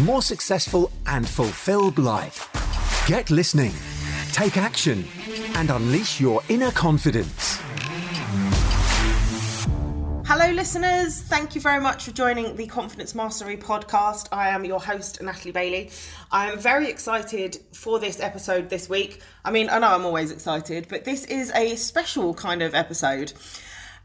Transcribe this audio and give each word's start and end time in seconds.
more 0.00 0.22
successful, 0.22 0.90
and 1.06 1.28
fulfilled 1.28 1.98
life. 1.98 2.50
Get 3.06 3.30
listening, 3.30 3.72
take 4.32 4.56
action, 4.56 5.04
and 5.54 5.70
unleash 5.70 6.20
your 6.20 6.42
inner 6.48 6.70
confidence. 6.72 7.60
Hello, 10.26 10.50
listeners. 10.50 11.20
Thank 11.20 11.54
you 11.54 11.60
very 11.60 11.80
much 11.80 12.04
for 12.04 12.10
joining 12.10 12.56
the 12.56 12.66
Confidence 12.66 13.14
Mastery 13.14 13.56
podcast. 13.56 14.28
I 14.32 14.48
am 14.48 14.64
your 14.64 14.80
host, 14.80 15.22
Natalie 15.22 15.52
Bailey. 15.52 15.90
I 16.32 16.50
am 16.50 16.58
very 16.58 16.88
excited 16.88 17.58
for 17.72 18.00
this 18.00 18.20
episode 18.20 18.70
this 18.70 18.88
week. 18.88 19.20
I 19.44 19.52
mean, 19.52 19.68
I 19.70 19.78
know 19.78 19.94
I'm 19.94 20.04
always 20.04 20.32
excited, 20.32 20.86
but 20.88 21.04
this 21.04 21.24
is 21.26 21.52
a 21.54 21.76
special 21.76 22.34
kind 22.34 22.62
of 22.62 22.74
episode. 22.74 23.32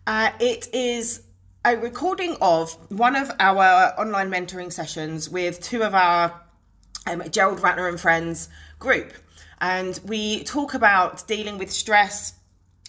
Uh, 0.05 0.31
it 0.40 0.67
is 0.73 1.21
a 1.66 1.76
recording 1.76 2.38
of 2.41 2.72
one 2.90 3.18
of 3.18 3.30
our 3.40 3.94
online 3.99 4.30
mentoring 4.30 4.72
sessions 4.72 5.30
with 5.30 5.62
two 5.62 5.84
of 5.84 5.94
our 5.94 6.41
um, 7.05 7.22
Gerald 7.32 7.60
Ratner 7.60 7.90
and 7.90 7.99
Friends 7.99 8.48
group. 8.79 9.12
And 9.60 9.99
we 10.05 10.46
talk 10.46 10.74
about 10.74 11.27
dealing 11.27 11.57
with 11.57 11.70
stress, 11.70 12.34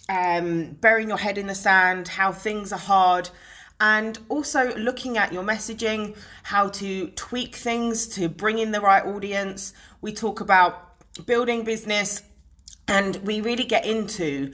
um, 0.07 0.77
burying 0.79 1.09
your 1.09 1.17
head 1.17 1.37
in 1.37 1.47
the 1.47 1.55
sand, 1.55 2.07
how 2.07 2.31
things 2.31 2.71
are 2.71 2.79
hard, 2.79 3.29
and 3.81 4.17
also 4.29 4.73
looking 4.77 5.17
at 5.17 5.33
your 5.33 5.43
messaging, 5.43 6.15
how 6.43 6.69
to 6.69 7.07
tweak 7.09 7.55
things 7.55 8.07
to 8.07 8.29
bring 8.29 8.57
in 8.57 8.71
the 8.71 8.79
right 8.79 9.05
audience. 9.05 9.73
We 9.99 10.13
talk 10.13 10.39
about 10.39 10.93
building 11.25 11.65
business, 11.65 12.23
and 12.87 13.17
we 13.17 13.41
really 13.41 13.65
get 13.65 13.85
into 13.85 14.53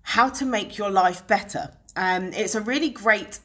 how 0.00 0.30
to 0.30 0.46
make 0.46 0.78
your 0.78 0.90
life 0.90 1.26
better. 1.26 1.70
Um, 1.96 2.32
it's 2.34 2.54
a 2.54 2.60
really 2.60 2.90
great 2.90 3.40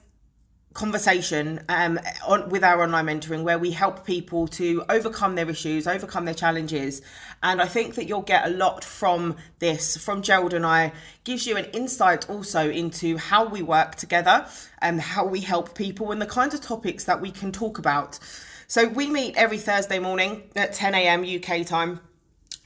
conversation 0.73 1.63
um, 1.67 1.99
on, 2.25 2.49
with 2.49 2.63
our 2.63 2.81
online 2.81 3.05
mentoring 3.05 3.43
where 3.43 3.59
we 3.59 3.71
help 3.71 4.05
people 4.05 4.47
to 4.47 4.83
overcome 4.89 5.35
their 5.35 5.49
issues, 5.49 5.85
overcome 5.87 6.25
their 6.25 6.33
challenges. 6.33 7.01
And 7.43 7.61
I 7.61 7.65
think 7.65 7.95
that 7.95 8.05
you'll 8.05 8.21
get 8.21 8.45
a 8.45 8.49
lot 8.49 8.83
from 8.83 9.35
this, 9.59 9.97
from 9.97 10.21
Gerald 10.21 10.53
and 10.53 10.65
I, 10.65 10.93
gives 11.23 11.45
you 11.45 11.57
an 11.57 11.65
insight 11.65 12.29
also 12.29 12.69
into 12.69 13.17
how 13.17 13.45
we 13.45 13.61
work 13.61 13.95
together 13.95 14.45
and 14.79 15.01
how 15.01 15.25
we 15.25 15.41
help 15.41 15.75
people 15.75 16.11
and 16.11 16.21
the 16.21 16.25
kinds 16.25 16.53
of 16.53 16.61
topics 16.61 17.03
that 17.05 17.19
we 17.19 17.31
can 17.31 17.51
talk 17.51 17.77
about. 17.77 18.19
So 18.67 18.87
we 18.87 19.09
meet 19.09 19.35
every 19.35 19.57
Thursday 19.57 19.99
morning 19.99 20.43
at 20.55 20.73
10 20.73 20.95
a.m. 20.95 21.25
UK 21.25 21.65
time 21.65 21.99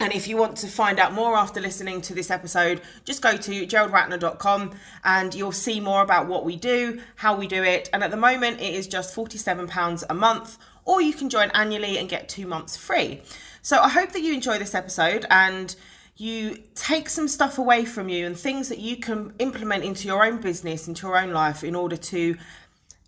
and 0.06 0.14
if 0.14 0.28
you 0.28 0.38
want 0.38 0.56
to 0.58 0.68
find 0.68 1.00
out 1.00 1.14
more 1.14 1.36
after 1.36 1.60
listening 1.60 2.00
to 2.02 2.14
this 2.14 2.30
episode, 2.30 2.80
just 3.06 3.24
go 3.24 3.36
to 3.36 3.66
geraldratner.com 3.66 4.76
and 5.04 5.34
you'll 5.34 5.52
see 5.52 5.80
more 5.80 6.04
about 6.04 6.28
what 6.28 6.46
we 6.46 6.58
do, 6.58 7.02
how 7.16 7.36
we 7.36 7.48
do 7.48 7.64
it. 7.64 7.90
And 7.92 8.04
at 8.04 8.12
the 8.12 8.18
moment, 8.18 8.62
it 8.62 8.76
is 8.76 8.86
just 8.86 9.16
£47 9.16 10.04
a 10.08 10.14
month, 10.14 10.60
or 10.84 11.02
you 11.02 11.12
can 11.12 11.28
join 11.28 11.50
annually 11.56 11.98
and 11.98 12.08
get 12.08 12.30
two 12.30 12.46
months 12.46 12.78
free. 12.78 13.24
So 13.64 13.80
I 13.80 13.90
hope 13.90 14.12
that 14.12 14.22
you 14.22 14.36
enjoy 14.36 14.60
this 14.60 14.76
episode 14.76 15.26
and 15.32 15.76
you 16.18 16.62
take 16.76 17.10
some 17.10 17.28
stuff 17.28 17.58
away 17.58 17.84
from 17.84 18.08
you 18.08 18.28
and 18.28 18.38
things 18.38 18.70
that 18.70 18.78
you 18.78 18.98
can 18.98 19.34
implement 19.40 19.84
into 19.84 20.08
your 20.08 20.24
own 20.24 20.38
business, 20.40 20.88
into 20.88 21.08
your 21.08 21.18
own 21.18 21.32
life 21.32 21.64
in 21.64 21.74
order 21.74 21.98
to 21.98 22.38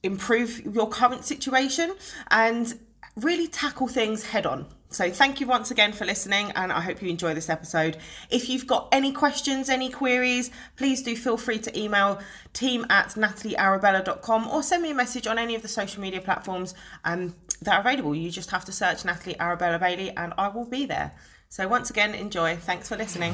improve 0.01 0.61
your 0.61 0.89
current 0.89 1.25
situation 1.25 1.93
and 2.31 2.79
really 3.17 3.47
tackle 3.47 3.87
things 3.87 4.25
head 4.25 4.47
on. 4.47 4.65
So, 4.89 5.11
thank 5.11 5.41
you 5.41 5.47
once 5.47 5.69
again 5.69 5.91
for 5.91 6.05
listening, 6.05 6.51
and 6.51 6.71
I 6.71 6.79
hope 6.79 7.01
you 7.01 7.09
enjoy 7.09 7.33
this 7.33 7.49
episode. 7.49 7.97
If 8.29 8.47
you've 8.47 8.65
got 8.65 8.87
any 8.93 9.11
questions, 9.11 9.69
any 9.69 9.89
queries, 9.89 10.49
please 10.77 11.03
do 11.03 11.13
feel 11.13 11.35
free 11.35 11.59
to 11.59 11.77
email 11.77 12.19
team 12.53 12.85
at 12.89 13.09
nataliearabella.com 13.09 14.47
or 14.47 14.63
send 14.63 14.83
me 14.83 14.91
a 14.91 14.95
message 14.95 15.27
on 15.27 15.37
any 15.37 15.55
of 15.55 15.61
the 15.61 15.67
social 15.67 16.01
media 16.01 16.21
platforms 16.21 16.73
um, 17.03 17.35
that 17.63 17.75
are 17.75 17.81
available. 17.81 18.15
You 18.15 18.31
just 18.31 18.49
have 18.51 18.63
to 18.63 18.71
search 18.71 19.03
Natalie 19.03 19.37
Arabella 19.41 19.77
Bailey, 19.77 20.11
and 20.15 20.33
I 20.37 20.47
will 20.47 20.65
be 20.65 20.85
there. 20.85 21.11
So, 21.49 21.67
once 21.67 21.89
again, 21.89 22.15
enjoy. 22.15 22.55
Thanks 22.55 22.87
for 22.87 22.95
listening. 22.95 23.33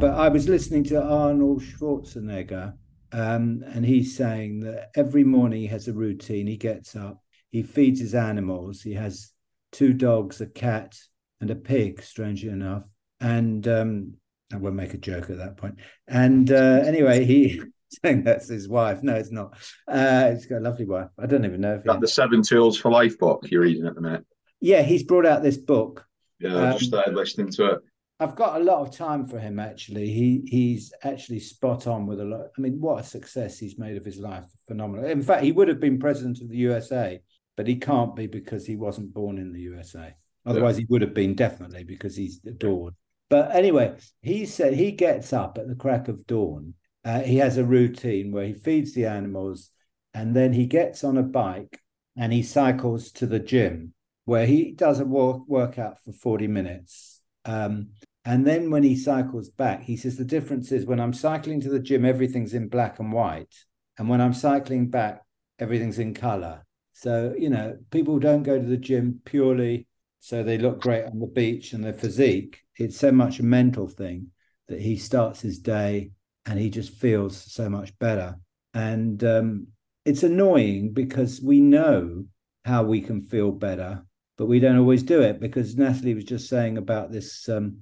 But 0.00 0.14
I 0.14 0.28
was 0.28 0.48
listening 0.48 0.84
to 0.84 1.02
Arnold 1.02 1.62
Schwarzenegger, 1.62 2.72
um, 3.12 3.62
and 3.66 3.84
he's 3.84 4.16
saying 4.16 4.60
that 4.60 4.90
every 4.96 5.24
morning 5.24 5.60
he 5.60 5.66
has 5.66 5.86
a 5.86 5.92
routine. 5.92 6.46
He 6.46 6.56
gets 6.56 6.96
up, 6.96 7.22
he 7.50 7.62
feeds 7.62 8.00
his 8.00 8.14
animals, 8.14 8.80
he 8.80 8.94
has 8.94 9.32
two 9.72 9.92
dogs, 9.92 10.40
a 10.40 10.46
cat, 10.46 10.96
and 11.40 11.50
a 11.50 11.56
pig, 11.56 12.02
strangely 12.02 12.50
enough. 12.50 12.84
And 13.20 13.66
um, 13.68 14.14
I 14.52 14.56
won't 14.56 14.76
make 14.76 14.94
a 14.94 14.98
joke 14.98 15.30
at 15.30 15.38
that 15.38 15.56
point. 15.56 15.76
And 16.06 16.50
uh, 16.50 16.82
anyway, 16.84 17.24
he 17.24 17.62
saying 18.04 18.24
that's 18.24 18.48
his 18.48 18.68
wife. 18.68 19.02
No, 19.02 19.14
it's 19.14 19.32
not. 19.32 19.56
Uh, 19.88 20.32
he's 20.32 20.46
got 20.46 20.58
a 20.58 20.60
lovely 20.60 20.86
wife. 20.86 21.08
I 21.18 21.26
don't 21.26 21.44
even 21.44 21.60
know 21.60 21.74
if 21.74 21.84
that 21.84 22.00
the 22.00 22.08
Seven 22.08 22.42
Tools 22.42 22.78
for 22.78 22.90
Life 22.90 23.18
book 23.18 23.46
you're 23.50 23.62
reading 23.62 23.86
at 23.86 23.94
the 23.94 24.00
minute. 24.00 24.24
Yeah, 24.60 24.82
he's 24.82 25.02
brought 25.02 25.26
out 25.26 25.42
this 25.42 25.58
book. 25.58 26.04
Yeah, 26.38 26.70
I 26.70 26.72
just 26.72 26.86
started 26.86 27.14
listening 27.14 27.50
to 27.52 27.66
it. 27.72 27.78
I've 28.18 28.34
got 28.34 28.60
a 28.60 28.64
lot 28.64 28.80
of 28.80 28.96
time 28.96 29.26
for 29.26 29.38
him 29.38 29.58
actually. 29.58 30.10
He 30.10 30.42
he's 30.46 30.92
actually 31.02 31.40
spot 31.40 31.86
on 31.86 32.06
with 32.06 32.20
a 32.20 32.24
lot. 32.24 32.46
I 32.56 32.60
mean, 32.60 32.80
what 32.80 33.00
a 33.00 33.06
success 33.06 33.58
he's 33.58 33.78
made 33.78 33.96
of 33.96 34.04
his 34.04 34.18
life. 34.18 34.46
Phenomenal. 34.66 35.04
In 35.06 35.22
fact, 35.22 35.44
he 35.44 35.52
would 35.52 35.68
have 35.68 35.80
been 35.80 35.98
president 35.98 36.40
of 36.40 36.48
the 36.48 36.56
USA 36.56 37.20
but 37.56 37.66
he 37.66 37.76
can't 37.76 38.14
be 38.14 38.26
because 38.26 38.66
he 38.66 38.76
wasn't 38.76 39.14
born 39.14 39.38
in 39.38 39.52
the 39.52 39.60
USA. 39.60 40.14
Otherwise, 40.44 40.76
yeah. 40.76 40.82
he 40.82 40.86
would 40.90 41.02
have 41.02 41.14
been 41.14 41.34
definitely 41.34 41.84
because 41.84 42.16
he's 42.16 42.40
adored. 42.46 42.94
But 43.28 43.54
anyway, 43.54 43.96
he 44.22 44.46
said 44.46 44.74
he 44.74 44.92
gets 44.92 45.32
up 45.32 45.58
at 45.58 45.66
the 45.66 45.74
crack 45.74 46.08
of 46.08 46.26
dawn. 46.26 46.74
Uh, 47.04 47.20
he 47.20 47.38
has 47.38 47.56
a 47.56 47.64
routine 47.64 48.30
where 48.30 48.46
he 48.46 48.54
feeds 48.54 48.94
the 48.94 49.06
animals 49.06 49.70
and 50.14 50.34
then 50.34 50.52
he 50.52 50.66
gets 50.66 51.02
on 51.04 51.16
a 51.16 51.22
bike 51.22 51.80
and 52.16 52.32
he 52.32 52.42
cycles 52.42 53.10
to 53.12 53.26
the 53.26 53.38
gym 53.38 53.94
where 54.24 54.46
he 54.46 54.72
does 54.72 55.00
a 55.00 55.04
walk, 55.04 55.44
workout 55.46 56.02
for 56.04 56.12
40 56.12 56.48
minutes. 56.48 57.20
Um, 57.44 57.90
and 58.24 58.44
then 58.44 58.70
when 58.70 58.82
he 58.82 58.96
cycles 58.96 59.50
back, 59.50 59.84
he 59.84 59.96
says 59.96 60.16
the 60.16 60.24
difference 60.24 60.72
is 60.72 60.84
when 60.84 60.98
I'm 61.00 61.12
cycling 61.12 61.60
to 61.60 61.68
the 61.68 61.78
gym, 61.78 62.04
everything's 62.04 62.54
in 62.54 62.68
black 62.68 62.98
and 62.98 63.12
white. 63.12 63.54
And 63.98 64.08
when 64.08 64.20
I'm 64.20 64.34
cycling 64.34 64.90
back, 64.90 65.22
everything's 65.60 66.00
in 66.00 66.12
color. 66.12 66.65
So, 66.96 67.34
you 67.38 67.50
know, 67.50 67.76
people 67.90 68.18
don't 68.18 68.42
go 68.42 68.58
to 68.58 68.66
the 68.66 68.78
gym 68.78 69.20
purely 69.26 69.86
so 70.18 70.42
they 70.42 70.56
look 70.56 70.80
great 70.80 71.04
on 71.04 71.18
the 71.18 71.26
beach 71.26 71.74
and 71.74 71.84
their 71.84 71.92
physique. 71.92 72.62
It's 72.78 72.96
so 72.96 73.12
much 73.12 73.38
a 73.38 73.42
mental 73.42 73.86
thing 73.86 74.28
that 74.68 74.80
he 74.80 74.96
starts 74.96 75.42
his 75.42 75.58
day 75.58 76.12
and 76.46 76.58
he 76.58 76.70
just 76.70 76.94
feels 76.94 77.36
so 77.36 77.68
much 77.68 77.96
better. 77.98 78.36
And 78.72 79.22
um, 79.24 79.66
it's 80.06 80.22
annoying 80.22 80.94
because 80.94 81.38
we 81.42 81.60
know 81.60 82.24
how 82.64 82.84
we 82.84 83.02
can 83.02 83.20
feel 83.20 83.52
better, 83.52 84.02
but 84.38 84.46
we 84.46 84.58
don't 84.58 84.78
always 84.78 85.02
do 85.02 85.20
it 85.20 85.38
because 85.38 85.76
Natalie 85.76 86.14
was 86.14 86.24
just 86.24 86.48
saying 86.48 86.78
about 86.78 87.12
this 87.12 87.46
um, 87.50 87.80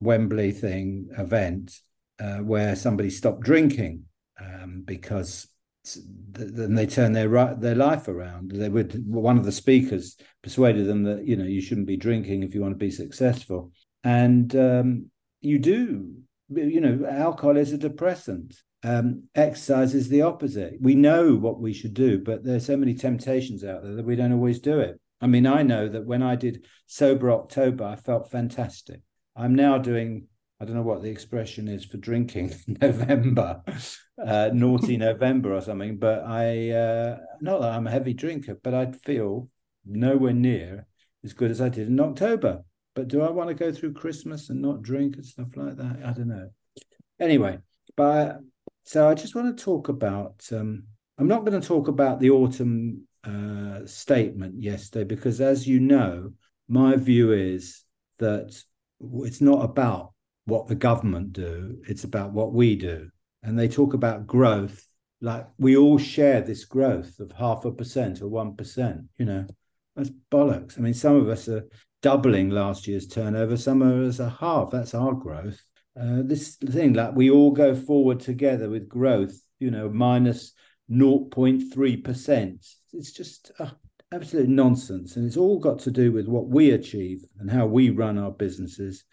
Wembley 0.00 0.50
thing 0.50 1.10
event 1.16 1.78
uh, 2.18 2.38
where 2.38 2.74
somebody 2.74 3.10
stopped 3.10 3.42
drinking 3.42 4.02
um, 4.40 4.82
because 4.84 5.46
then 6.32 6.74
they 6.74 6.86
turn 6.86 7.12
their 7.12 7.54
their 7.56 7.74
life 7.74 8.08
around. 8.08 8.52
They 8.52 8.68
would 8.68 9.04
one 9.06 9.38
of 9.38 9.44
the 9.44 9.52
speakers 9.52 10.16
persuaded 10.42 10.86
them 10.86 11.04
that 11.04 11.26
you 11.26 11.36
know 11.36 11.44
you 11.44 11.60
shouldn't 11.60 11.86
be 11.86 11.96
drinking 11.96 12.42
if 12.42 12.54
you 12.54 12.60
want 12.60 12.74
to 12.74 12.78
be 12.78 12.90
successful, 12.90 13.72
and 14.04 14.54
um, 14.56 15.10
you 15.40 15.58
do. 15.58 16.14
You 16.50 16.80
know, 16.80 17.06
alcohol 17.06 17.58
is 17.58 17.72
a 17.72 17.78
depressant. 17.78 18.54
Um, 18.82 19.24
exercise 19.34 19.94
is 19.94 20.08
the 20.08 20.22
opposite. 20.22 20.78
We 20.80 20.94
know 20.94 21.34
what 21.34 21.60
we 21.60 21.74
should 21.74 21.92
do, 21.92 22.18
but 22.18 22.42
there's 22.42 22.64
so 22.64 22.76
many 22.76 22.94
temptations 22.94 23.64
out 23.64 23.82
there 23.82 23.94
that 23.96 24.06
we 24.06 24.16
don't 24.16 24.32
always 24.32 24.58
do 24.60 24.80
it. 24.80 24.98
I 25.20 25.26
mean, 25.26 25.46
I 25.46 25.62
know 25.62 25.88
that 25.88 26.06
when 26.06 26.22
I 26.22 26.36
did 26.36 26.64
sober 26.86 27.30
October, 27.30 27.84
I 27.84 27.96
felt 27.96 28.30
fantastic. 28.30 29.00
I'm 29.36 29.54
now 29.54 29.78
doing 29.78 30.28
I 30.60 30.64
don't 30.64 30.74
know 30.74 30.82
what 30.82 31.02
the 31.02 31.10
expression 31.10 31.68
is 31.68 31.84
for 31.84 31.98
drinking 31.98 32.54
November, 32.80 33.62
uh, 34.24 34.50
naughty 34.52 34.96
November 34.98 35.54
or 35.54 35.60
something. 35.60 35.98
But 35.98 36.24
I, 36.24 36.70
uh, 36.70 37.18
not 37.40 37.60
that 37.60 37.72
I'm 37.72 37.86
a 37.86 37.90
heavy 37.90 38.12
drinker, 38.12 38.58
but 38.62 38.74
I'd 38.74 39.00
feel 39.00 39.48
nowhere 39.86 40.32
near 40.32 40.86
as 41.24 41.32
good 41.32 41.50
as 41.50 41.60
I 41.60 41.68
did 41.68 41.88
in 41.88 42.00
October. 42.00 42.64
But 42.94 43.08
do 43.08 43.22
I 43.22 43.30
want 43.30 43.48
to 43.48 43.54
go 43.54 43.72
through 43.72 43.92
Christmas 43.92 44.50
and 44.50 44.60
not 44.60 44.82
drink 44.82 45.14
and 45.14 45.24
stuff 45.24 45.48
like 45.54 45.76
that? 45.76 46.00
I 46.04 46.12
don't 46.12 46.28
know. 46.28 46.50
Anyway, 47.20 47.58
but 47.96 48.40
so 48.82 49.08
I 49.08 49.14
just 49.14 49.36
want 49.36 49.56
to 49.56 49.64
talk 49.64 49.88
about. 49.88 50.44
Um, 50.50 50.84
I'm 51.18 51.28
not 51.28 51.44
going 51.44 51.60
to 51.60 51.66
talk 51.66 51.86
about 51.86 52.18
the 52.18 52.30
autumn 52.30 53.06
uh, 53.22 53.86
statement 53.86 54.60
yesterday 54.60 55.04
because, 55.04 55.40
as 55.40 55.66
you 55.68 55.78
know, 55.78 56.32
my 56.68 56.96
view 56.96 57.32
is 57.32 57.84
that 58.18 58.60
it's 59.20 59.40
not 59.40 59.64
about 59.64 60.12
what 60.48 60.66
the 60.66 60.74
government 60.74 61.32
do; 61.32 61.78
it's 61.88 62.04
about 62.04 62.32
what 62.32 62.52
we 62.52 62.76
do. 62.76 63.10
And 63.42 63.58
they 63.58 63.68
talk 63.68 63.94
about 63.94 64.26
growth 64.26 64.84
like 65.20 65.46
we 65.58 65.76
all 65.76 65.98
share 65.98 66.40
this 66.40 66.64
growth 66.64 67.18
of 67.18 67.32
half 67.32 67.64
a 67.64 67.72
percent 67.72 68.20
or 68.22 68.28
one 68.28 68.54
percent. 68.54 69.02
You 69.18 69.26
know, 69.26 69.46
that's 69.96 70.10
bollocks. 70.30 70.78
I 70.78 70.82
mean, 70.82 70.94
some 70.94 71.16
of 71.16 71.28
us 71.28 71.48
are 71.48 71.66
doubling 72.02 72.50
last 72.50 72.86
year's 72.86 73.06
turnover, 73.06 73.56
some 73.56 73.82
of 73.82 74.08
us 74.08 74.20
are 74.20 74.36
half. 74.40 74.70
That's 74.70 74.94
our 74.94 75.12
growth. 75.12 75.62
Uh, 76.00 76.22
this 76.22 76.56
thing 76.56 76.92
like 76.92 77.14
we 77.14 77.30
all 77.30 77.50
go 77.50 77.74
forward 77.74 78.20
together 78.20 78.70
with 78.70 78.88
growth, 78.88 79.36
you 79.58 79.70
know, 79.70 79.88
minus 79.88 80.52
0.3%. 80.90 82.66
It's 82.92 83.12
just 83.12 83.50
uh, 83.58 83.70
absolute 84.12 84.48
nonsense. 84.48 85.16
And 85.16 85.26
it's 85.26 85.36
all 85.36 85.58
got 85.58 85.80
to 85.80 85.90
do 85.90 86.12
with 86.12 86.28
what 86.28 86.46
we 86.46 86.70
achieve 86.70 87.24
and 87.40 87.50
how 87.50 87.66
we 87.66 87.90
run 87.90 88.16
our 88.16 88.30
businesses 88.30 89.04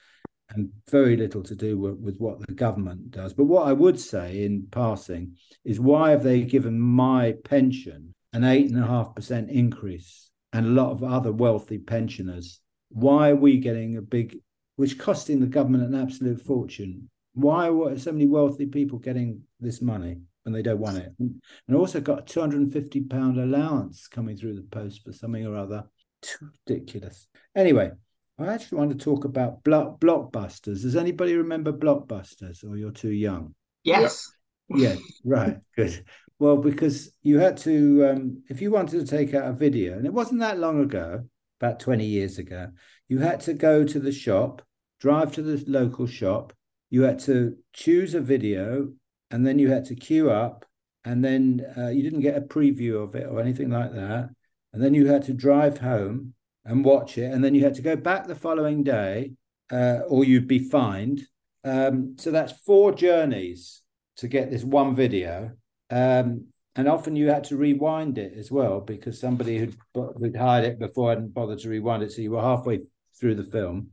and 0.49 0.69
very 0.89 1.17
little 1.17 1.43
to 1.43 1.55
do 1.55 1.77
with, 1.77 1.97
with, 1.97 2.17
what 2.17 2.39
the 2.45 2.53
government 2.53 3.11
does. 3.11 3.33
But 3.33 3.45
what 3.45 3.67
I 3.67 3.73
would 3.73 3.99
say 3.99 4.43
in 4.43 4.67
passing 4.71 5.35
is 5.63 5.79
why 5.79 6.11
have 6.11 6.23
they 6.23 6.41
given 6.41 6.79
my 6.79 7.33
pension 7.43 8.13
an 8.33 8.43
eight 8.43 8.69
and 8.69 8.83
a 8.83 8.87
half 8.87 9.15
percent 9.15 9.49
increase 9.49 10.29
and 10.53 10.65
a 10.65 10.69
lot 10.69 10.91
of 10.91 11.03
other 11.03 11.31
wealthy 11.31 11.77
pensioners? 11.77 12.59
Why 12.89 13.31
are 13.31 13.35
we 13.35 13.57
getting 13.57 13.97
a 13.97 14.01
big, 14.01 14.37
which 14.75 14.99
costing 14.99 15.39
the 15.39 15.47
government 15.47 15.83
an 15.83 15.99
absolute 15.99 16.41
fortune? 16.41 17.09
Why 17.33 17.67
are 17.69 17.97
so 17.97 18.11
many 18.11 18.27
wealthy 18.27 18.67
people 18.67 18.99
getting 18.99 19.41
this 19.59 19.81
money 19.81 20.17
when 20.43 20.53
they 20.53 20.61
don't 20.61 20.79
want 20.79 20.97
it? 20.97 21.11
And 21.19 21.75
also 21.75 21.99
got 21.99 22.19
a 22.19 22.21
two 22.21 22.39
hundred 22.39 22.61
and 22.61 22.71
fifty 22.71 23.01
pound 23.01 23.37
allowance 23.37 24.07
coming 24.07 24.37
through 24.37 24.55
the 24.55 24.67
post 24.71 25.03
for 25.03 25.11
something 25.11 25.45
or 25.45 25.57
other. 25.57 25.83
Too 26.21 26.49
ridiculous. 26.67 27.27
Anyway, 27.55 27.91
I 28.37 28.47
actually 28.47 28.79
want 28.79 28.91
to 28.91 28.97
talk 28.97 29.23
about 29.23 29.63
block, 29.63 29.99
blockbusters. 29.99 30.81
Does 30.81 30.95
anybody 30.95 31.35
remember 31.35 31.71
blockbusters, 31.71 32.69
or 32.69 32.75
you're 32.75 32.91
too 32.91 33.11
young? 33.11 33.55
Yes. 33.83 34.29
Yeah, 34.69 34.95
right. 35.23 35.57
Good. 35.75 36.03
Well, 36.37 36.57
because 36.57 37.11
you 37.23 37.39
had 37.39 37.55
to, 37.57 38.07
um, 38.07 38.43
if 38.49 38.61
you 38.61 38.71
wanted 38.71 38.99
to 38.99 39.07
take 39.07 39.33
out 39.33 39.47
a 39.47 39.53
video, 39.53 39.97
and 39.97 40.05
it 40.05 40.13
wasn't 40.13 40.41
that 40.41 40.59
long 40.59 40.81
ago, 40.81 41.23
about 41.61 41.79
20 41.79 42.05
years 42.05 42.37
ago, 42.37 42.71
you 43.07 43.19
had 43.19 43.39
to 43.41 43.53
go 43.53 43.85
to 43.85 43.99
the 43.99 44.11
shop, 44.11 44.61
drive 44.99 45.31
to 45.33 45.41
the 45.41 45.63
local 45.69 46.07
shop, 46.07 46.51
you 46.89 47.03
had 47.03 47.19
to 47.19 47.55
choose 47.71 48.15
a 48.15 48.21
video, 48.21 48.89
and 49.31 49.47
then 49.47 49.59
you 49.59 49.69
had 49.69 49.85
to 49.85 49.95
queue 49.95 50.29
up, 50.29 50.65
and 51.05 51.23
then 51.23 51.65
uh, 51.77 51.87
you 51.87 52.03
didn't 52.03 52.21
get 52.21 52.37
a 52.37 52.41
preview 52.41 53.01
of 53.01 53.15
it 53.15 53.27
or 53.27 53.39
anything 53.39 53.69
like 53.69 53.93
that. 53.93 54.29
And 54.73 54.83
then 54.83 54.93
you 54.93 55.07
had 55.07 55.23
to 55.23 55.33
drive 55.33 55.77
home 55.77 56.33
and 56.65 56.83
watch 56.83 57.17
it, 57.17 57.31
and 57.31 57.43
then 57.43 57.53
you 57.55 57.63
had 57.63 57.75
to 57.75 57.81
go 57.81 57.95
back 57.95 58.27
the 58.27 58.35
following 58.35 58.83
day, 58.83 59.31
uh, 59.71 59.99
or 60.07 60.23
you'd 60.23 60.47
be 60.47 60.59
fined. 60.59 61.21
Um, 61.63 62.15
so 62.17 62.31
that's 62.31 62.53
four 62.65 62.91
journeys 62.91 63.81
to 64.17 64.27
get 64.27 64.49
this 64.49 64.63
one 64.63 64.95
video, 64.95 65.51
um, 65.89 66.47
and 66.75 66.87
often 66.87 67.15
you 67.15 67.29
had 67.29 67.45
to 67.45 67.57
rewind 67.57 68.17
it 68.17 68.33
as 68.37 68.51
well 68.51 68.81
because 68.81 69.19
somebody 69.19 69.57
who'd, 69.57 69.77
who'd 69.93 70.35
hired 70.35 70.65
it 70.65 70.79
before 70.79 71.09
hadn't 71.09 71.33
bothered 71.33 71.59
to 71.59 71.69
rewind 71.69 72.03
it, 72.03 72.11
so 72.11 72.21
you 72.21 72.31
were 72.31 72.41
halfway 72.41 72.81
through 73.19 73.35
the 73.35 73.43
film. 73.43 73.91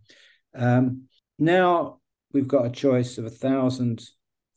Um, 0.54 1.04
now 1.38 2.00
we've 2.32 2.48
got 2.48 2.66
a 2.66 2.70
choice 2.70 3.18
of 3.18 3.24
a 3.24 3.30
thousand, 3.30 4.04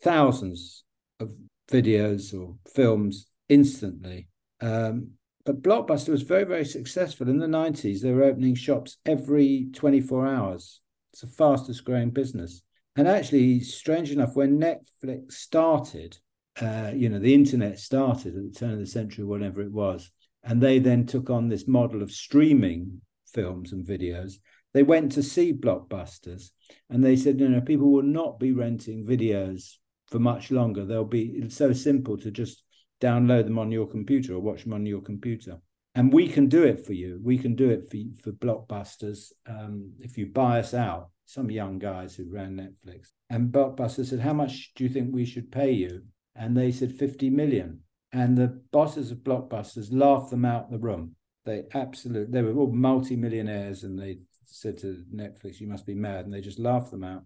thousands 0.02 0.84
of 1.20 1.34
videos 1.70 2.34
or 2.34 2.56
films 2.74 3.28
instantly. 3.50 4.28
Um, 4.62 5.12
but 5.45 5.62
Blockbuster 5.62 6.09
was 6.09 6.24
very, 6.24 6.44
very 6.44 6.65
successful. 6.65 7.30
In 7.30 7.38
the 7.38 7.45
90s, 7.45 8.01
they 8.01 8.12
were 8.12 8.24
opening 8.24 8.56
shops 8.56 8.97
every 9.06 9.68
24 9.74 10.27
hours. 10.27 10.81
It's 11.13 11.21
the 11.21 11.27
fastest 11.27 11.86
growing 11.86 12.09
business. 12.09 12.63
And 12.95 13.07
actually, 13.07 13.59
strange 13.59 14.12
enough, 14.12 14.36
when 14.36 14.59
Netflix 14.59 15.33
started, 15.33 16.18
uh, 16.62 16.92
you 16.95 17.09
know, 17.09 17.19
the 17.19 17.33
internet 17.33 17.77
started 17.77 18.36
at 18.36 18.44
the 18.44 18.57
turn 18.57 18.74
of 18.74 18.80
the 18.80 18.88
century, 18.88 19.24
whatever 19.24 19.62
it 19.62 19.71
was, 19.71 20.09
and 20.44 20.62
they 20.62 20.80
then 20.80 21.06
took 21.06 21.30
on 21.30 21.47
this 21.47 21.68
model 21.68 22.01
of 22.01 22.12
streaming 22.12 23.01
films 23.33 23.71
and 23.71 23.86
videos. 23.86 24.36
They 24.74 24.83
went 24.83 25.12
to 25.13 25.24
see 25.24 25.53
blockbusters 25.53 26.51
and 26.89 27.03
they 27.03 27.15
said, 27.15 27.39
you 27.39 27.50
know, 27.50 27.62
people 27.62 27.92
will 27.92 28.03
not 28.03 28.39
be 28.39 28.51
renting 28.51 29.06
videos 29.06 29.75
for 30.07 30.19
much 30.19 30.51
longer. 30.51 30.86
They'll 30.86 31.06
be, 31.06 31.31
it's 31.36 31.56
so 31.56 31.74
simple 31.74 32.18
to 32.18 32.31
just 32.31 32.63
download 33.01 33.45
them 33.45 33.59
on 33.59 33.71
your 33.71 33.88
computer 33.88 34.36
or 34.36 34.39
watch 34.39 34.63
them 34.63 34.74
on 34.74 34.86
your 34.86 35.01
computer. 35.01 35.59
And 35.95 36.12
we 36.12 36.27
can 36.27 36.47
do 36.47 36.63
it 36.63 36.86
for 36.86 36.94
you. 36.94 37.19
We 37.24 37.38
can 37.38 37.56
do 37.56 37.69
it 37.69 37.89
for 37.89 37.97
for 38.21 38.31
blockbusters. 38.33 39.31
Um, 39.47 39.94
if 40.00 40.18
you 40.18 40.27
buy 40.27 40.59
us 40.59 40.74
out, 40.74 41.09
some 41.25 41.50
young 41.50 41.80
guys 41.80 42.15
who 42.15 42.30
ran 42.30 42.57
Netflix, 42.57 43.12
and 43.30 43.51
Blockbuster 43.51 44.06
said, 44.06 44.19
"How 44.19 44.33
much 44.33 44.74
do 44.75 44.83
you 44.83 44.89
think 44.89 45.13
we 45.13 45.25
should 45.25 45.51
pay 45.51 45.71
you?" 45.71 46.03
And 46.36 46.56
they 46.56 46.71
said 46.71 46.92
50 46.92 47.30
million. 47.30 47.81
And 48.12 48.38
the 48.38 48.62
bosses 48.71 49.12
of 49.12 49.19
Blockbusters 49.19 49.92
laughed 49.92 50.31
them 50.31 50.45
out 50.45 50.69
the 50.69 50.77
room. 50.77 51.15
They 51.45 51.63
absolutely 51.74 52.31
they 52.31 52.42
were 52.42 52.57
all 52.59 52.71
multi-millionaires, 52.71 53.83
and 53.83 53.97
they 53.97 54.19
said 54.45 54.77
to 54.80 55.03
Netflix, 55.13 55.62
"You 55.62 55.68
must 55.68 55.86
be 55.86 55.95
mad," 55.95 56.25
and 56.25 56.33
they 56.33 56.42
just 56.42 56.59
laughed 56.59 56.92
them 56.92 57.03
out. 57.06 57.25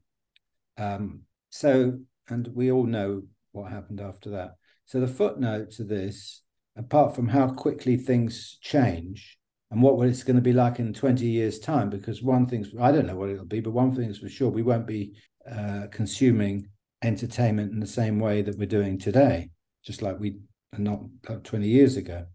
Um, 0.78 1.22
so, 1.50 2.00
and 2.28 2.48
we 2.50 2.72
all 2.72 2.86
know 2.86 3.24
what 3.52 3.72
happened 3.72 4.00
after 4.00 4.30
that. 4.32 4.56
So 4.90 5.00
the 5.00 5.08
footnote 5.08 5.70
to 5.74 5.84
this, 5.84 6.42
apart 6.76 7.16
from 7.16 7.28
how 7.28 7.50
quickly 7.50 7.96
things 7.96 8.58
change 8.60 9.38
and 9.70 9.84
what 9.84 10.04
it's 10.08 10.24
going 10.24 10.38
to 10.38 10.42
be 10.42 10.52
like 10.52 10.80
in 10.80 10.96
20 10.96 11.28
years' 11.28 11.60
time, 11.60 11.92
because 11.92 12.24
one 12.24 12.48
thing's, 12.48 12.74
I 12.82 12.92
don't 12.92 13.06
know 13.06 13.16
what 13.16 13.30
it'll 13.30 13.46
be, 13.46 13.60
but 13.60 13.70
one 13.70 13.94
thing 13.94 14.10
is 14.10 14.18
for 14.18 14.30
sure, 14.30 14.50
we 14.50 14.64
won't 14.64 14.88
be 14.88 15.14
uh, 15.48 15.84
consuming 15.92 16.70
entertainment 17.04 17.72
in 17.72 17.80
the 17.80 17.86
same 17.86 18.20
way 18.20 18.42
that 18.42 18.58
we're 18.58 18.66
doing 18.66 18.98
today, 18.98 19.52
just 19.86 20.02
like 20.02 20.20
we 20.20 20.38
are 20.74 20.80
not 20.80 21.02
20 21.44 21.68
years 21.68 21.96
ago. 21.96 22.26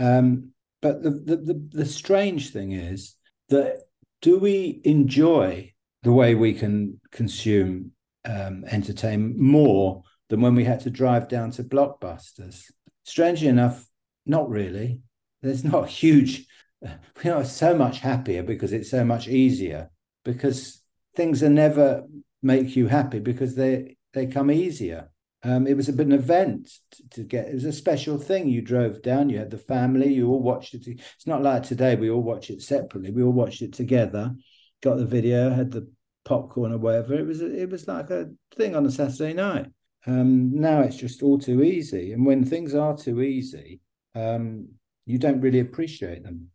Um, 0.00 0.50
but 0.82 1.04
the, 1.04 1.10
the, 1.10 1.36
the, 1.36 1.68
the 1.70 1.86
strange 1.86 2.50
thing 2.50 2.72
is 2.72 3.14
that 3.50 3.82
do 4.20 4.40
we 4.40 4.80
enjoy 4.82 5.72
the 6.02 6.12
way 6.12 6.34
we 6.34 6.54
can 6.54 7.00
consume 7.12 7.92
um, 8.24 8.64
entertainment 8.66 9.38
more 9.38 10.02
than 10.28 10.40
when 10.40 10.54
we 10.54 10.64
had 10.64 10.80
to 10.80 10.90
drive 10.90 11.28
down 11.28 11.50
to 11.52 11.64
blockbusters. 11.64 12.70
Strangely 13.04 13.48
enough, 13.48 13.86
not 14.26 14.48
really. 14.48 15.00
There's 15.42 15.64
not 15.64 15.84
a 15.84 15.88
huge, 15.88 16.46
we 17.24 17.30
are 17.30 17.44
so 17.44 17.74
much 17.74 18.00
happier 18.00 18.42
because 18.42 18.72
it's 18.72 18.90
so 18.90 19.04
much 19.04 19.28
easier, 19.28 19.90
because 20.24 20.82
things 21.16 21.42
are 21.42 21.50
never 21.50 22.04
make 22.42 22.76
you 22.76 22.86
happy 22.86 23.18
because 23.18 23.54
they 23.54 23.96
they 24.12 24.26
come 24.26 24.50
easier. 24.50 25.10
Um, 25.44 25.66
it 25.66 25.76
was 25.76 25.88
a 25.88 25.92
bit 25.92 26.06
of 26.06 26.12
an 26.12 26.18
event 26.18 26.70
to, 26.92 27.08
to, 27.10 27.22
get. 27.22 27.48
It 27.48 27.54
was 27.54 27.64
a 27.64 27.72
special 27.72 28.18
thing. 28.18 28.48
You 28.48 28.60
drove 28.60 29.02
down. 29.02 29.30
You 29.30 29.38
had 29.38 29.50
the 29.50 29.58
family. 29.58 30.12
You 30.12 30.28
all 30.28 30.42
watched 30.42 30.74
it. 30.74 30.86
It's 30.86 31.26
not 31.26 31.42
like 31.42 31.62
today. 31.62 31.94
We 31.94 32.10
all 32.10 32.22
watch 32.22 32.50
it 32.50 32.60
separately. 32.60 33.12
We 33.12 33.22
all 33.22 33.32
watched 33.32 33.62
it 33.62 33.72
together. 33.72 34.34
Got 34.82 34.96
the 34.96 35.06
video. 35.06 35.50
Had 35.50 35.70
the 35.70 35.88
popcorn 36.24 36.72
or 36.72 36.78
whatever. 36.78 37.14
It 37.14 37.26
was. 37.26 37.40
It 37.40 37.70
was 37.70 37.86
like 37.86 38.10
a 38.10 38.30
thing 38.56 38.74
on 38.74 38.84
a 38.86 38.90
Saturday 38.90 39.32
night. 39.32 39.66
Um, 40.08 40.58
now 40.58 40.80
it's 40.80 40.96
just 40.96 41.22
all 41.22 41.38
too 41.38 41.62
easy. 41.62 42.12
And 42.12 42.24
when 42.24 42.42
things 42.42 42.74
are 42.74 42.96
too 42.96 43.20
easy, 43.20 43.80
um, 44.14 44.68
you 45.04 45.18
don't 45.18 45.42
really 45.42 45.60
appreciate 45.60 46.24
them. 46.24 46.48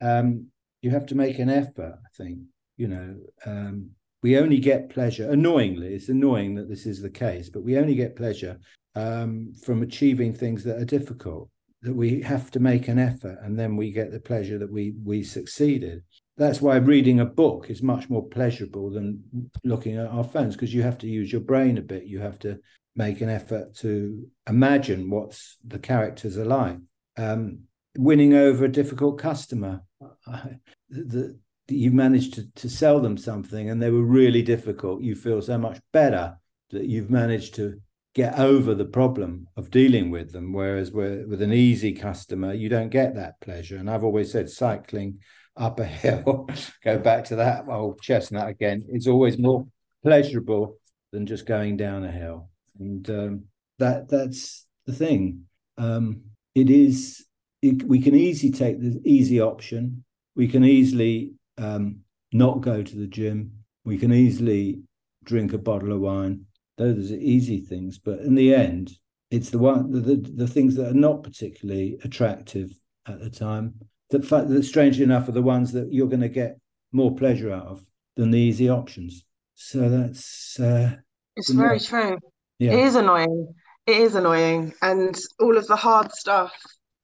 Um, 0.00 0.46
you 0.82 0.90
have 0.90 1.06
to 1.06 1.16
make 1.16 1.38
an 1.40 1.50
effort, 1.50 1.98
I 1.98 2.16
think. 2.16 2.38
You 2.76 2.88
know, 2.88 3.16
um, 3.44 3.90
we 4.22 4.38
only 4.38 4.58
get 4.58 4.90
pleasure, 4.90 5.30
annoyingly, 5.30 5.94
it's 5.94 6.08
annoying 6.08 6.54
that 6.54 6.68
this 6.68 6.86
is 6.86 7.02
the 7.02 7.10
case, 7.10 7.48
but 7.50 7.64
we 7.64 7.76
only 7.76 7.96
get 7.96 8.16
pleasure 8.16 8.58
um, 8.94 9.52
from 9.64 9.82
achieving 9.82 10.32
things 10.32 10.62
that 10.64 10.80
are 10.80 10.84
difficult, 10.84 11.50
that 11.82 11.94
we 11.94 12.22
have 12.22 12.50
to 12.52 12.60
make 12.60 12.86
an 12.86 12.98
effort 12.98 13.38
and 13.42 13.58
then 13.58 13.76
we 13.76 13.90
get 13.90 14.12
the 14.12 14.20
pleasure 14.20 14.58
that 14.58 14.70
we 14.70 14.94
we 15.04 15.22
succeeded 15.22 16.02
that's 16.36 16.62
why 16.62 16.76
reading 16.76 17.20
a 17.20 17.26
book 17.26 17.66
is 17.68 17.82
much 17.82 18.08
more 18.08 18.26
pleasurable 18.28 18.90
than 18.90 19.22
looking 19.64 19.96
at 19.96 20.06
our 20.06 20.24
phones 20.24 20.54
because 20.54 20.72
you 20.72 20.82
have 20.82 20.96
to 20.98 21.08
use 21.08 21.30
your 21.30 21.40
brain 21.40 21.78
a 21.78 21.82
bit 21.82 22.04
you 22.04 22.20
have 22.20 22.38
to 22.38 22.56
make 22.94 23.20
an 23.20 23.28
effort 23.28 23.74
to 23.76 24.28
imagine 24.48 25.08
what 25.08 25.38
the 25.66 25.78
characters 25.78 26.36
are 26.36 26.44
like. 26.44 26.76
Um, 27.16 27.60
winning 27.96 28.34
over 28.34 28.64
a 28.64 28.72
difficult 28.72 29.18
customer, 29.18 29.82
the, 30.26 30.58
the, 30.90 31.38
you 31.68 31.90
managed 31.90 32.34
to, 32.34 32.50
to 32.52 32.68
sell 32.68 33.00
them 33.00 33.16
something 33.16 33.70
and 33.70 33.82
they 33.82 33.90
were 33.90 34.02
really 34.02 34.42
difficult. 34.42 35.02
You 35.02 35.14
feel 35.14 35.40
so 35.42 35.58
much 35.58 35.78
better 35.92 36.36
that 36.70 36.86
you've 36.86 37.10
managed 37.10 37.54
to 37.56 37.80
get 38.14 38.38
over 38.38 38.74
the 38.74 38.84
problem 38.84 39.48
of 39.56 39.70
dealing 39.70 40.10
with 40.10 40.32
them. 40.32 40.52
Whereas 40.52 40.92
with 40.92 41.26
with 41.28 41.40
an 41.42 41.52
easy 41.52 41.92
customer, 41.92 42.52
you 42.52 42.68
don't 42.68 42.90
get 42.90 43.14
that 43.14 43.40
pleasure. 43.40 43.76
And 43.76 43.88
I've 43.88 44.04
always 44.04 44.30
said 44.32 44.50
cycling 44.50 45.20
up 45.56 45.80
a 45.80 45.84
hill, 46.02 46.48
go 46.84 46.98
back 46.98 47.24
to 47.24 47.36
that 47.36 47.64
old 47.68 48.00
chestnut 48.02 48.48
again, 48.48 48.84
is 48.90 49.06
always 49.06 49.38
more 49.38 49.66
pleasurable 50.02 50.78
than 51.12 51.26
just 51.26 51.46
going 51.46 51.76
down 51.76 52.04
a 52.04 52.10
hill 52.10 52.48
and 52.78 53.08
um, 53.10 53.44
that 53.78 54.08
that's 54.08 54.66
the 54.86 54.92
thing. 54.92 55.44
Um, 55.78 56.22
it 56.54 56.70
is 56.70 57.24
we 57.62 58.00
can 58.00 58.14
easily 58.14 58.52
take 58.52 58.80
the 58.80 59.00
easy 59.04 59.40
option. 59.40 60.04
We 60.34 60.48
can 60.48 60.64
easily 60.64 61.32
um, 61.58 62.00
not 62.32 62.60
go 62.60 62.82
to 62.82 62.96
the 62.96 63.06
gym. 63.06 63.52
We 63.84 63.98
can 63.98 64.12
easily 64.12 64.82
drink 65.24 65.52
a 65.52 65.58
bottle 65.58 65.92
of 65.92 66.00
wine. 66.00 66.46
Those 66.78 67.12
are 67.12 67.16
easy 67.16 67.60
things, 67.60 67.98
but 67.98 68.20
in 68.20 68.34
the 68.34 68.54
end, 68.54 68.92
it's 69.30 69.50
the 69.50 69.58
one 69.58 69.90
the, 69.90 70.00
the, 70.00 70.16
the 70.16 70.48
things 70.48 70.74
that 70.76 70.88
are 70.88 70.94
not 70.94 71.22
particularly 71.22 71.98
attractive 72.02 72.72
at 73.06 73.20
the 73.20 73.30
time 73.30 73.74
that, 74.10 74.28
that 74.48 74.62
strangely 74.64 75.04
enough 75.04 75.28
are 75.28 75.32
the 75.32 75.42
ones 75.42 75.72
that 75.72 75.92
you're 75.92 76.08
going 76.08 76.20
to 76.20 76.28
get 76.28 76.58
more 76.92 77.14
pleasure 77.14 77.52
out 77.52 77.66
of 77.66 77.84
than 78.16 78.30
the 78.30 78.38
easy 78.38 78.68
options. 78.68 79.24
So 79.54 79.88
that's 79.88 80.58
uh, 80.60 80.96
it's 81.36 81.50
very 81.50 81.80
true. 81.80 82.18
Yeah. 82.62 82.74
It 82.74 82.78
is 82.84 82.94
annoying. 82.94 83.54
It 83.88 83.96
is 83.96 84.14
annoying, 84.14 84.72
and 84.82 85.18
all 85.40 85.56
of 85.58 85.66
the 85.66 85.74
hard 85.74 86.12
stuff 86.12 86.52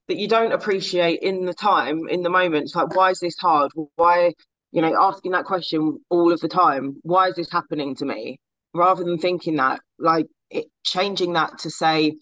that 0.07 0.17
you 0.17 0.29
don't 0.29 0.53
appreciate 0.53 1.19
in 1.21 1.47
the 1.47 1.53
time, 1.53 2.09
in 2.09 2.23
the 2.23 2.31
moment. 2.31 2.67
It's 2.67 2.77
like, 2.77 2.95
why 2.95 3.11
is 3.11 3.19
this 3.19 3.37
hard? 3.39 3.73
Why, 3.97 4.35
you 4.71 4.81
know, 4.83 4.95
asking 4.97 5.33
that 5.33 5.47
question 5.47 5.99
all 6.11 6.33
of 6.33 6.39
the 6.39 6.47
time. 6.47 7.01
Why 7.03 7.27
is 7.27 7.35
this 7.35 7.51
happening 7.51 7.97
to 7.97 8.05
me? 8.05 8.39
Rather 8.73 9.03
than 9.03 9.19
thinking 9.19 9.57
that, 9.57 9.81
like, 9.99 10.27
it, 10.49 10.67
changing 10.85 11.33
that 11.33 11.59
to 11.59 11.71
say, 11.71 12.15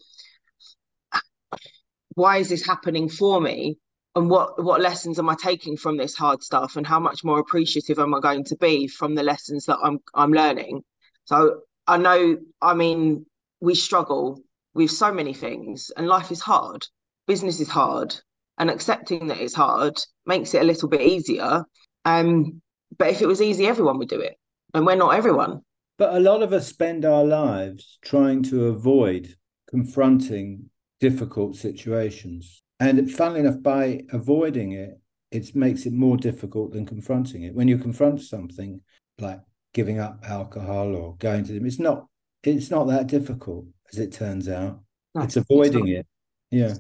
why 2.15 2.39
is 2.39 2.49
this 2.49 2.65
happening 2.65 3.11
for 3.11 3.39
me? 3.39 3.77
and 4.15 4.31
what 4.31 4.65
what 4.65 4.81
lessons 4.81 5.19
am 5.19 5.29
I 5.29 5.35
taking 5.35 5.77
from 5.77 5.99
this 5.99 6.15
hard 6.15 6.43
stuff 6.43 6.77
and 6.77 6.87
how 6.87 6.99
much 6.99 7.23
more 7.23 7.39
appreciative 7.39 7.99
am 7.99 8.15
I 8.15 8.21
going 8.21 8.45
to 8.45 8.57
be 8.57 8.89
from 8.89 9.15
the 9.15 9.23
lessons 9.23 9.67
that 9.67 9.77
I'm 9.83 9.99
I'm 10.15 10.33
learning 10.33 10.85
so 11.27 11.61
I 11.87 11.97
know 11.97 12.39
I 12.61 12.75
mean 12.75 13.27
we 13.61 13.75
struggle 13.75 14.41
with 14.75 14.91
so 14.91 15.13
many 15.13 15.35
things 15.35 15.91
and 15.97 16.07
life 16.07 16.31
is 16.31 16.41
hard. 16.41 16.87
Business 17.27 17.61
is 17.61 17.69
hard 17.69 18.15
and 18.59 18.71
accepting 18.71 19.27
that 19.29 19.39
it's 19.39 19.55
hard 19.55 19.99
makes 20.27 20.55
it 20.55 20.63
a 20.63 20.65
little 20.65 20.89
bit 20.89 21.03
easier. 21.03 21.65
Um 22.05 22.61
but 22.99 23.09
if 23.09 23.23
it 23.23 23.27
was 23.27 23.43
easy 23.43 23.67
everyone 23.67 23.99
would 23.99 24.09
do 24.09 24.21
it 24.21 24.37
and 24.75 24.87
we're 24.87 24.97
not 24.97 25.15
everyone. 25.15 25.63
But 25.99 26.15
a 26.15 26.21
lot 26.21 26.43
of 26.43 26.53
us 26.53 26.69
spend 26.69 27.05
our 27.05 27.25
lives 27.25 27.99
trying 28.03 28.43
to 28.45 28.67
avoid 28.67 29.35
confronting 29.69 30.69
difficult 31.01 31.57
situations. 31.57 32.63
And 32.81 33.11
funnily 33.11 33.41
enough, 33.41 33.63
by 33.63 34.03
avoiding 34.13 34.73
it, 34.73 35.01
it 35.31 35.55
makes 35.55 35.87
it 35.87 35.93
more 35.93 36.17
difficult 36.17 36.73
than 36.73 36.87
confronting 36.87 37.43
it. 37.43 37.55
When 37.55 37.69
you 37.69 37.79
confront 37.79 38.21
something 38.21 38.81
like 39.19 39.41
giving 39.77 40.01
up 40.01 40.25
alcohol 40.27 40.97
or 40.97 41.15
going 41.19 41.45
to 41.45 41.53
them, 41.53 41.67
it's 41.67 41.79
not 41.79 42.07
it's 42.43 42.71
not 42.71 42.87
that 42.87 43.07
difficult 43.07 43.67
as 43.93 43.99
it 43.99 44.11
turns 44.11 44.49
out. 44.49 44.81
No, 45.15 45.23
it's 45.23 45.37
avoiding 45.37 45.87
it's 45.89 46.01
it. 46.01 46.07
Yeah. 46.51 46.75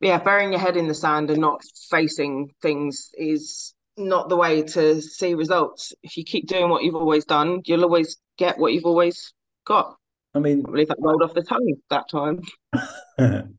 Yeah, 0.00 0.18
burying 0.18 0.52
your 0.52 0.60
head 0.60 0.76
in 0.76 0.86
the 0.86 0.94
sand 0.94 1.30
and 1.30 1.40
not 1.40 1.62
facing 1.90 2.50
things 2.62 3.10
is 3.14 3.74
not 3.96 4.28
the 4.28 4.36
way 4.36 4.62
to 4.62 5.00
see 5.00 5.34
results. 5.34 5.92
If 6.04 6.16
you 6.16 6.24
keep 6.24 6.46
doing 6.46 6.68
what 6.68 6.84
you've 6.84 6.94
always 6.94 7.24
done, 7.24 7.62
you'll 7.64 7.84
always 7.84 8.18
get 8.38 8.58
what 8.58 8.72
you've 8.72 8.84
always 8.84 9.32
got. 9.66 9.96
I 10.34 10.38
mean, 10.38 10.62
I 10.66 10.70
believe 10.70 10.88
that 10.88 10.98
rolled 11.00 11.22
off 11.22 11.34
the 11.34 11.42
tongue 11.42 11.74
that 11.90 12.08
time. 12.08 12.42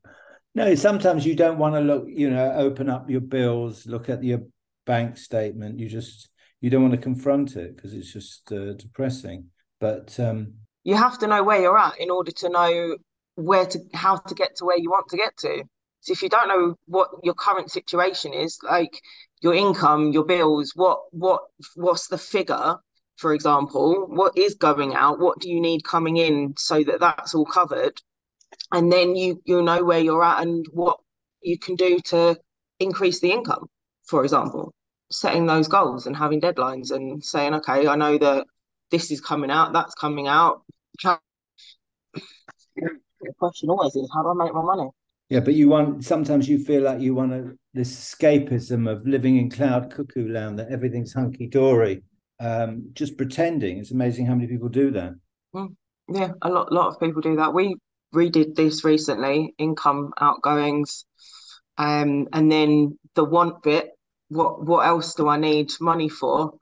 No, 0.56 0.74
sometimes 0.74 1.26
you 1.26 1.36
don't 1.36 1.58
want 1.58 1.74
to 1.74 1.82
look, 1.82 2.06
you 2.08 2.30
know, 2.30 2.50
open 2.52 2.88
up 2.88 3.10
your 3.10 3.20
bills, 3.20 3.84
look 3.84 4.08
at 4.08 4.24
your 4.24 4.40
bank 4.86 5.18
statement. 5.18 5.78
You 5.78 5.86
just 5.86 6.30
you 6.60 6.70
don't 6.70 6.82
want 6.82 6.94
to 6.94 7.00
confront 7.00 7.56
it 7.56 7.76
because 7.76 7.92
it's 7.92 8.12
just 8.12 8.50
uh, 8.52 8.72
depressing. 8.74 9.46
But 9.80 10.18
um, 10.18 10.54
you 10.84 10.96
have 10.96 11.18
to 11.18 11.26
know 11.26 11.42
where 11.42 11.60
you're 11.60 11.78
at 11.78 11.98
in 11.98 12.10
order 12.10 12.32
to 12.32 12.48
know 12.48 12.96
where 13.34 13.66
to 13.66 13.78
how 13.92 14.16
to 14.16 14.34
get 14.34 14.56
to 14.56 14.64
where 14.64 14.78
you 14.78 14.90
want 14.90 15.08
to 15.08 15.16
get 15.16 15.36
to. 15.38 15.64
So 16.00 16.12
if 16.12 16.22
you 16.22 16.28
don't 16.28 16.48
know 16.48 16.76
what 16.86 17.10
your 17.22 17.34
current 17.34 17.70
situation 17.70 18.32
is, 18.32 18.58
like 18.62 19.00
your 19.42 19.54
income, 19.54 20.12
your 20.12 20.24
bills, 20.24 20.72
what 20.74 21.00
what 21.10 21.42
what's 21.74 22.08
the 22.08 22.18
figure, 22.18 22.76
for 23.16 23.34
example, 23.34 24.06
what 24.08 24.36
is 24.38 24.54
going 24.54 24.94
out, 24.94 25.18
what 25.18 25.40
do 25.40 25.50
you 25.50 25.60
need 25.60 25.84
coming 25.84 26.16
in 26.16 26.54
so 26.56 26.82
that 26.84 27.00
that's 27.00 27.34
all 27.34 27.44
covered, 27.44 28.00
and 28.72 28.90
then 28.90 29.16
you 29.16 29.42
you 29.44 29.62
know 29.62 29.84
where 29.84 30.00
you're 30.00 30.22
at 30.22 30.42
and 30.42 30.66
what 30.72 30.98
you 31.42 31.58
can 31.58 31.76
do 31.76 31.98
to 32.00 32.38
increase 32.80 33.20
the 33.20 33.32
income 33.32 33.66
for 34.04 34.22
example 34.22 34.72
setting 35.10 35.46
those 35.46 35.68
goals 35.68 36.06
and 36.06 36.16
having 36.16 36.40
deadlines 36.40 36.90
and 36.90 37.22
saying 37.24 37.54
okay 37.54 37.86
i 37.86 37.96
know 37.96 38.18
that 38.18 38.46
this 38.90 39.10
is 39.10 39.20
coming 39.20 39.50
out 39.50 39.72
that's 39.72 39.94
coming 39.94 40.28
out 40.28 40.62
the 41.02 41.18
question 43.38 43.70
always 43.70 43.94
is 43.94 44.10
how 44.14 44.22
do 44.22 44.28
i 44.28 44.44
make 44.44 44.54
my 44.54 44.62
money 44.62 44.88
yeah 45.28 45.40
but 45.40 45.54
you 45.54 45.68
want 45.68 46.04
sometimes 46.04 46.48
you 46.48 46.58
feel 46.58 46.82
like 46.82 47.00
you 47.00 47.14
want 47.14 47.30
to 47.30 47.56
this 47.74 48.14
escapism 48.14 48.90
of 48.90 49.06
living 49.06 49.36
in 49.36 49.50
cloud 49.50 49.90
cuckoo 49.90 50.28
land 50.28 50.58
that 50.58 50.70
everything's 50.70 51.12
hunky-dory 51.12 52.02
um, 52.38 52.90
just 52.92 53.16
pretending 53.16 53.78
it's 53.78 53.92
amazing 53.92 54.26
how 54.26 54.34
many 54.34 54.46
people 54.46 54.68
do 54.68 54.90
that 54.90 55.14
mm. 55.54 55.74
yeah 56.12 56.32
a 56.42 56.50
lot 56.50 56.70
lot 56.72 56.88
of 56.88 57.00
people 57.00 57.22
do 57.22 57.36
that 57.36 57.54
we 57.54 57.76
redid 58.14 58.54
this 58.54 58.84
recently, 58.84 59.54
income 59.58 60.12
outgoings, 60.20 61.04
um, 61.78 62.28
and 62.32 62.50
then 62.50 62.98
the 63.14 63.24
want 63.24 63.62
bit. 63.62 63.90
What 64.28 64.64
what 64.64 64.86
else 64.86 65.14
do 65.14 65.28
I 65.28 65.36
need 65.36 65.70
money 65.80 66.08
for? 66.08 66.54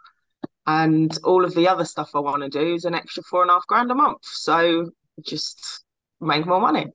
And 0.66 1.16
all 1.24 1.44
of 1.44 1.54
the 1.54 1.68
other 1.68 1.84
stuff 1.84 2.10
I 2.14 2.20
want 2.20 2.42
to 2.42 2.48
do 2.48 2.74
is 2.74 2.84
an 2.84 2.94
extra 2.94 3.22
four 3.22 3.42
and 3.42 3.50
a 3.50 3.54
half 3.54 3.66
grand 3.66 3.90
a 3.90 3.94
month. 3.94 4.20
So 4.22 4.90
just 5.22 5.84
make 6.20 6.46
more 6.46 6.60
money. 6.60 6.86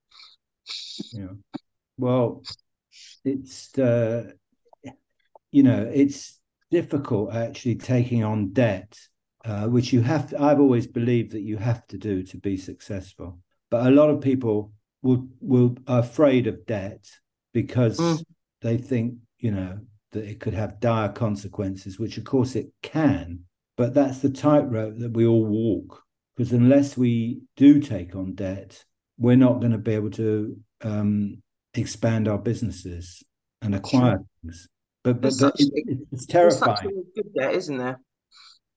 Yeah. 1.13 1.27
Well, 1.97 2.43
it's 3.23 3.77
uh, 3.77 4.31
you 5.51 5.63
know 5.63 5.89
it's 5.93 6.39
difficult 6.71 7.33
actually 7.33 7.75
taking 7.75 8.23
on 8.23 8.53
debt, 8.53 8.97
uh, 9.45 9.67
which 9.67 9.93
you 9.93 10.01
have. 10.01 10.29
To, 10.29 10.41
I've 10.41 10.59
always 10.59 10.87
believed 10.87 11.31
that 11.31 11.41
you 11.41 11.57
have 11.57 11.85
to 11.87 11.97
do 11.97 12.23
to 12.23 12.37
be 12.37 12.57
successful. 12.57 13.39
But 13.69 13.85
a 13.85 13.91
lot 13.91 14.09
of 14.09 14.21
people 14.21 14.71
will 15.01 15.27
will 15.39 15.77
are 15.87 15.99
afraid 15.99 16.47
of 16.47 16.65
debt 16.65 17.05
because 17.53 17.99
mm. 17.99 18.23
they 18.61 18.77
think 18.77 19.15
you 19.39 19.51
know 19.51 19.79
that 20.11 20.25
it 20.25 20.39
could 20.39 20.53
have 20.53 20.79
dire 20.79 21.09
consequences, 21.09 21.99
which 21.99 22.17
of 22.17 22.23
course 22.23 22.55
it 22.55 22.71
can. 22.81 23.41
But 23.77 23.93
that's 23.93 24.19
the 24.19 24.29
tightrope 24.29 24.97
that 24.97 25.13
we 25.13 25.25
all 25.25 25.45
walk. 25.45 26.03
Because 26.35 26.53
unless 26.53 26.97
we 26.97 27.41
do 27.57 27.79
take 27.79 28.15
on 28.15 28.33
debt, 28.33 28.83
we're 29.17 29.35
not 29.35 29.59
going 29.59 29.73
to 29.73 29.77
be 29.77 29.93
able 29.93 30.11
to 30.11 30.57
um, 30.81 31.41
expand 31.73 32.27
our 32.27 32.37
businesses 32.37 33.23
and 33.61 33.75
acquire 33.75 34.17
sure. 34.17 34.25
things. 34.41 34.69
But 35.03 35.21
but, 35.21 35.33
but 35.39 35.55
it, 35.57 35.99
it's 36.11 36.25
terrifying. 36.25 37.03
Good 37.15 37.33
debt, 37.37 37.53
isn't 37.55 37.77
there? 37.77 37.99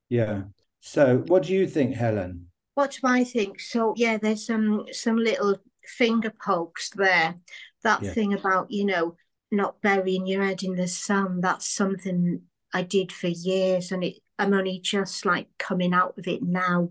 Yeah. 0.08 0.42
So, 0.80 1.18
what 1.26 1.44
do 1.44 1.52
you 1.52 1.66
think, 1.66 1.94
Helen? 1.94 2.46
What 2.74 2.92
do 2.92 3.00
I 3.04 3.24
think? 3.24 3.60
So 3.60 3.94
yeah, 3.96 4.18
there's 4.18 4.46
some 4.46 4.84
some 4.92 5.16
little 5.16 5.56
finger 5.84 6.32
pokes 6.44 6.90
there. 6.90 7.36
That 7.82 8.02
yeah. 8.02 8.12
thing 8.12 8.34
about 8.34 8.70
you 8.70 8.86
know 8.86 9.16
not 9.52 9.80
burying 9.82 10.26
your 10.26 10.42
head 10.42 10.62
in 10.62 10.74
the 10.74 10.88
sand. 10.88 11.44
That's 11.44 11.68
something 11.68 12.42
I 12.72 12.82
did 12.82 13.12
for 13.12 13.28
years, 13.28 13.92
and 13.92 14.02
it 14.02 14.16
I'm 14.38 14.54
only 14.54 14.80
just 14.80 15.24
like 15.24 15.48
coming 15.58 15.94
out 15.94 16.18
of 16.18 16.26
it 16.26 16.42
now. 16.42 16.90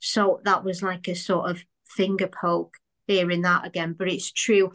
So 0.00 0.40
that 0.44 0.64
was 0.64 0.82
like 0.82 1.08
a 1.08 1.14
sort 1.14 1.50
of 1.50 1.64
finger 1.86 2.26
poke 2.26 2.74
hearing 3.06 3.42
that 3.42 3.66
again, 3.66 3.94
but 3.96 4.08
it's 4.08 4.32
true. 4.32 4.72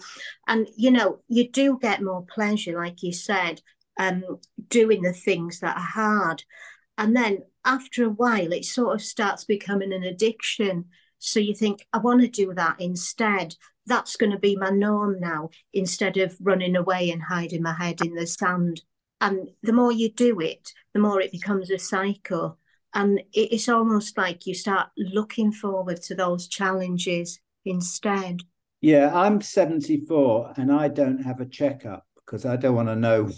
And 0.48 0.68
you 0.76 0.92
know, 0.92 1.20
you 1.28 1.50
do 1.50 1.78
get 1.82 2.02
more 2.02 2.26
pleasure, 2.34 2.78
like 2.78 3.04
you 3.04 3.12
said, 3.12 3.62
um, 4.00 4.24
doing 4.70 5.02
the 5.02 5.14
things 5.14 5.60
that 5.60 5.78
are 5.78 5.80
hard. 5.82 6.44
And 6.98 7.16
then 7.16 7.40
after 7.66 8.06
a 8.06 8.10
while, 8.10 8.52
it 8.54 8.66
sort 8.66 8.96
of 8.96 9.02
starts 9.02 9.46
becoming 9.46 9.94
an 9.94 10.04
addiction. 10.04 10.86
So 11.20 11.40
you 11.40 11.54
think, 11.54 11.86
I 11.94 11.98
want 11.98 12.22
to 12.22 12.28
do 12.28 12.54
that 12.56 12.78
instead. 12.80 13.56
That's 13.89 14.15
going 14.15 14.31
to 14.31 14.39
be 14.39 14.55
my 14.55 14.69
norm 14.69 15.19
now, 15.19 15.50
instead 15.74 16.15
of 16.17 16.38
running 16.39 16.77
away 16.77 17.12
and 17.12 17.22
hiding 17.22 17.62
my 17.62 17.74
head 17.74 18.00
in 18.01 18.13
the 18.13 18.25
sand. 18.25 18.81
And 19.19 19.50
the 19.63 19.74
more 19.74 19.91
you 19.91 20.10
do 20.10 20.39
it, 20.39 20.72
the 20.93 21.00
more 21.01 21.19
it 21.19 21.31
becomes 21.31 21.69
a 21.69 21.77
cycle. 21.77 22.58
And 22.93 23.22
it's 23.34 23.67
almost 23.67 24.17
like 24.17 24.48
you 24.48 24.55
start 24.55 24.89
looking 24.98 25.51
forward 25.51 26.01
to 26.03 26.15
those 26.15 26.48
challenges 26.48 27.39
instead. 27.65 28.41
Yeah, 28.81 29.12
I'm 29.13 29.41
74 29.41 30.53
and 30.55 30.72
I 30.72 30.88
don't 30.88 31.22
have 31.22 31.41
a 31.41 31.46
checkup 31.46 32.05
because 32.15 32.46
I 32.46 32.55
don't 32.55 32.75
want 32.75 32.88
to 32.88 32.96
know 32.96 33.29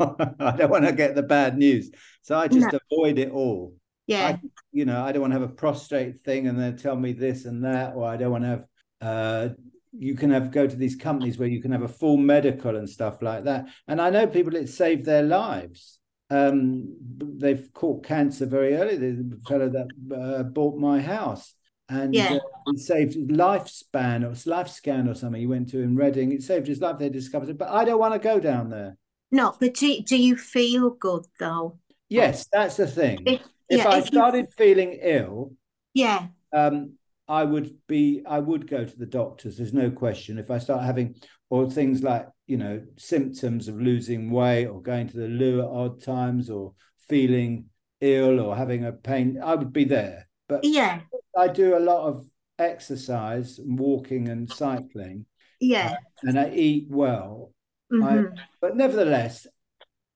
I 0.00 0.56
don't 0.56 0.70
want 0.70 0.86
to 0.86 0.92
get 0.92 1.14
the 1.14 1.22
bad 1.22 1.58
news. 1.58 1.90
So 2.22 2.36
I 2.36 2.48
just 2.48 2.72
no. 2.72 2.78
avoid 2.90 3.18
it 3.18 3.30
all. 3.30 3.74
Yeah. 4.06 4.28
I, 4.28 4.40
you 4.72 4.84
know, 4.84 5.04
I 5.04 5.12
don't 5.12 5.20
want 5.20 5.32
to 5.34 5.40
have 5.40 5.48
a 5.48 5.54
prostate 5.54 6.24
thing 6.24 6.48
and 6.48 6.58
then 6.58 6.76
tell 6.76 6.96
me 6.96 7.12
this 7.12 7.44
and 7.44 7.64
that, 7.64 7.94
or 7.94 8.08
I 8.08 8.16
don't 8.16 8.32
want 8.32 8.44
to 8.44 8.48
have 8.48 8.64
uh 9.02 9.48
you 9.92 10.14
can 10.14 10.30
have 10.30 10.50
go 10.50 10.66
to 10.66 10.76
these 10.76 10.96
companies 10.96 11.38
where 11.38 11.48
you 11.48 11.60
can 11.60 11.72
have 11.72 11.82
a 11.82 11.88
full 11.88 12.16
medical 12.16 12.76
and 12.76 12.88
stuff 12.88 13.22
like 13.22 13.44
that. 13.44 13.66
And 13.88 14.00
I 14.00 14.10
know 14.10 14.26
people 14.26 14.54
it 14.56 14.68
saved 14.68 15.04
their 15.04 15.22
lives. 15.22 15.98
Um, 16.30 16.96
they've 17.38 17.68
caught 17.74 18.04
cancer 18.04 18.46
very 18.46 18.76
early. 18.76 18.96
The 18.96 19.40
fellow 19.48 19.68
that 19.68 19.88
uh, 20.16 20.42
bought 20.44 20.78
my 20.78 21.00
house, 21.00 21.54
and 21.88 22.14
Yeah. 22.14 22.34
uh, 22.34 22.72
it 22.72 22.78
saved 22.78 23.14
his 23.14 23.26
lifespan 23.26 24.22
or 24.24 24.30
lifescan 24.48 25.10
or 25.10 25.14
something. 25.14 25.40
He 25.40 25.48
went 25.48 25.70
to 25.70 25.80
in 25.80 25.96
Reading. 25.96 26.30
It 26.32 26.42
saved 26.44 26.68
his 26.68 26.80
life. 26.80 26.98
They 26.98 27.08
discovered 27.08 27.48
it, 27.48 27.58
but 27.58 27.68
I 27.70 27.84
don't 27.84 27.98
want 27.98 28.14
to 28.14 28.20
go 28.20 28.38
down 28.38 28.70
there. 28.70 28.96
No, 29.32 29.56
but 29.58 29.74
do, 29.74 30.00
do 30.02 30.16
you 30.16 30.36
feel 30.36 30.90
good 30.90 31.24
though? 31.40 31.78
Yes, 32.08 32.46
that's 32.52 32.76
the 32.76 32.86
thing. 32.86 33.22
If, 33.26 33.40
If 33.68 33.78
yeah, 33.78 33.88
I 33.88 33.98
if 33.98 34.04
you- 34.06 34.18
started 34.18 34.52
feeling 34.56 34.98
ill, 35.02 35.52
yeah, 35.94 36.28
um, 36.52 36.92
I 37.30 37.44
would 37.44 37.76
be, 37.86 38.22
I 38.26 38.40
would 38.40 38.68
go 38.68 38.84
to 38.84 38.98
the 38.98 39.06
doctors. 39.06 39.56
There's 39.56 39.72
no 39.72 39.88
question. 39.88 40.36
If 40.36 40.50
I 40.50 40.58
start 40.58 40.82
having, 40.82 41.14
or 41.48 41.70
things 41.70 42.02
like, 42.02 42.26
you 42.48 42.56
know, 42.56 42.82
symptoms 42.98 43.68
of 43.68 43.80
losing 43.80 44.32
weight 44.32 44.66
or 44.66 44.82
going 44.82 45.08
to 45.10 45.16
the 45.16 45.28
loo 45.28 45.60
at 45.60 45.68
odd 45.68 46.02
times 46.02 46.50
or 46.50 46.74
feeling 47.08 47.66
ill 48.00 48.40
or 48.40 48.56
having 48.56 48.84
a 48.84 48.90
pain, 48.90 49.40
I 49.40 49.54
would 49.54 49.72
be 49.72 49.84
there. 49.84 50.26
But 50.48 50.64
yeah, 50.64 51.02
I 51.38 51.46
do 51.46 51.76
a 51.76 51.78
lot 51.78 52.08
of 52.08 52.26
exercise, 52.58 53.60
and 53.60 53.78
walking 53.78 54.28
and 54.28 54.50
cycling, 54.50 55.26
yeah. 55.60 55.98
and 56.24 56.36
I 56.36 56.50
eat 56.50 56.88
well. 56.90 57.52
mhm. 57.92 58.36
But 58.60 58.76
nevertheless, 58.76 59.46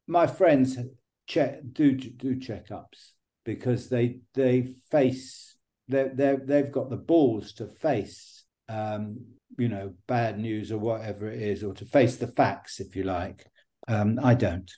my 0.09 0.26
friends 0.26 0.76
check 1.28 1.61
do 1.73 1.92
do 1.92 2.35
checkups 2.35 3.12
because 3.44 3.88
they 3.88 4.18
they 4.35 4.75
face 4.90 5.53
they 5.88 6.08
they 6.14 6.36
they've 6.42 6.72
got 6.72 6.90
the 6.90 6.96
balls 6.96 7.52
to 7.52 7.66
face 7.66 8.44
um 8.68 9.18
you 9.58 9.68
know 9.68 9.92
bad 10.06 10.38
news 10.38 10.72
or 10.72 10.78
whatever 10.78 11.30
it 11.30 11.40
is 11.40 11.62
or 11.62 11.74
to 11.74 11.84
face 11.84 12.16
the 12.16 12.26
facts 12.26 12.80
if 12.80 12.96
you 12.96 13.04
like 13.04 13.46
um 13.88 14.18
i 14.22 14.34
don't 14.34 14.70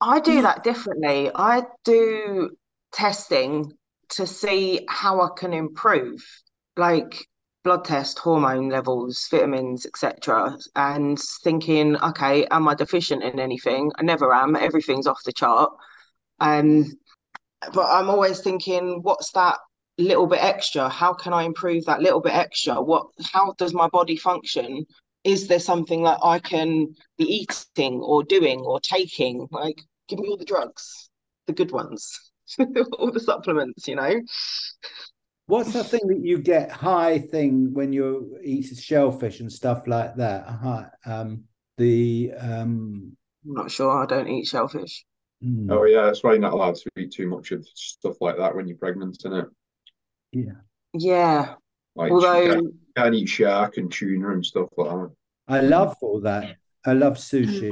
I 0.00 0.20
do 0.20 0.42
that 0.42 0.62
differently. 0.62 1.30
I 1.34 1.62
do 1.84 2.50
testing 2.92 3.72
to 4.10 4.26
see 4.26 4.86
how 4.88 5.20
I 5.20 5.28
can 5.36 5.52
improve, 5.52 6.24
like 6.76 7.26
blood 7.64 7.84
test, 7.84 8.18
hormone 8.18 8.68
levels, 8.68 9.26
vitamins, 9.30 9.86
etc. 9.86 10.56
And 10.76 11.18
thinking, 11.42 11.96
okay, 11.96 12.46
am 12.46 12.68
I 12.68 12.74
deficient 12.74 13.24
in 13.24 13.40
anything? 13.40 13.90
I 13.98 14.02
never 14.02 14.32
am. 14.32 14.54
Everything's 14.54 15.06
off 15.06 15.22
the 15.24 15.32
chart. 15.32 15.72
Um, 16.40 16.86
but 17.74 17.86
I'm 17.86 18.08
always 18.08 18.40
thinking, 18.40 19.00
what's 19.02 19.32
that 19.32 19.58
little 19.98 20.26
bit 20.26 20.42
extra? 20.42 20.88
How 20.88 21.12
can 21.12 21.32
I 21.32 21.42
improve 21.44 21.84
that 21.86 22.00
little 22.00 22.20
bit 22.20 22.34
extra? 22.34 22.80
What, 22.80 23.06
how 23.32 23.54
does 23.58 23.74
my 23.74 23.88
body 23.88 24.16
function? 24.16 24.86
Is 25.24 25.48
there 25.48 25.60
something 25.60 26.04
that 26.04 26.18
I 26.22 26.38
can 26.38 26.94
be 27.18 27.24
eating 27.24 28.00
or 28.00 28.22
doing 28.22 28.60
or 28.60 28.80
taking? 28.80 29.48
Like, 29.50 29.80
give 30.08 30.18
me 30.18 30.28
all 30.28 30.36
the 30.36 30.44
drugs, 30.44 31.10
the 31.46 31.52
good 31.52 31.72
ones, 31.72 32.18
all 32.98 33.10
the 33.12 33.20
supplements, 33.20 33.88
you 33.88 33.96
know? 33.96 34.20
what's 35.46 35.72
the 35.72 35.82
thing 35.82 36.06
that 36.08 36.20
you 36.20 36.38
get 36.38 36.70
high 36.70 37.18
thing 37.18 37.72
when 37.72 37.92
you 37.92 38.38
eat 38.42 38.64
shellfish 38.76 39.40
and 39.40 39.50
stuff 39.52 39.86
like 39.86 40.14
that 40.16 40.46
high, 40.46 40.86
um 41.06 41.44
the 41.78 42.32
um 42.38 43.16
I'm 43.46 43.54
not 43.54 43.70
sure. 43.70 44.02
I 44.02 44.06
don't 44.06 44.28
eat 44.28 44.46
shellfish. 44.46 45.04
hmm, 45.42 45.70
Oh 45.70 45.84
yeah, 45.84 46.02
that's 46.02 46.22
why 46.22 46.32
you're 46.32 46.40
not 46.40 46.52
allowed 46.52 46.76
to 46.76 46.90
eat 46.98 47.12
too 47.12 47.28
much 47.28 47.52
of 47.52 47.66
stuff 47.74 48.16
like 48.20 48.36
that 48.36 48.54
when 48.54 48.68
you're 48.68 48.76
pregnant, 48.76 49.16
isn't 49.20 49.32
it? 49.32 49.46
Yeah 50.32 50.60
Yeah. 50.94 51.54
Like 51.96 52.12
Although, 52.12 52.40
you 52.42 52.52
can't, 52.52 52.74
can't 52.96 53.14
eat 53.14 53.28
shark 53.28 53.76
and 53.76 53.90
tuna 53.90 54.30
and 54.30 54.44
stuff 54.44 54.68
like 54.76 54.90
that. 54.90 55.10
i 55.48 55.60
love 55.60 55.96
all 56.00 56.20
that 56.20 56.56
i 56.86 56.92
love 56.92 57.16
sushi 57.16 57.70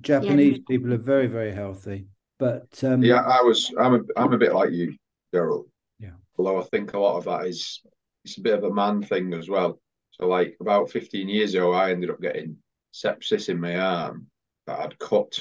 japanese 0.00 0.58
people 0.68 0.92
are 0.92 0.98
very 0.98 1.26
very 1.28 1.52
healthy 1.52 2.06
but 2.38 2.66
um 2.82 3.04
Yeah, 3.04 3.20
I 3.20 3.40
was. 3.42 3.72
I'm 3.78 3.94
a. 3.94 4.00
I'm 4.16 4.32
a 4.32 4.38
bit 4.38 4.52
like 4.52 4.72
you, 4.72 4.96
Gerald. 5.32 5.66
Yeah. 6.00 6.16
Although 6.36 6.60
I 6.60 6.64
think 6.64 6.92
a 6.92 6.98
lot 6.98 7.18
of 7.18 7.24
that 7.26 7.46
is 7.46 7.80
it's 8.24 8.36
a 8.38 8.40
bit 8.40 8.58
of 8.58 8.64
a 8.64 8.74
man 8.74 9.00
thing 9.00 9.32
as 9.32 9.48
well. 9.48 9.80
So 10.10 10.26
like 10.26 10.56
about 10.60 10.90
15 10.90 11.28
years 11.28 11.54
ago, 11.54 11.72
I 11.72 11.92
ended 11.92 12.10
up 12.10 12.20
getting 12.20 12.56
sepsis 12.92 13.48
in 13.48 13.60
my 13.60 13.76
arm 13.78 14.26
that 14.66 14.80
I'd 14.80 14.98
cut 14.98 15.32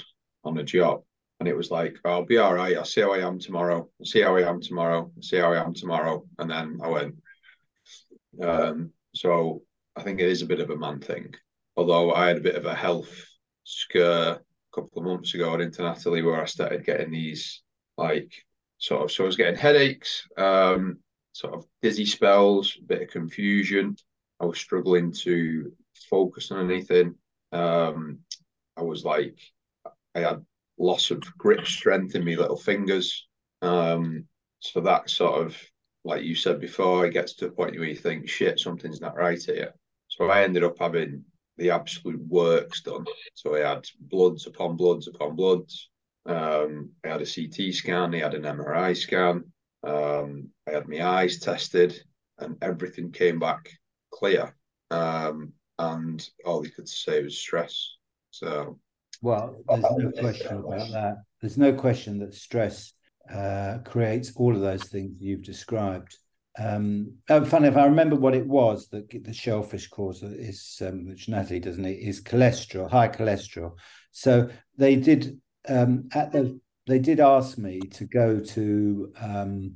on 0.44 0.60
a 0.60 0.64
job, 0.64 1.02
and 1.42 1.48
it 1.48 1.58
was 1.58 1.72
like, 1.72 1.98
I'll 2.06 2.24
be 2.24 2.38
all 2.38 2.54
right. 2.54 2.78
I'll 2.78 2.86
see 2.86 3.02
how 3.02 3.14
I 3.14 3.26
am 3.28 3.40
tomorrow. 3.40 3.90
I'll 4.00 4.06
see 4.06 4.22
how 4.22 4.36
I 4.36 4.48
am 4.48 4.62
tomorrow. 4.62 5.12
I'll 5.18 5.24
see 5.24 5.38
how 5.38 5.52
I 5.52 5.60
am 5.60 5.74
tomorrow. 5.74 6.24
And 6.38 6.52
then 6.52 6.80
I 6.84 6.88
went. 6.88 7.16
Um. 8.40 8.92
So 9.16 9.64
I 9.96 10.04
think 10.04 10.20
it 10.20 10.30
is 10.30 10.44
a 10.44 10.46
bit 10.46 10.60
of 10.60 10.70
a 10.70 10.78
man 10.78 11.00
thing. 11.00 11.34
Although 11.76 12.14
I 12.14 12.28
had 12.28 12.38
a 12.38 12.42
bit 12.42 12.58
of 12.58 12.68
a 12.68 12.76
health 12.76 13.10
scare 13.64 14.34
a 14.34 14.40
couple 14.72 15.02
of 15.02 15.06
months 15.06 15.34
ago 15.34 15.56
into 15.56 15.82
Natalie 15.82 16.22
where 16.22 16.40
I 16.40 16.46
started 16.46 16.86
getting 16.86 17.10
these 17.10 17.64
like 17.98 18.32
sort 18.78 19.02
of 19.02 19.12
so 19.12 19.24
I 19.24 19.26
was 19.26 19.36
getting 19.36 19.60
headaches, 19.60 20.28
um, 20.38 21.00
sort 21.34 21.56
of 21.56 21.66
dizzy 21.82 22.06
spells, 22.06 22.78
a 22.80 22.86
bit 22.86 23.02
of 23.02 23.10
confusion. 23.10 23.96
I 24.40 24.46
was 24.46 24.60
struggling 24.60 25.12
to 25.24 25.72
focus 26.08 26.52
on 26.52 26.70
anything. 26.70 27.16
Um, 27.52 28.20
I 28.78 28.84
was 28.84 29.04
like 29.04 29.40
I 30.14 30.20
had 30.20 30.46
loss 30.82 31.12
of 31.12 31.22
grip 31.38 31.66
strength 31.66 32.16
in 32.16 32.26
my 32.26 32.36
little 32.36 32.58
fingers. 32.58 33.28
Um, 33.62 34.26
so 34.60 34.82
that 34.82 35.10
sort 35.10 35.46
of 35.46 35.58
like 36.04 36.24
you 36.24 36.36
said 36.36 36.60
before, 36.60 37.06
it 37.06 37.14
gets 37.14 37.34
to 37.34 37.48
a 37.48 37.52
point 37.52 37.78
where 37.78 37.88
you 37.88 37.96
think, 37.96 38.28
shit, 38.28 38.60
something's 38.60 39.02
not 39.02 39.16
right 39.16 39.42
here. 39.42 39.74
So 40.08 40.30
I 40.30 40.44
ended 40.44 40.64
up 40.64 40.78
having 40.80 41.24
the 41.58 41.70
absolute 41.72 42.22
works 42.28 42.82
done. 42.82 43.06
So 43.36 43.56
I 43.56 43.60
had 43.60 43.86
bloods 44.00 44.48
upon 44.48 44.78
bloods 44.78 45.08
upon 45.08 45.36
bloods. 45.36 45.90
Um, 46.26 46.92
I 47.06 47.10
had 47.10 47.22
a 47.22 47.26
CT 47.26 47.74
scan, 47.74 48.16
I 48.16 48.20
had 48.20 48.34
an 48.34 48.44
MRI 48.44 48.96
scan, 48.96 49.44
um, 49.84 50.50
I 50.68 50.72
had 50.72 50.88
my 50.88 51.04
eyes 51.04 51.40
tested, 51.40 52.00
and 52.38 52.58
everything 52.62 53.12
came 53.12 53.40
back 53.40 53.70
clear. 54.12 54.56
Um, 54.92 55.54
and 55.80 56.28
all 56.46 56.62
he 56.62 56.70
could 56.70 56.88
say 56.88 57.24
was 57.24 57.38
stress. 57.38 57.96
So 58.30 58.80
Well, 59.22 59.56
there's 59.68 59.84
no 59.98 60.12
question 60.12 60.58
about 60.58 60.92
that. 60.92 61.18
There's 61.42 61.58
no 61.58 61.74
question 61.74 62.20
that 62.20 62.34
stress 62.34 62.94
uh, 63.32 63.80
creates 63.86 64.34
all 64.36 64.56
of 64.56 64.62
those 64.62 64.84
things 64.86 65.16
you've 65.20 65.44
described. 65.44 66.18
Um, 66.60 67.14
oh, 67.30 67.46
funny 67.46 67.70
if 67.70 67.78
I 67.78 67.86
remember 67.86 68.16
what 68.16 68.36
it 68.36 68.46
was 68.46 68.90
that 68.90 69.10
the 69.10 69.34
shellfish 69.34 69.88
cause 69.88 70.22
is, 70.22 70.82
um, 70.86 71.06
which 71.08 71.30
Natalie 71.30 71.60
doesn't 71.60 71.86
it, 71.86 72.00
is 72.00 72.22
cholesterol, 72.22 72.90
high 72.90 73.08
cholesterol. 73.08 73.74
So 74.12 74.50
they 74.78 74.98
did 74.98 75.40
um, 75.70 76.10
at 76.14 76.32
the 76.32 76.60
they 76.88 77.00
did 77.00 77.20
ask 77.20 77.58
me 77.58 77.80
to 77.80 78.06
go 78.06 78.40
to 78.40 79.14
um, 79.22 79.76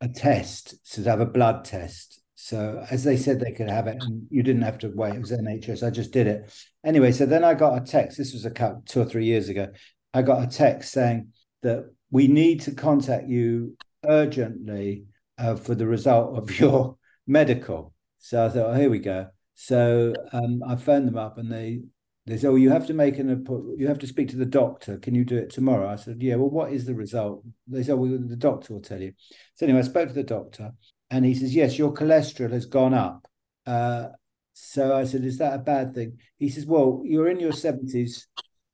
a 0.00 0.08
test, 0.08 0.76
to 0.92 1.02
have 1.04 1.20
a 1.20 1.26
blood 1.26 1.64
test. 1.64 2.21
So 2.42 2.84
as 2.90 3.04
they 3.04 3.16
said 3.16 3.38
they 3.38 3.52
could 3.52 3.70
have 3.70 3.86
it, 3.86 4.02
and 4.02 4.26
you 4.28 4.42
didn't 4.42 4.62
have 4.62 4.78
to 4.78 4.88
wait. 4.88 5.14
It 5.14 5.20
was 5.20 5.30
NHS. 5.30 5.86
I 5.86 5.90
just 5.90 6.10
did 6.10 6.26
it 6.26 6.52
anyway. 6.84 7.12
So 7.12 7.24
then 7.24 7.44
I 7.44 7.54
got 7.54 7.80
a 7.80 7.84
text. 7.84 8.18
This 8.18 8.32
was 8.32 8.44
a 8.44 8.50
couple, 8.50 8.82
two 8.84 9.00
or 9.00 9.04
three 9.04 9.26
years 9.26 9.48
ago. 9.48 9.68
I 10.12 10.22
got 10.22 10.42
a 10.42 10.48
text 10.48 10.90
saying 10.90 11.28
that 11.62 11.84
we 12.10 12.26
need 12.26 12.62
to 12.62 12.72
contact 12.72 13.28
you 13.28 13.76
urgently 14.04 15.04
uh, 15.38 15.54
for 15.54 15.76
the 15.76 15.86
result 15.86 16.36
of 16.36 16.58
your 16.58 16.96
medical. 17.28 17.94
So 18.18 18.44
I 18.44 18.48
thought, 18.48 18.70
oh, 18.70 18.74
here 18.74 18.90
we 18.90 18.98
go. 18.98 19.28
So 19.54 20.12
um, 20.32 20.64
I 20.66 20.74
phoned 20.74 21.06
them 21.06 21.18
up, 21.18 21.38
and 21.38 21.50
they 21.50 21.82
they 22.26 22.36
said, 22.36 22.50
"Oh, 22.50 22.54
you 22.54 22.70
have 22.70 22.86
to 22.86 22.94
make 22.94 23.18
an 23.18 23.30
appointment. 23.30 23.80
You 23.80 23.88
have 23.88 23.98
to 24.00 24.06
speak 24.06 24.28
to 24.28 24.36
the 24.36 24.46
doctor. 24.46 24.98
Can 24.98 25.14
you 25.14 25.24
do 25.24 25.36
it 25.36 25.50
tomorrow?" 25.50 25.88
I 25.88 25.96
said, 25.96 26.22
"Yeah." 26.22 26.36
Well, 26.36 26.50
what 26.50 26.72
is 26.72 26.84
the 26.84 26.94
result? 26.94 27.44
They 27.66 27.82
said, 27.82 27.94
"Well, 27.94 28.18
the 28.18 28.36
doctor 28.36 28.74
will 28.74 28.80
tell 28.80 29.00
you." 29.00 29.12
So 29.54 29.66
anyway, 29.66 29.80
I 29.80 29.82
spoke 29.82 30.08
to 30.08 30.14
the 30.14 30.22
doctor, 30.22 30.72
and 31.10 31.24
he 31.24 31.34
says, 31.34 31.54
"Yes, 31.54 31.78
your 31.78 31.92
cholesterol 31.92 32.52
has 32.52 32.66
gone 32.66 32.94
up." 32.94 33.26
Uh, 33.66 34.08
so 34.52 34.96
I 34.96 35.04
said, 35.04 35.24
"Is 35.24 35.38
that 35.38 35.54
a 35.54 35.58
bad 35.58 35.94
thing?" 35.94 36.18
He 36.38 36.48
says, 36.48 36.66
"Well, 36.66 37.02
you're 37.04 37.28
in 37.28 37.40
your 37.40 37.52
seventies. 37.52 38.28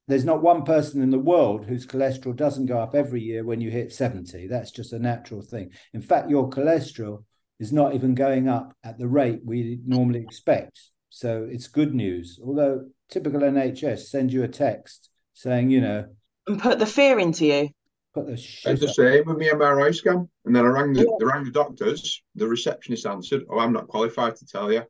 There's 0.08 0.24
not 0.24 0.42
one 0.42 0.64
person 0.64 1.02
in 1.02 1.10
the 1.10 1.18
world 1.18 1.66
whose 1.66 1.86
cholesterol 1.86 2.34
doesn't 2.34 2.66
go 2.66 2.78
up 2.78 2.94
every 2.94 3.20
year 3.20 3.44
when 3.44 3.60
you 3.60 3.70
hit 3.70 3.92
70. 3.92 4.46
That's 4.46 4.70
just 4.70 4.94
a 4.94 4.98
natural 4.98 5.42
thing. 5.42 5.70
In 5.92 6.00
fact, 6.00 6.30
your 6.30 6.48
cholesterol 6.48 7.24
is 7.60 7.74
not 7.74 7.94
even 7.94 8.14
going 8.14 8.48
up 8.48 8.74
at 8.82 8.96
the 8.96 9.06
rate 9.06 9.40
we 9.44 9.80
normally 9.84 10.20
expect. 10.20 10.80
So 11.10 11.46
it's 11.50 11.68
good 11.68 11.94
news. 11.94 12.40
Although 12.42 12.86
typical 13.08 13.40
NHS 13.40 14.06
send 14.08 14.32
you 14.32 14.42
a 14.42 14.48
text 14.48 15.10
saying, 15.34 15.70
you 15.70 15.80
know, 15.80 16.06
and 16.46 16.60
put 16.60 16.78
the 16.78 16.86
fear 16.86 17.18
into 17.18 17.46
you. 17.46 17.68
put 18.14 18.26
the 18.26 18.36
shit. 18.36 18.72
It's 18.72 18.80
the 18.80 18.88
same 18.92 19.24
with 19.26 19.36
me 19.38 19.48
MRI 19.50 19.94
scan. 19.94 20.28
And 20.44 20.56
then 20.56 20.64
I 20.64 20.68
rang 20.68 20.92
the, 20.92 21.04
they 21.18 21.24
rang 21.24 21.44
the 21.44 21.50
doctors. 21.50 22.22
The 22.34 22.46
receptionist 22.48 23.06
answered, 23.06 23.42
Oh, 23.50 23.58
I'm 23.58 23.72
not 23.72 23.88
qualified 23.88 24.36
to 24.36 24.46
tell 24.46 24.72
you. 24.72 24.82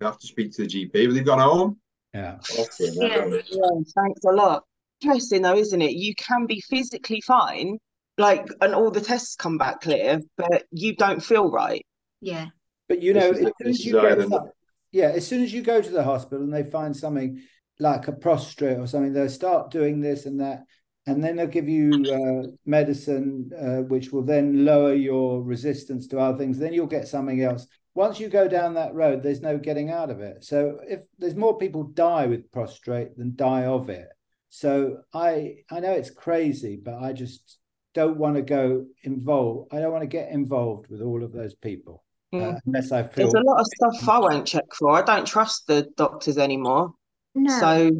You 0.00 0.06
have 0.06 0.18
to 0.18 0.26
speak 0.26 0.52
to 0.56 0.62
the 0.62 0.68
GP. 0.68 1.06
But 1.06 1.14
they've 1.14 1.24
gone 1.24 1.38
home. 1.38 1.78
Yeah. 2.12 2.36
Okay, 2.52 2.90
Yeah. 2.92 3.26
Yeah, 3.50 3.70
thanks 3.94 4.24
a 4.26 4.32
lot. 4.32 4.64
Interesting 5.02 5.42
though, 5.42 5.56
isn't 5.56 5.82
it? 5.82 5.92
You 5.92 6.14
can 6.14 6.46
be 6.46 6.60
physically 6.70 7.20
fine, 7.20 7.78
like, 8.16 8.46
and 8.62 8.74
all 8.74 8.90
the 8.90 9.00
tests 9.02 9.36
come 9.36 9.58
back 9.58 9.80
clear, 9.82 10.20
but 10.38 10.64
you 10.70 10.96
don't 10.96 11.22
feel 11.22 11.50
right. 11.50 11.84
Yeah. 12.22 12.46
But 12.88 13.02
you 13.02 13.12
know, 13.14 13.30
as 13.30 13.38
soon 13.38 13.52
as 13.68 13.84
you 13.84 13.98
how 13.98 14.06
I 14.06 14.08
get 14.10 14.20
end 14.20 14.32
up- 14.34 14.42
some- 14.44 14.50
yeah, 14.92 15.08
as 15.08 15.26
soon 15.26 15.42
as 15.42 15.52
you 15.52 15.60
go 15.62 15.82
to 15.82 15.90
the 15.90 16.04
hospital 16.04 16.44
and 16.44 16.52
they 16.54 16.62
find 16.62 16.96
something 16.96 17.42
like 17.78 18.08
a 18.08 18.12
prostrate 18.12 18.78
or 18.78 18.86
something, 18.86 19.12
they'll 19.12 19.28
start 19.28 19.70
doing 19.70 20.00
this 20.00 20.26
and 20.26 20.40
that. 20.40 20.64
and 21.06 21.22
then 21.22 21.36
they'll 21.36 21.46
give 21.46 21.68
you 21.68 21.90
uh, 22.18 22.48
medicine, 22.64 23.50
uh, 23.56 23.82
which 23.82 24.10
will 24.12 24.24
then 24.24 24.64
lower 24.64 24.92
your 24.94 25.42
resistance 25.42 26.08
to 26.08 26.18
other 26.18 26.36
things. 26.38 26.58
Then 26.58 26.72
you'll 26.72 26.86
get 26.88 27.06
something 27.06 27.42
else. 27.42 27.66
Once 27.94 28.18
you 28.18 28.28
go 28.28 28.48
down 28.48 28.74
that 28.74 28.92
road, 28.94 29.22
there's 29.22 29.40
no 29.40 29.56
getting 29.56 29.90
out 29.90 30.10
of 30.10 30.20
it. 30.20 30.44
So 30.44 30.78
if 30.88 31.02
there's 31.18 31.36
more 31.36 31.56
people 31.58 31.84
die 31.84 32.26
with 32.26 32.50
prostrate 32.50 33.16
than 33.16 33.36
die 33.36 33.64
of 33.66 33.88
it. 33.88 34.08
So 34.48 34.98
I 35.14 35.58
I 35.70 35.80
know 35.80 35.92
it's 35.92 36.10
crazy, 36.10 36.76
but 36.82 36.96
I 37.00 37.12
just 37.12 37.58
don't 37.94 38.18
want 38.18 38.36
to 38.36 38.42
go 38.42 38.86
involved. 39.02 39.72
I 39.72 39.80
don't 39.80 39.92
want 39.92 40.02
to 40.02 40.08
get 40.18 40.30
involved 40.30 40.88
with 40.90 41.02
all 41.02 41.22
of 41.22 41.32
those 41.32 41.54
people 41.54 42.04
uh, 42.34 42.58
unless 42.66 42.90
I 42.92 43.02
feel. 43.04 43.30
There's 43.30 43.34
a 43.34 43.46
lot 43.50 43.60
of 43.60 43.66
stuff 43.66 44.08
I 44.08 44.18
won't 44.18 44.46
check 44.46 44.64
for. 44.78 44.90
I 44.90 45.02
don't 45.02 45.26
trust 45.26 45.66
the 45.66 45.86
doctors 45.96 46.36
anymore. 46.36 46.92
No. 47.36 47.60
So 47.60 47.90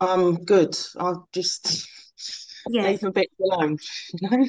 I'm 0.00 0.44
good. 0.44 0.76
I'll 0.98 1.28
just 1.32 1.88
yeah. 2.68 2.88
leave 2.88 3.00
them 3.00 3.08
a 3.08 3.12
bit 3.12 3.30
alone. 3.40 3.78
No, 4.20 4.46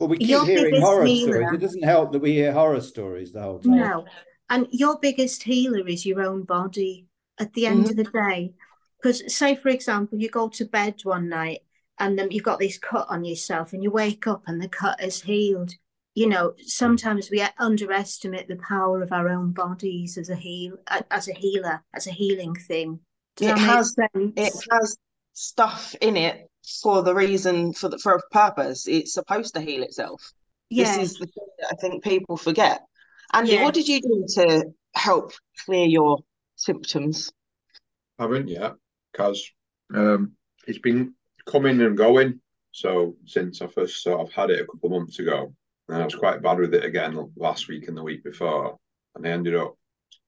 well, 0.00 0.08
we 0.08 0.18
keep 0.18 0.28
Your 0.28 0.44
hearing 0.44 0.80
horror 0.80 1.04
healer. 1.04 1.34
stories. 1.34 1.54
It 1.54 1.60
doesn't 1.60 1.84
help 1.84 2.12
that 2.12 2.18
we 2.18 2.32
hear 2.32 2.52
horror 2.52 2.80
stories 2.80 3.32
the 3.32 3.40
whole 3.40 3.60
time. 3.60 3.76
No. 3.76 4.04
And 4.50 4.66
your 4.72 4.98
biggest 4.98 5.44
healer 5.44 5.86
is 5.86 6.04
your 6.04 6.20
own 6.20 6.42
body 6.42 7.06
at 7.38 7.52
the 7.52 7.66
end 7.66 7.84
mm-hmm. 7.84 7.90
of 7.90 7.96
the 7.96 8.04
day. 8.04 8.54
Because, 9.00 9.32
say, 9.32 9.54
for 9.54 9.68
example, 9.68 10.18
you 10.18 10.28
go 10.28 10.48
to 10.48 10.64
bed 10.64 10.96
one 11.04 11.28
night 11.28 11.60
and 12.00 12.18
then 12.18 12.32
you've 12.32 12.42
got 12.42 12.58
this 12.58 12.76
cut 12.76 13.06
on 13.08 13.24
yourself 13.24 13.72
and 13.72 13.84
you 13.84 13.90
wake 13.92 14.26
up 14.26 14.42
and 14.48 14.60
the 14.60 14.68
cut 14.68 15.00
is 15.00 15.22
healed. 15.22 15.72
You 16.14 16.28
know, 16.28 16.54
sometimes 16.66 17.30
we 17.30 17.46
underestimate 17.58 18.48
the 18.48 18.56
power 18.68 19.00
of 19.00 19.12
our 19.12 19.28
own 19.28 19.52
bodies 19.52 20.18
as 20.18 20.28
a 20.28 20.36
heal, 20.36 20.76
as 21.10 21.28
a 21.28 21.34
healer, 21.34 21.84
as 21.94 22.08
a 22.08 22.12
healing 22.12 22.54
thing. 22.56 22.98
Does 23.36 23.50
it 23.50 23.58
has 23.58 23.94
sense? 23.94 24.32
it 24.36 24.52
has 24.70 24.96
stuff 25.32 25.94
in 26.00 26.16
it 26.16 26.48
for 26.82 27.02
the 27.02 27.14
reason 27.14 27.72
for 27.72 27.88
the 27.88 27.98
for 27.98 28.14
a 28.14 28.22
purpose. 28.30 28.86
It's 28.86 29.12
supposed 29.12 29.54
to 29.54 29.60
heal 29.60 29.82
itself. 29.82 30.32
Yeah. 30.70 30.96
This 30.96 31.12
is 31.12 31.18
the 31.18 31.26
thing 31.26 31.46
that 31.58 31.68
I 31.72 31.76
think 31.76 32.02
people 32.02 32.36
forget. 32.36 32.82
Andy, 33.32 33.52
yeah. 33.52 33.64
what 33.64 33.74
did 33.74 33.88
you 33.88 34.00
do 34.00 34.26
to 34.34 34.64
help 34.94 35.32
clear 35.64 35.86
your 35.86 36.18
symptoms? 36.56 37.32
I 38.18 38.22
haven't 38.24 38.48
yet, 38.48 38.74
because 39.12 39.44
um, 39.92 40.32
it's 40.66 40.78
been 40.78 41.14
coming 41.46 41.80
and 41.80 41.96
going. 41.96 42.40
So 42.72 43.16
since 43.26 43.60
I 43.60 43.66
first 43.66 44.02
sort 44.02 44.20
of 44.20 44.32
had 44.32 44.50
it 44.50 44.60
a 44.60 44.66
couple 44.66 44.94
of 44.94 45.00
months 45.00 45.18
ago, 45.18 45.54
and 45.88 46.02
I 46.02 46.04
was 46.04 46.14
quite 46.14 46.42
bad 46.42 46.58
with 46.58 46.74
it 46.74 46.84
again 46.84 47.32
last 47.36 47.68
week 47.68 47.88
and 47.88 47.96
the 47.96 48.02
week 48.02 48.24
before, 48.24 48.78
and 49.14 49.26
I 49.26 49.30
ended 49.30 49.54
up 49.54 49.76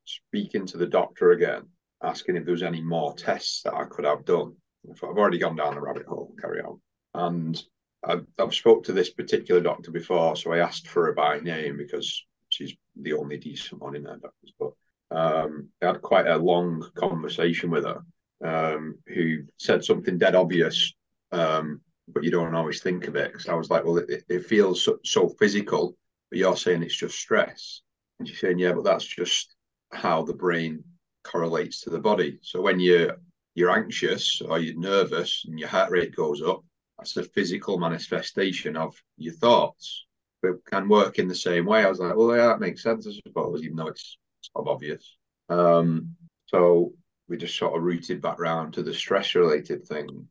speaking 0.05 0.67
to 0.67 0.77
the 0.77 0.87
doctor 0.87 1.33
again, 1.33 1.63
asking 2.03 2.37
if 2.37 2.45
there 2.45 2.53
was 2.53 2.63
any 2.63 2.83
more 2.83 3.15
tests 3.15 3.63
that 3.63 3.75
I 3.75 3.85
could 3.85 4.05
have 4.05 4.25
done. 4.25 4.55
I've 4.89 5.03
already 5.03 5.39
gone 5.39 5.57
down 5.57 5.75
the 5.75 5.81
rabbit 5.81 6.07
hole. 6.07 6.35
Carry 6.41 6.61
on. 6.61 6.81
And 7.15 7.63
I've, 8.05 8.27
I've 8.39 8.55
spoke 8.55 8.85
to 8.85 8.93
this 8.93 9.11
particular 9.11 9.61
doctor 9.61 9.91
before, 9.91 10.37
so 10.37 10.53
I 10.53 10.59
asked 10.59 10.89
for 10.89 11.07
her 11.07 11.13
by 11.13 11.41
name 11.41 11.77
because 11.77 12.25
she's 12.51 12.75
the 13.01 13.15
only 13.15 13.39
decent 13.39 13.81
one 13.81 13.97
in 13.97 14.05
there. 14.05 14.19
Doctors, 14.19 14.53
but 14.59 14.73
um, 15.11 15.69
I 15.83 15.87
had 15.87 16.03
quite 16.03 16.27
a 16.27 16.37
long 16.37 16.89
conversation 16.95 17.71
with 17.71 17.85
her, 17.85 18.03
um, 18.45 18.99
who 19.09 19.39
said 19.59 19.85
something 19.85 20.19
dead 20.19 20.35
obvious, 20.35 20.93
um, 21.33 21.81
but 22.09 22.23
you 22.23 22.31
don't 22.31 22.55
always 22.55 22.81
think 22.83 23.09
of 23.09 23.17
it. 23.17 23.33
Because 23.33 23.49
I 23.49 23.55
was 23.55 23.71
like, 23.71 23.85
well, 23.85 23.99
it, 23.99 24.25
it 24.29 24.47
feels 24.47 24.83
so, 24.83 24.99
so, 25.05 25.29
physical, 25.29 25.97
but 26.31 26.39
you're 26.39 26.57
saying 26.57 26.83
it's 26.83 26.97
just 26.97 27.19
stress. 27.19 27.83
And 28.19 28.29
she's 28.29 28.41
saying, 28.41 28.59
yeah, 28.59 28.73
but 28.73 28.85
that's 28.85 29.05
just 29.05 29.55
how 29.93 30.23
the 30.23 30.35
brain 30.35 30.85
correlates 31.27 31.81
to 31.83 31.91
the 31.91 31.99
body. 31.99 32.39
So 32.43 32.61
when 32.61 32.81
you're 32.81 33.17
you're 33.55 33.71
anxious 33.71 34.43
or 34.43 34.59
you're 34.59 34.79
nervous 34.79 35.45
and 35.49 35.59
your 35.59 35.69
heart 35.69 35.91
rate 35.91 36.15
goes 36.15 36.43
up, 36.43 36.63
that's 36.99 37.17
a 37.17 37.23
physical 37.23 37.79
manifestation 37.79 38.77
of 38.77 38.95
your 39.17 39.35
thoughts. 39.35 40.07
But 40.43 40.65
can 40.67 40.89
work 40.89 41.19
in 41.19 41.29
the 41.29 41.35
same 41.35 41.65
way. 41.65 41.83
I 41.83 41.89
was 41.89 41.99
like, 41.99 42.15
well, 42.15 42.37
yeah, 42.37 42.49
that 42.49 42.61
makes 42.61 42.83
sense, 42.83 43.07
I 43.07 43.13
suppose, 43.27 43.63
even 43.63 43.77
though 43.77 43.89
it's 43.89 44.19
sort 44.43 44.67
of 44.67 44.73
obvious. 44.75 45.17
Um, 45.49 46.15
so 46.47 46.93
we 47.29 47.37
just 47.37 47.57
sort 47.57 47.77
of 47.77 47.83
rooted 47.83 48.21
back 48.21 48.39
round 48.39 48.75
to 48.75 48.83
the 48.83 48.95
stress 48.95 49.35
related 49.35 49.87
thing. 49.87 50.29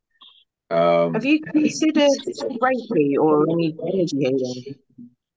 Um, 0.70 1.14
Have 1.14 1.26
you 1.26 1.42
considered 1.42 2.10
Reiki 2.28 3.18
or 3.20 3.44
any 3.52 3.76
energy 3.82 4.18
healing? 4.18 4.76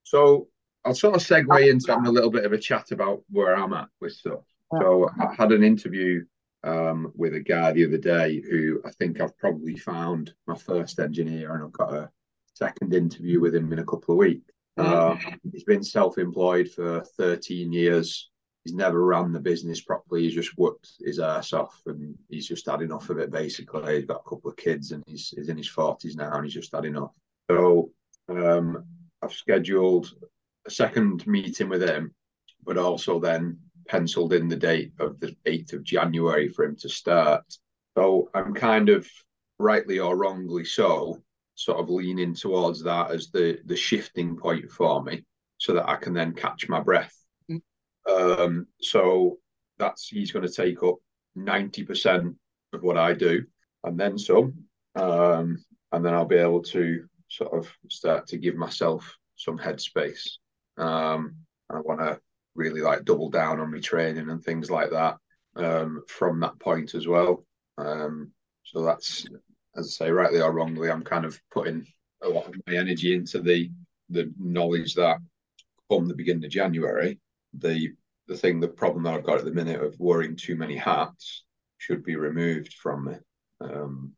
So 0.04 0.48
I'll 0.84 0.94
sort 0.94 1.16
of 1.16 1.22
segue 1.22 1.70
into 1.70 1.90
having 1.90 2.06
a 2.06 2.12
little 2.12 2.30
bit 2.30 2.44
of 2.44 2.52
a 2.52 2.58
chat 2.58 2.92
about 2.92 3.22
where 3.30 3.56
I'm 3.56 3.72
at 3.72 3.88
with 4.00 4.12
stuff. 4.12 4.44
So 4.72 5.08
I 5.18 5.34
had 5.34 5.52
an 5.52 5.64
interview 5.64 6.24
um, 6.64 7.12
with 7.14 7.34
a 7.34 7.40
guy 7.40 7.72
the 7.72 7.86
other 7.86 7.98
day 7.98 8.40
who 8.40 8.82
I 8.84 8.90
think 8.92 9.20
I've 9.20 9.36
probably 9.38 9.76
found 9.76 10.34
my 10.46 10.56
first 10.56 10.98
engineer, 10.98 11.54
and 11.54 11.64
I've 11.64 11.72
got 11.72 11.94
a 11.94 12.10
second 12.54 12.94
interview 12.94 13.40
with 13.40 13.54
him 13.54 13.72
in 13.72 13.78
a 13.78 13.84
couple 13.84 14.14
of 14.14 14.18
weeks. 14.18 14.52
Uh, 14.76 15.16
he's 15.52 15.64
been 15.64 15.82
self-employed 15.82 16.70
for 16.70 17.00
13 17.16 17.72
years. 17.72 18.30
He's 18.64 18.74
never 18.74 19.04
ran 19.04 19.32
the 19.32 19.40
business 19.40 19.80
properly. 19.80 20.22
He's 20.22 20.34
just 20.34 20.56
worked 20.56 20.92
his 21.04 21.18
ass 21.18 21.52
off, 21.52 21.80
and 21.86 22.16
he's 22.28 22.46
just 22.46 22.66
had 22.66 22.82
enough 22.82 23.10
of 23.10 23.18
it. 23.18 23.30
Basically, 23.30 23.96
he's 23.96 24.04
got 24.04 24.22
a 24.24 24.28
couple 24.28 24.50
of 24.50 24.56
kids, 24.56 24.92
and 24.92 25.02
he's, 25.06 25.30
he's 25.30 25.48
in 25.48 25.56
his 25.56 25.70
40s 25.70 26.16
now, 26.16 26.32
and 26.32 26.44
he's 26.44 26.54
just 26.54 26.74
had 26.74 26.84
enough. 26.84 27.12
So 27.50 27.90
um, 28.28 28.84
I've 29.22 29.32
scheduled 29.32 30.12
a 30.66 30.70
second 30.70 31.26
meeting 31.26 31.68
with 31.68 31.82
him, 31.82 32.14
but 32.64 32.78
also 32.78 33.18
then 33.18 33.58
penciled 33.88 34.32
in 34.32 34.48
the 34.48 34.56
date 34.56 34.92
of 35.00 35.18
the 35.18 35.34
8th 35.46 35.72
of 35.72 35.84
January 35.84 36.48
for 36.48 36.64
him 36.64 36.76
to 36.76 36.88
start. 36.88 37.44
So 37.96 38.30
I'm 38.34 38.54
kind 38.54 38.88
of 38.88 39.08
rightly 39.58 39.98
or 39.98 40.16
wrongly 40.16 40.64
so, 40.64 41.22
sort 41.54 41.78
of 41.78 41.90
leaning 41.90 42.34
towards 42.34 42.84
that 42.84 43.10
as 43.10 43.30
the 43.32 43.58
the 43.64 43.76
shifting 43.76 44.36
point 44.36 44.70
for 44.70 45.02
me, 45.02 45.24
so 45.56 45.74
that 45.74 45.88
I 45.88 45.96
can 45.96 46.14
then 46.14 46.32
catch 46.32 46.68
my 46.68 46.80
breath. 46.80 47.14
Mm. 47.50 47.60
Um, 48.08 48.66
so 48.80 49.38
that's 49.78 50.08
he's 50.08 50.30
going 50.30 50.46
to 50.46 50.52
take 50.52 50.82
up 50.82 50.96
ninety 51.34 51.82
percent 51.84 52.36
of 52.72 52.82
what 52.82 52.98
I 52.98 53.14
do, 53.14 53.44
and 53.82 53.98
then 53.98 54.18
some, 54.18 54.54
um, 54.94 55.64
and 55.90 56.04
then 56.04 56.14
I'll 56.14 56.24
be 56.24 56.36
able 56.36 56.62
to 56.64 57.04
sort 57.28 57.52
of 57.52 57.68
start 57.90 58.28
to 58.28 58.38
give 58.38 58.54
myself 58.54 59.16
some 59.36 59.58
headspace. 59.58 60.28
Um, 60.76 61.36
I 61.70 61.80
want 61.80 62.00
to 62.00 62.20
really 62.58 62.80
like 62.80 63.04
double 63.04 63.30
down 63.30 63.60
on 63.60 63.70
my 63.70 63.78
training 63.78 64.28
and 64.28 64.42
things 64.42 64.70
like 64.70 64.90
that 64.90 65.16
um, 65.56 66.02
from 66.08 66.40
that 66.40 66.58
point 66.58 66.94
as 66.94 67.06
well. 67.06 67.46
Um, 67.78 68.32
so 68.64 68.82
that's, 68.82 69.24
as 69.76 69.86
I 70.00 70.06
say, 70.06 70.10
rightly 70.10 70.40
or 70.40 70.52
wrongly, 70.52 70.90
I'm 70.90 71.04
kind 71.04 71.24
of 71.24 71.40
putting 71.52 71.86
a 72.22 72.28
lot 72.28 72.48
of 72.48 72.54
my 72.66 72.74
energy 72.74 73.14
into 73.14 73.40
the 73.40 73.70
the 74.10 74.32
knowledge 74.38 74.94
that 74.94 75.18
from 75.88 76.06
the 76.06 76.14
beginning 76.14 76.44
of 76.44 76.50
January, 76.50 77.20
the 77.54 77.92
the 78.26 78.36
thing, 78.36 78.60
the 78.60 78.68
problem 78.68 79.04
that 79.04 79.14
I've 79.14 79.24
got 79.24 79.38
at 79.38 79.44
the 79.44 79.52
minute 79.52 79.80
of 79.80 79.94
wearing 79.98 80.36
too 80.36 80.56
many 80.56 80.76
hats 80.76 81.44
should 81.78 82.02
be 82.04 82.16
removed 82.16 82.74
from 82.74 83.04
me. 83.06 83.14
Um, 83.60 84.12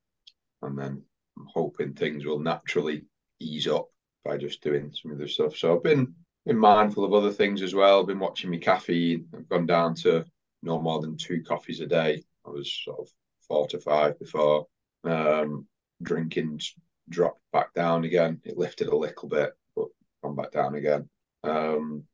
and 0.63 0.79
then 0.79 1.03
I'm 1.39 1.47
hoping 1.53 1.93
things 1.93 2.25
will 2.25 2.41
naturally 2.41 3.05
ease 3.39 3.69
up 3.69 3.87
by 4.25 4.37
just 4.37 4.63
doing 4.63 4.93
some 4.93 5.13
of 5.13 5.19
the 5.19 5.29
stuff. 5.29 5.57
So 5.57 5.77
I've 5.77 5.83
been 5.83 6.15
been 6.47 6.59
mindful 6.59 7.05
of 7.05 7.13
other 7.13 7.33
things 7.33 7.63
as 7.63 7.75
well. 7.75 8.05
Been 8.05 8.19
watching 8.19 8.51
my 8.51 8.57
caffeine. 8.57 9.27
I've 9.35 9.49
gone 9.49 9.67
down 9.67 9.95
to 9.97 10.25
no 10.63 10.81
more 10.81 11.01
than 11.01 11.17
two 11.17 11.43
coffees 11.43 11.81
a 11.81 11.87
day. 11.87 12.23
I 12.47 12.51
was 12.51 12.73
sort 12.85 13.01
of 13.01 13.09
four 13.47 13.67
to 13.69 13.79
five 13.79 14.19
before. 14.19 14.67
Um, 15.05 15.67
drinking 16.03 16.61
dropped 17.09 17.41
back 17.53 17.75
down 17.75 18.05
again. 18.05 18.41
It 18.45 18.59
lifted 18.59 18.89
a 18.89 18.97
little 18.97 19.29
bit, 19.29 19.53
but 19.77 19.89
gone 20.23 20.37
back 20.37 20.53
down 20.53 20.75
again. 20.75 21.09
Um, 21.45 22.05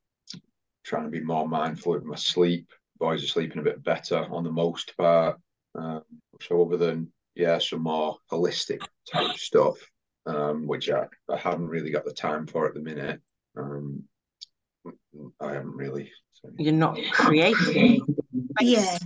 trying 0.83 1.05
to 1.05 1.09
be 1.09 1.21
more 1.21 1.47
mindful 1.47 1.95
of 1.95 2.05
my 2.05 2.15
sleep. 2.15 2.71
Boys 2.97 3.23
are 3.23 3.27
sleeping 3.27 3.59
a 3.59 3.63
bit 3.63 3.83
better 3.83 4.25
on 4.31 4.43
the 4.43 4.51
most 4.51 4.95
part. 4.97 5.39
Um, 5.75 6.01
so 6.41 6.65
other 6.65 6.77
than 6.77 7.11
yeah, 7.35 7.59
some 7.59 7.83
more 7.83 8.17
holistic 8.31 8.81
type 9.11 9.37
stuff, 9.37 9.77
um, 10.25 10.65
which 10.65 10.89
I, 10.89 11.05
I 11.29 11.37
haven't 11.37 11.67
really 11.67 11.91
got 11.91 12.03
the 12.03 12.13
time 12.13 12.47
for 12.47 12.67
at 12.67 12.73
the 12.73 12.81
minute. 12.81 13.21
Um, 13.55 14.03
I 15.39 15.53
haven't 15.53 15.75
really. 15.75 16.11
So. 16.33 16.49
You're 16.57 16.73
not 16.73 16.99
creating. 17.11 18.05
yeah. 18.61 18.97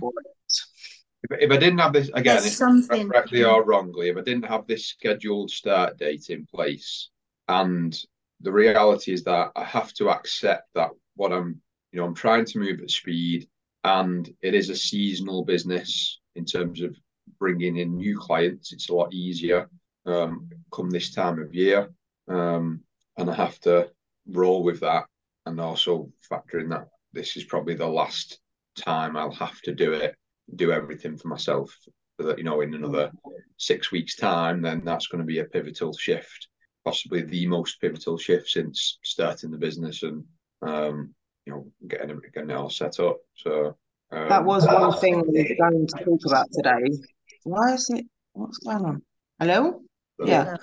If, 1.24 1.42
if, 1.42 1.50
I 1.50 1.56
didn't 1.56 1.78
have 1.78 1.92
this 1.92 2.10
again, 2.14 2.40
something 2.40 3.08
correctly 3.08 3.44
or 3.44 3.64
wrongly, 3.64 4.08
if 4.08 4.16
I 4.16 4.22
didn't 4.22 4.46
have 4.46 4.66
this 4.66 4.88
scheduled 4.88 5.50
start 5.50 5.98
date 5.98 6.30
in 6.30 6.46
place, 6.46 7.10
and 7.48 7.96
the 8.40 8.52
reality 8.52 9.12
is 9.12 9.22
that 9.24 9.52
I 9.54 9.64
have 9.64 9.92
to 9.94 10.10
accept 10.10 10.68
that 10.74 10.90
what 11.14 11.32
I'm, 11.32 11.60
you 11.92 12.00
know, 12.00 12.06
I'm 12.06 12.14
trying 12.14 12.44
to 12.46 12.58
move 12.58 12.80
at 12.80 12.90
speed, 12.90 13.48
and 13.84 14.28
it 14.42 14.54
is 14.54 14.68
a 14.68 14.76
seasonal 14.76 15.44
business 15.44 16.20
in 16.34 16.44
terms 16.44 16.82
of 16.82 16.96
bringing 17.38 17.76
in 17.76 17.96
new 17.96 18.18
clients. 18.18 18.72
It's 18.72 18.88
a 18.88 18.94
lot 18.94 19.14
easier 19.14 19.68
um, 20.06 20.48
come 20.72 20.90
this 20.90 21.14
time 21.14 21.40
of 21.40 21.54
year, 21.54 21.90
um, 22.28 22.80
and 23.16 23.30
I 23.30 23.34
have 23.34 23.58
to 23.60 23.90
roll 24.26 24.62
with 24.62 24.80
that 24.80 25.04
and 25.46 25.60
also 25.60 26.10
factor 26.28 26.60
in 26.60 26.68
that 26.70 26.88
this 27.12 27.36
is 27.36 27.44
probably 27.44 27.74
the 27.74 27.86
last 27.86 28.38
time 28.76 29.16
I'll 29.16 29.32
have 29.32 29.60
to 29.62 29.74
do 29.74 29.92
it, 29.92 30.14
do 30.54 30.72
everything 30.72 31.16
for 31.16 31.28
myself 31.28 31.76
so 32.20 32.26
that 32.26 32.38
you 32.38 32.44
know 32.44 32.60
in 32.60 32.74
another 32.74 33.10
six 33.56 33.90
weeks' 33.90 34.16
time, 34.16 34.62
then 34.62 34.82
that's 34.84 35.06
going 35.06 35.20
to 35.20 35.26
be 35.26 35.38
a 35.38 35.44
pivotal 35.44 35.92
shift, 35.96 36.48
possibly 36.84 37.22
the 37.22 37.46
most 37.46 37.80
pivotal 37.80 38.18
shift 38.18 38.48
since 38.48 38.98
starting 39.02 39.50
the 39.50 39.58
business 39.58 40.02
and 40.02 40.24
um, 40.62 41.14
you 41.46 41.52
know 41.52 41.66
getting 41.88 42.10
it, 42.10 42.34
getting 42.34 42.50
it 42.50 42.56
all 42.56 42.70
set 42.70 43.00
up. 43.00 43.18
So 43.36 43.76
um, 44.10 44.28
that 44.28 44.44
was 44.44 44.66
one 44.66 44.92
thing 44.98 45.22
we 45.26 45.40
are 45.40 45.70
going 45.70 45.86
to 45.86 46.04
talk 46.04 46.20
about 46.26 46.46
today. 46.52 46.96
Why 47.44 47.74
is 47.74 47.88
it? 47.90 48.06
What's 48.32 48.58
going 48.58 48.84
on? 48.84 49.02
Hello? 49.38 49.80
Yeah. 50.24 50.56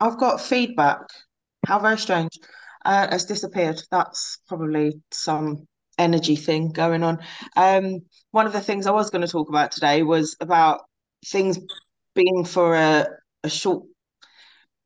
I've 0.00 0.18
got 0.18 0.40
feedback. 0.40 1.00
How 1.66 1.78
very 1.78 1.98
strange. 1.98 2.38
Uh, 2.84 3.08
has 3.10 3.24
disappeared. 3.24 3.80
That's 3.90 4.38
probably 4.46 5.00
some 5.10 5.66
energy 5.98 6.36
thing 6.36 6.70
going 6.70 7.02
on. 7.02 7.18
Um, 7.56 8.00
one 8.30 8.46
of 8.46 8.52
the 8.52 8.60
things 8.60 8.86
I 8.86 8.90
was 8.90 9.10
going 9.10 9.22
to 9.22 9.30
talk 9.30 9.48
about 9.48 9.72
today 9.72 10.02
was 10.02 10.36
about 10.40 10.82
things 11.26 11.58
being 12.14 12.44
for 12.44 12.74
a, 12.74 13.06
a 13.42 13.48
short. 13.48 13.84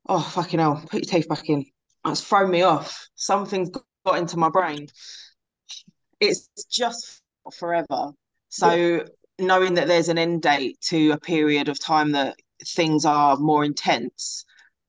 Oh 0.09 0.21
fucking 0.21 0.61
hell! 0.61 0.83
Put 0.89 1.05
your 1.05 1.21
teeth 1.21 1.29
back 1.29 1.49
in. 1.49 1.67
That's 2.05 2.21
thrown 2.21 2.51
me 2.51 2.63
off. 2.63 3.09
Something's 3.15 3.71
got 4.07 4.19
into 4.19 4.39
my 4.39 4.49
brain. 4.49 4.87
It's 6.21 6.49
just 6.71 7.21
forever. 7.59 8.13
So 8.49 8.75
yeah. 8.75 9.03
knowing 9.39 9.75
that 9.75 9.89
there's 9.89 10.09
an 10.09 10.19
end 10.19 10.43
date 10.43 10.81
to 10.89 11.11
a 11.11 11.19
period 11.19 11.69
of 11.69 11.79
time 11.79 12.13
that 12.13 12.37
things 12.65 13.05
are 13.05 13.37
more 13.37 13.65
intense, 13.65 14.45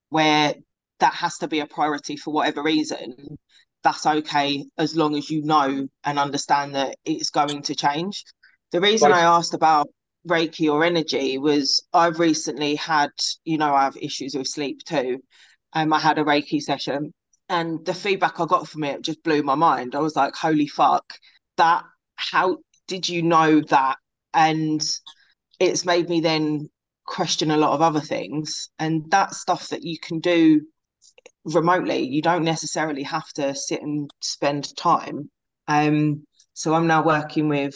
where 0.10 0.56
that 1.00 1.14
has 1.14 1.38
to 1.40 1.48
be 1.48 1.60
a 1.60 1.66
priority 1.66 2.16
for 2.18 2.34
whatever 2.34 2.64
reason, 2.64 3.38
that's 3.84 4.06
okay 4.06 4.66
as 4.78 4.96
long 4.96 5.16
as 5.16 5.30
you 5.30 5.42
know 5.44 5.88
and 6.04 6.20
understand 6.20 6.76
that 6.76 6.96
it's 7.06 7.30
going 7.30 7.62
to 7.64 7.76
change. 7.76 8.24
The 8.72 8.82
reason 8.82 9.12
right. 9.12 9.24
I 9.24 9.38
asked 9.38 9.54
about 9.54 9.88
Reiki 10.28 10.72
or 10.72 10.84
energy 10.84 11.38
was 11.38 11.84
I've 11.94 12.20
recently 12.20 12.76
had, 12.76 13.10
you 13.46 13.58
know, 13.58 13.74
I 13.74 13.84
have 13.84 13.98
issues 13.98 14.36
with 14.36 14.48
sleep 14.48 14.80
too. 14.86 15.20
Um, 15.74 15.94
I 15.94 16.00
had 16.00 16.18
a 16.18 16.24
Reiki 16.24 16.62
session 16.62 17.14
and 17.48 17.84
the 17.86 17.94
feedback 17.94 18.40
I 18.40 18.46
got 18.46 18.68
from 18.68 18.84
it 18.84 19.02
just 19.02 19.24
blew 19.24 19.42
my 19.42 19.56
mind. 19.56 19.96
I 19.96 20.00
was 20.00 20.16
like, 20.16 20.36
holy 20.36 20.68
fuck, 20.68 21.14
that, 21.58 21.84
how 22.16 22.58
did 22.88 23.10
you 23.10 23.24
know 23.24 23.62
that? 23.62 23.98
And 24.34 24.82
it's 25.60 25.86
made 25.86 26.10
me 26.10 26.22
then 26.22 26.70
question 27.06 27.50
a 27.50 27.58
lot 27.58 27.74
of 27.74 27.82
other 27.82 28.02
things. 28.02 28.70
And 28.78 29.10
that 29.12 29.34
stuff 29.34 29.70
that 29.70 29.84
you 29.84 29.98
can 30.00 30.20
do 30.20 30.62
remotely. 31.56 32.08
You 32.08 32.22
don't 32.22 32.44
necessarily 32.44 33.04
have 33.04 33.28
to 33.34 33.56
sit 33.56 33.82
and 33.82 34.10
spend 34.22 34.76
time. 34.76 35.30
Um, 35.68 36.26
so 36.54 36.74
I'm 36.74 36.88
now 36.88 37.04
working 37.04 37.48
with 37.50 37.76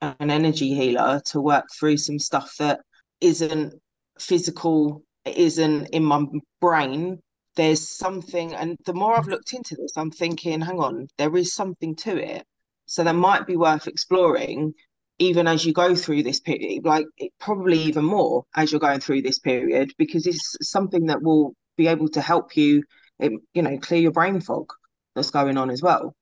an 0.00 0.30
energy 0.30 0.74
healer 0.74 1.20
to 1.26 1.40
work 1.40 1.66
through 1.78 1.98
some 1.98 2.18
stuff 2.18 2.54
that 2.58 2.80
isn't 3.20 3.74
physical, 4.18 5.02
isn't 5.24 5.86
in 5.86 6.04
my 6.04 6.24
brain. 6.60 7.18
There's 7.56 7.88
something, 7.96 8.54
and 8.54 8.76
the 8.84 8.94
more 8.94 9.16
I've 9.16 9.26
looked 9.26 9.52
into 9.52 9.76
this, 9.76 9.92
I'm 9.96 10.10
thinking, 10.10 10.60
hang 10.60 10.78
on, 10.78 11.08
there 11.18 11.36
is 11.36 11.54
something 11.54 11.96
to 11.96 12.16
it. 12.16 12.44
So 12.86 13.04
that 13.04 13.14
might 13.14 13.46
be 13.46 13.56
worth 13.56 13.86
exploring 13.86 14.74
even 15.20 15.46
as 15.46 15.66
you 15.66 15.72
go 15.72 15.94
through 15.94 16.22
this 16.22 16.40
period, 16.40 16.84
like 16.84 17.04
probably 17.38 17.78
even 17.78 18.04
more 18.04 18.44
as 18.56 18.72
you're 18.72 18.80
going 18.80 19.00
through 19.00 19.20
this 19.20 19.38
period, 19.38 19.92
because 19.98 20.26
it's 20.26 20.56
something 20.62 21.06
that 21.06 21.22
will 21.22 21.54
be 21.76 21.86
able 21.86 22.08
to 22.08 22.22
help 22.22 22.56
you 22.56 22.82
it, 23.20 23.32
you 23.54 23.62
know, 23.62 23.78
clear 23.78 24.00
your 24.00 24.12
brain 24.12 24.40
fog 24.40 24.72
that's 25.14 25.30
going 25.30 25.56
on 25.56 25.70
as 25.70 25.82
well. 25.82 26.14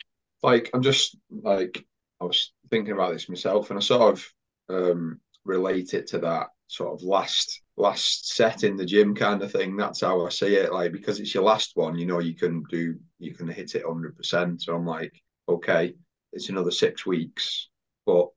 Like 0.42 0.70
I'm 0.72 0.82
just 0.82 1.16
like 1.30 1.84
I 2.20 2.24
was 2.24 2.52
thinking 2.70 2.92
about 2.92 3.12
this 3.12 3.28
myself, 3.28 3.70
and 3.70 3.78
I 3.78 3.82
sort 3.82 4.12
of 4.12 4.32
um, 4.68 5.20
relate 5.44 5.94
it 5.94 6.08
to 6.08 6.18
that 6.20 6.48
sort 6.68 6.92
of 6.92 7.02
last 7.02 7.62
last 7.76 8.34
set 8.34 8.64
in 8.64 8.76
the 8.76 8.84
gym 8.84 9.14
kind 9.14 9.42
of 9.42 9.50
thing. 9.50 9.76
That's 9.76 10.00
how 10.00 10.24
I 10.24 10.28
see 10.28 10.54
it. 10.54 10.72
Like 10.72 10.92
because 10.92 11.20
it's 11.20 11.34
your 11.34 11.44
last 11.44 11.72
one, 11.74 11.98
you 11.98 12.06
know, 12.06 12.20
you 12.20 12.34
can 12.34 12.62
do 12.70 12.96
you 13.18 13.34
can 13.34 13.48
hit 13.48 13.74
it 13.74 13.84
hundred 13.86 14.16
percent. 14.16 14.62
So 14.62 14.74
I'm 14.74 14.86
like, 14.86 15.12
okay, 15.48 15.94
it's 16.32 16.48
another 16.48 16.70
six 16.70 17.06
weeks, 17.06 17.68
but 18.06 18.30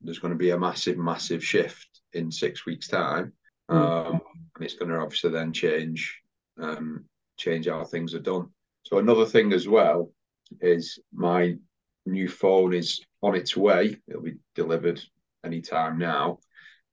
there's 0.00 0.18
going 0.18 0.32
to 0.32 0.38
be 0.38 0.50
a 0.50 0.58
massive, 0.58 0.98
massive 0.98 1.44
shift 1.44 1.88
in 2.12 2.30
six 2.30 2.66
weeks' 2.66 2.88
time, 2.88 3.32
mm. 3.70 3.76
um, 3.76 4.20
and 4.56 4.64
it's 4.64 4.74
going 4.74 4.90
to 4.90 4.98
obviously 4.98 5.30
then 5.30 5.52
change 5.52 6.20
um, 6.60 7.04
change 7.36 7.66
how 7.68 7.84
things 7.84 8.14
are 8.14 8.20
done. 8.20 8.48
So 8.82 8.98
another 8.98 9.26
thing 9.26 9.52
as 9.52 9.68
well 9.68 10.12
is 10.60 10.98
my 11.12 11.56
new 12.04 12.28
phone 12.28 12.72
is 12.72 13.00
on 13.22 13.34
its 13.34 13.56
way. 13.56 13.96
It'll 14.06 14.22
be 14.22 14.36
delivered 14.54 15.02
anytime 15.44 15.98
now, 15.98 16.38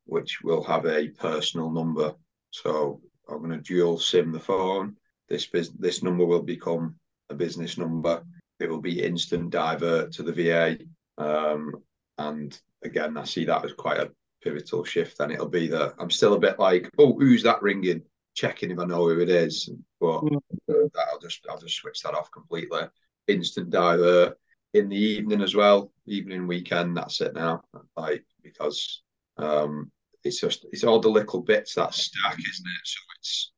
which 0.06 0.42
will 0.42 0.64
have 0.64 0.86
a 0.86 1.10
personal 1.10 1.70
number. 1.72 2.16
So 2.52 3.02
I'm 3.30 3.40
going 3.40 3.52
to 3.52 3.58
dual 3.58 4.00
SIM 4.00 4.32
the 4.32 4.40
phone. 4.40 4.96
This 5.30 5.48
this 5.80 6.04
number 6.04 6.26
will 6.26 6.42
become 6.42 6.96
a 7.30 7.36
business 7.36 7.78
number. 7.78 8.24
It 8.60 8.70
will 8.70 8.82
be 8.82 9.04
instant 9.04 9.50
divert 9.50 10.14
to 10.14 10.24
the 10.24 10.32
VA. 10.32 10.78
Um, 11.18 11.74
and 12.18 12.60
again, 12.84 13.18
I 13.18 13.24
see 13.24 13.46
that 13.46 13.66
as 13.66 13.74
quite 13.74 14.00
a 14.00 14.12
pivotal 14.44 14.84
shift. 14.84 15.20
And 15.20 15.32
it'll 15.32 15.50
be 15.50 15.68
that 15.68 15.96
I'm 15.98 16.12
still 16.12 16.34
a 16.34 16.40
bit 16.40 16.60
like, 16.60 16.90
oh, 16.98 17.14
who's 17.18 17.44
that 17.44 17.62
ringing? 17.62 18.04
Checking 18.34 18.72
if 18.72 18.80
I 18.80 18.86
know 18.86 19.08
who 19.08 19.20
it 19.20 19.30
is. 19.30 19.70
But 20.00 20.22
mm. 20.22 20.40
I'll 20.70 21.20
just 21.22 21.46
I'll 21.50 21.60
just 21.60 21.76
switch 21.76 22.02
that 22.02 22.16
off 22.16 22.32
completely. 22.32 22.82
Instant 23.28 23.70
divert 23.70 24.38
in 24.74 24.90
the 24.90 24.98
evening 24.98 25.42
as 25.42 25.56
well, 25.56 25.92
evening 26.06 26.48
weekend. 26.48 26.98
That's 26.98 27.22
it 27.22 27.34
now. 27.34 27.62
Like 27.96 28.26
because 28.44 29.04
um, 29.38 29.92
it's 30.24 30.40
just 30.40 30.66
it's 30.72 30.84
all 30.84 31.00
the 31.00 31.10
little 31.10 31.42
bits 31.42 31.76
that 31.76 31.94
stack, 31.94 32.38
isn't 32.38 32.68
it? 32.68 32.82
So 32.84 33.00
it's 33.20 33.52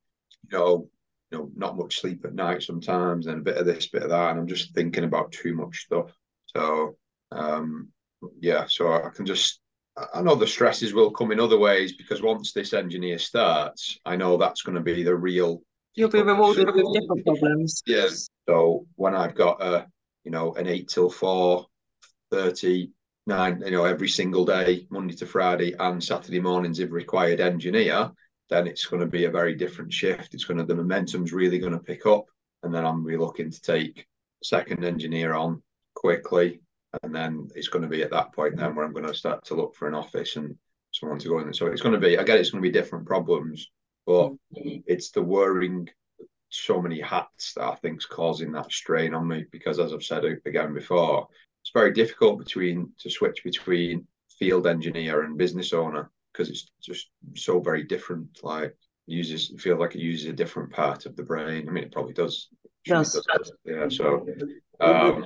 you 0.43 0.57
know 0.57 0.89
you 1.31 1.37
know 1.37 1.51
not 1.55 1.77
much 1.77 1.99
sleep 1.99 2.25
at 2.25 2.33
night 2.33 2.63
sometimes, 2.63 3.27
and 3.27 3.39
a 3.39 3.43
bit 3.43 3.57
of 3.57 3.65
this, 3.65 3.87
bit 3.87 4.03
of 4.03 4.09
that, 4.09 4.31
and 4.31 4.39
I'm 4.39 4.47
just 4.47 4.73
thinking 4.73 5.03
about 5.03 5.31
too 5.31 5.55
much 5.55 5.85
stuff. 5.85 6.11
So 6.47 6.97
um, 7.31 7.89
yeah, 8.39 8.65
so 8.67 8.91
I 8.91 9.09
can 9.09 9.25
just 9.25 9.59
I 10.13 10.21
know 10.21 10.35
the 10.35 10.47
stresses 10.47 10.93
will 10.93 11.11
come 11.11 11.31
in 11.31 11.39
other 11.39 11.57
ways 11.57 11.93
because 11.93 12.21
once 12.21 12.51
this 12.51 12.73
engineer 12.73 13.17
starts, 13.17 13.97
I 14.05 14.15
know 14.17 14.35
that's 14.37 14.61
going 14.61 14.75
to 14.75 14.81
be 14.81 15.03
the 15.03 15.15
real. 15.15 15.61
You'll 15.93 16.09
be 16.09 16.21
rewarded 16.21 16.67
with 16.67 16.93
different 16.93 17.25
problems. 17.25 17.81
Yes. 17.85 18.27
So 18.47 18.85
when 18.95 19.15
I've 19.15 19.35
got 19.35 19.61
a, 19.61 19.87
you 20.25 20.31
know, 20.31 20.53
an 20.55 20.67
eight 20.67 20.89
till 20.89 21.09
four, 21.09 21.67
30, 22.31 22.91
nine, 23.25 23.61
you 23.63 23.71
know, 23.71 23.85
every 23.85 24.09
single 24.09 24.43
day, 24.43 24.85
Monday 24.89 25.15
to 25.15 25.25
Friday 25.25 25.73
and 25.79 26.03
Saturday 26.03 26.41
mornings, 26.41 26.79
if 26.79 26.91
required 26.91 27.39
engineer, 27.39 28.11
then 28.49 28.67
it's 28.67 28.85
going 28.85 28.99
to 28.99 29.07
be 29.07 29.25
a 29.25 29.31
very 29.31 29.55
different 29.55 29.93
shift. 29.93 30.33
It's 30.33 30.43
going 30.43 30.57
to, 30.57 30.65
the 30.65 30.75
momentum's 30.75 31.31
really 31.31 31.57
going 31.57 31.73
to 31.73 31.79
pick 31.79 32.05
up. 32.05 32.25
And 32.63 32.73
then 32.73 32.85
I'm 32.85 33.03
really 33.03 33.19
looking 33.23 33.49
to 33.49 33.61
take 33.61 34.05
second 34.43 34.83
engineer 34.83 35.33
on 35.33 35.63
quickly 35.93 36.59
and 37.03 37.13
then 37.13 37.47
it's 37.55 37.67
going 37.67 37.83
to 37.83 37.89
be 37.89 38.03
at 38.03 38.11
that 38.11 38.33
point 38.33 38.57
then 38.57 38.75
where 38.75 38.85
I'm 38.85 38.93
going 38.93 39.07
to 39.07 39.13
start 39.13 39.45
to 39.45 39.55
look 39.55 39.75
for 39.75 39.87
an 39.87 39.93
office 39.93 40.35
and 40.35 40.55
someone 40.91 41.19
to 41.19 41.27
go 41.27 41.39
in. 41.39 41.53
So 41.53 41.67
it's 41.67 41.81
going 41.81 41.93
to 41.93 41.99
be 41.99 42.15
again, 42.15 42.37
it's 42.37 42.51
going 42.51 42.63
to 42.63 42.69
be 42.69 42.73
different 42.73 43.05
problems, 43.05 43.69
but 44.05 44.33
it's 44.51 45.11
the 45.11 45.21
wearing 45.21 45.89
so 46.49 46.81
many 46.81 47.01
hats 47.01 47.53
that 47.53 47.65
I 47.65 47.75
think 47.75 47.97
is 47.97 48.05
causing 48.05 48.51
that 48.53 48.71
strain 48.71 49.13
on 49.13 49.27
me. 49.27 49.45
Because 49.51 49.79
as 49.79 49.93
I've 49.93 50.03
said 50.03 50.23
again 50.45 50.73
before, 50.73 51.27
it's 51.61 51.71
very 51.73 51.93
difficult 51.93 52.39
between 52.39 52.91
to 52.99 53.09
switch 53.09 53.43
between 53.43 54.07
field 54.39 54.67
engineer 54.67 55.23
and 55.23 55.37
business 55.37 55.73
owner 55.73 56.11
because 56.31 56.49
it's 56.49 56.67
just 56.81 57.09
so 57.35 57.59
very 57.59 57.83
different. 57.83 58.39
Like 58.43 58.75
uses 59.07 59.53
feel 59.59 59.77
like 59.77 59.95
it 59.95 60.01
uses 60.01 60.27
a 60.27 60.33
different 60.33 60.71
part 60.71 61.05
of 61.05 61.15
the 61.15 61.23
brain. 61.23 61.67
I 61.67 61.71
mean, 61.71 61.83
it 61.83 61.91
probably 61.91 62.13
does. 62.13 62.49
Yes. 62.85 63.13
does 63.13 63.51
yeah. 63.65 63.89
So. 63.89 64.27
Um, 64.79 65.23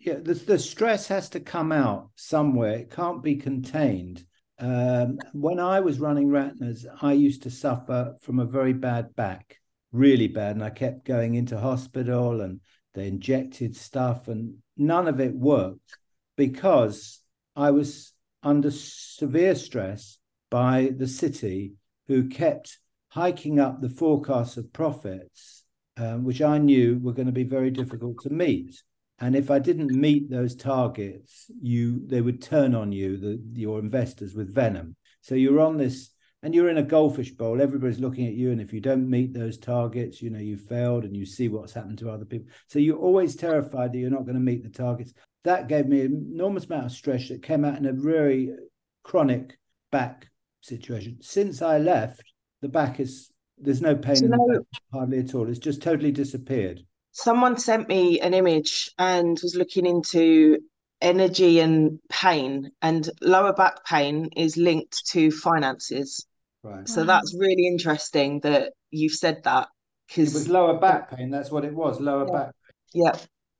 yeah, 0.00 0.16
the, 0.22 0.34
the 0.34 0.58
stress 0.58 1.08
has 1.08 1.28
to 1.30 1.40
come 1.40 1.72
out 1.72 2.10
somewhere. 2.14 2.78
It 2.78 2.90
can't 2.90 3.22
be 3.22 3.36
contained. 3.36 4.24
Um, 4.58 5.18
when 5.32 5.60
I 5.60 5.80
was 5.80 6.00
running 6.00 6.28
Ratners, 6.28 6.84
I 7.00 7.12
used 7.12 7.42
to 7.44 7.50
suffer 7.50 8.14
from 8.20 8.38
a 8.38 8.44
very 8.44 8.72
bad 8.72 9.14
back, 9.14 9.56
really 9.92 10.28
bad, 10.28 10.56
and 10.56 10.64
I 10.64 10.70
kept 10.70 11.04
going 11.04 11.34
into 11.34 11.58
hospital 11.58 12.40
and 12.40 12.60
they 12.94 13.06
injected 13.06 13.76
stuff, 13.76 14.28
and 14.28 14.56
none 14.76 15.06
of 15.06 15.20
it 15.20 15.34
worked 15.34 15.98
because 16.36 17.20
I 17.54 17.70
was 17.70 18.12
under 18.42 18.70
severe 18.70 19.54
stress 19.54 20.18
by 20.50 20.90
the 20.96 21.06
city, 21.06 21.74
who 22.06 22.28
kept 22.28 22.78
hiking 23.10 23.60
up 23.60 23.80
the 23.80 23.90
forecasts 23.90 24.56
of 24.56 24.72
profits, 24.72 25.64
um, 25.96 26.24
which 26.24 26.40
I 26.40 26.58
knew 26.58 26.98
were 27.00 27.12
going 27.12 27.26
to 27.26 27.32
be 27.32 27.44
very 27.44 27.70
difficult 27.70 28.22
to 28.22 28.30
meet 28.30 28.82
and 29.20 29.34
if 29.34 29.50
I 29.50 29.58
didn't 29.58 29.92
meet 29.92 30.30
those 30.30 30.54
targets, 30.54 31.50
you 31.60 32.06
they 32.06 32.20
would 32.20 32.40
turn 32.40 32.74
on 32.74 32.92
you, 32.92 33.16
the 33.16 33.40
your 33.54 33.78
investors 33.78 34.34
with 34.34 34.54
venom. 34.54 34.96
So 35.22 35.34
you're 35.34 35.60
on 35.60 35.76
this, 35.76 36.10
and 36.42 36.54
you're 36.54 36.70
in 36.70 36.78
a 36.78 36.82
goldfish 36.82 37.32
bowl. 37.32 37.60
Everybody's 37.60 37.98
looking 37.98 38.26
at 38.26 38.34
you, 38.34 38.52
and 38.52 38.60
if 38.60 38.72
you 38.72 38.80
don't 38.80 39.10
meet 39.10 39.34
those 39.34 39.58
targets, 39.58 40.22
you 40.22 40.30
know 40.30 40.38
you 40.38 40.56
failed, 40.56 41.04
and 41.04 41.16
you 41.16 41.26
see 41.26 41.48
what's 41.48 41.72
happened 41.72 41.98
to 41.98 42.10
other 42.10 42.24
people. 42.24 42.48
So 42.68 42.78
you're 42.78 42.96
always 42.96 43.34
terrified 43.34 43.92
that 43.92 43.98
you're 43.98 44.10
not 44.10 44.24
going 44.24 44.34
to 44.34 44.40
meet 44.40 44.62
the 44.62 44.70
targets. 44.70 45.12
That 45.44 45.68
gave 45.68 45.86
me 45.86 46.02
an 46.02 46.30
enormous 46.32 46.66
amount 46.66 46.86
of 46.86 46.92
stress 46.92 47.28
that 47.28 47.42
came 47.42 47.64
out 47.64 47.78
in 47.78 47.86
a 47.86 47.92
very 47.92 48.54
chronic 49.02 49.58
back 49.90 50.28
situation. 50.60 51.18
Since 51.22 51.62
I 51.62 51.78
left, 51.78 52.22
the 52.62 52.68
back 52.68 53.00
is 53.00 53.30
there's 53.56 53.82
no 53.82 53.96
pain 53.96 54.24
in 54.24 54.30
the 54.30 54.36
back 54.36 54.80
hardly 54.92 55.18
at 55.18 55.34
all. 55.34 55.48
It's 55.48 55.58
just 55.58 55.82
totally 55.82 56.12
disappeared. 56.12 56.84
Someone 57.18 57.56
sent 57.56 57.88
me 57.88 58.20
an 58.20 58.32
image 58.32 58.92
and 58.96 59.36
was 59.42 59.56
looking 59.56 59.86
into 59.86 60.58
energy 61.00 61.58
and 61.58 61.98
pain, 62.08 62.70
and 62.80 63.10
lower 63.20 63.52
back 63.52 63.84
pain 63.84 64.30
is 64.36 64.56
linked 64.56 65.04
to 65.08 65.32
finances. 65.32 66.24
Right. 66.62 66.88
So 66.88 67.02
that's 67.02 67.34
really 67.36 67.66
interesting 67.66 68.38
that 68.40 68.72
you've 68.92 69.14
said 69.14 69.42
that 69.42 69.66
because 70.06 70.32
it 70.32 70.38
was 70.38 70.48
lower 70.48 70.78
back 70.78 71.10
pain. 71.10 71.28
That's 71.28 71.50
what 71.50 71.64
it 71.64 71.74
was. 71.74 72.00
Lower 72.00 72.24
yeah. 72.24 72.38
back. 72.38 72.54
Pain. 72.94 73.02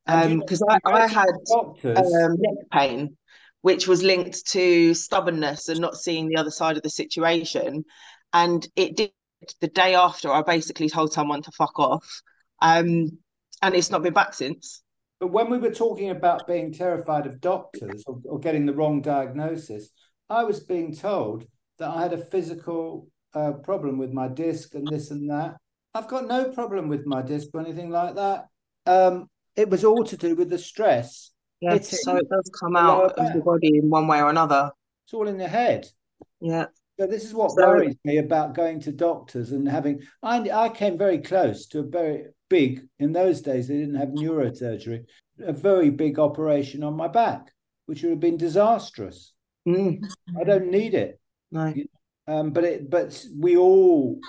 Yeah. 0.07 0.35
Because 0.37 0.61
um, 0.61 0.79
I, 0.85 0.91
I 0.91 1.07
had 1.07 1.27
um, 1.27 2.35
neck 2.39 2.57
pain, 2.71 3.17
which 3.59 3.89
was 3.89 4.03
linked 4.03 4.47
to 4.51 4.93
stubbornness 4.93 5.67
and 5.67 5.81
not 5.81 5.97
seeing 5.97 6.29
the 6.29 6.37
other 6.37 6.49
side 6.49 6.77
of 6.77 6.83
the 6.83 6.89
situation. 6.89 7.83
And 8.31 8.65
it 8.77 8.95
did 8.95 9.11
the 9.59 9.67
day 9.67 9.95
after, 9.95 10.31
I 10.31 10.43
basically 10.43 10.89
told 10.89 11.11
someone 11.11 11.41
to 11.41 11.51
fuck 11.51 11.77
off. 11.77 12.21
Um, 12.61 13.19
and 13.61 13.75
it's 13.75 13.91
not 13.91 14.03
been 14.03 14.13
back 14.13 14.33
since. 14.33 14.83
But 15.19 15.27
when 15.31 15.49
we 15.49 15.57
were 15.57 15.71
talking 15.73 16.11
about 16.11 16.47
being 16.47 16.71
terrified 16.71 17.25
of 17.25 17.41
doctors 17.41 18.03
or, 18.07 18.21
or 18.25 18.39
getting 18.39 18.65
the 18.65 18.73
wrong 18.73 19.01
diagnosis, 19.01 19.89
I 20.29 20.43
was 20.43 20.61
being 20.61 20.95
told 20.95 21.45
that 21.77 21.89
I 21.89 22.01
had 22.03 22.13
a 22.13 22.25
physical 22.25 23.07
uh, 23.33 23.53
problem 23.63 23.97
with 23.97 24.11
my 24.11 24.27
disc 24.27 24.75
and 24.75 24.87
this 24.87 25.11
and 25.11 25.29
that. 25.29 25.55
I've 25.93 26.07
got 26.07 26.27
no 26.27 26.45
problem 26.45 26.87
with 26.87 27.05
my 27.05 27.21
disc 27.21 27.49
or 27.53 27.59
anything 27.59 27.89
like 27.89 28.15
that. 28.15 28.47
Um, 28.85 29.29
it 29.55 29.69
was 29.69 29.83
all 29.83 30.03
to 30.05 30.15
do 30.15 30.35
with 30.35 30.49
the 30.49 30.57
stress. 30.57 31.31
Yes, 31.59 32.03
so 32.03 32.15
it 32.15 32.29
does 32.29 32.49
come 32.57 32.77
out 32.77 33.11
of 33.19 33.33
the 33.33 33.41
body 33.41 33.77
in 33.77 33.89
one 33.89 34.07
way 34.07 34.21
or 34.21 34.29
another. 34.29 34.71
It's 35.05 35.13
all 35.13 35.27
in 35.27 35.37
the 35.37 35.47
head. 35.47 35.87
Yeah. 36.39 36.67
So 36.99 37.07
this 37.07 37.23
is 37.23 37.33
what 37.33 37.51
so, 37.51 37.65
worries 37.65 37.95
me 38.03 38.17
about 38.17 38.55
going 38.55 38.81
to 38.81 38.91
doctors 38.91 39.53
and 39.53 39.65
having. 39.67 40.01
I 40.21 40.49
I 40.49 40.67
came 40.67 40.97
very 40.97 41.19
close 41.19 41.65
to 41.67 41.79
a 41.79 41.83
very 41.83 42.25
big 42.49 42.85
in 42.99 43.13
those 43.13 43.41
days. 43.41 43.69
They 43.69 43.77
didn't 43.77 43.95
have 43.95 44.09
neurosurgery. 44.09 45.05
A 45.39 45.53
very 45.53 45.91
big 45.91 46.19
operation 46.19 46.83
on 46.83 46.97
my 46.97 47.07
back, 47.07 47.53
which 47.85 48.03
would 48.03 48.09
have 48.09 48.19
been 48.19 48.35
disastrous. 48.35 49.33
Mm. 49.65 50.03
I 50.37 50.43
don't 50.43 50.71
need 50.71 50.93
it. 50.93 51.21
No. 51.53 51.73
Um, 52.27 52.51
but 52.51 52.65
it 52.65 52.89
but 52.89 53.25
we 53.33 53.55
all 53.55 54.19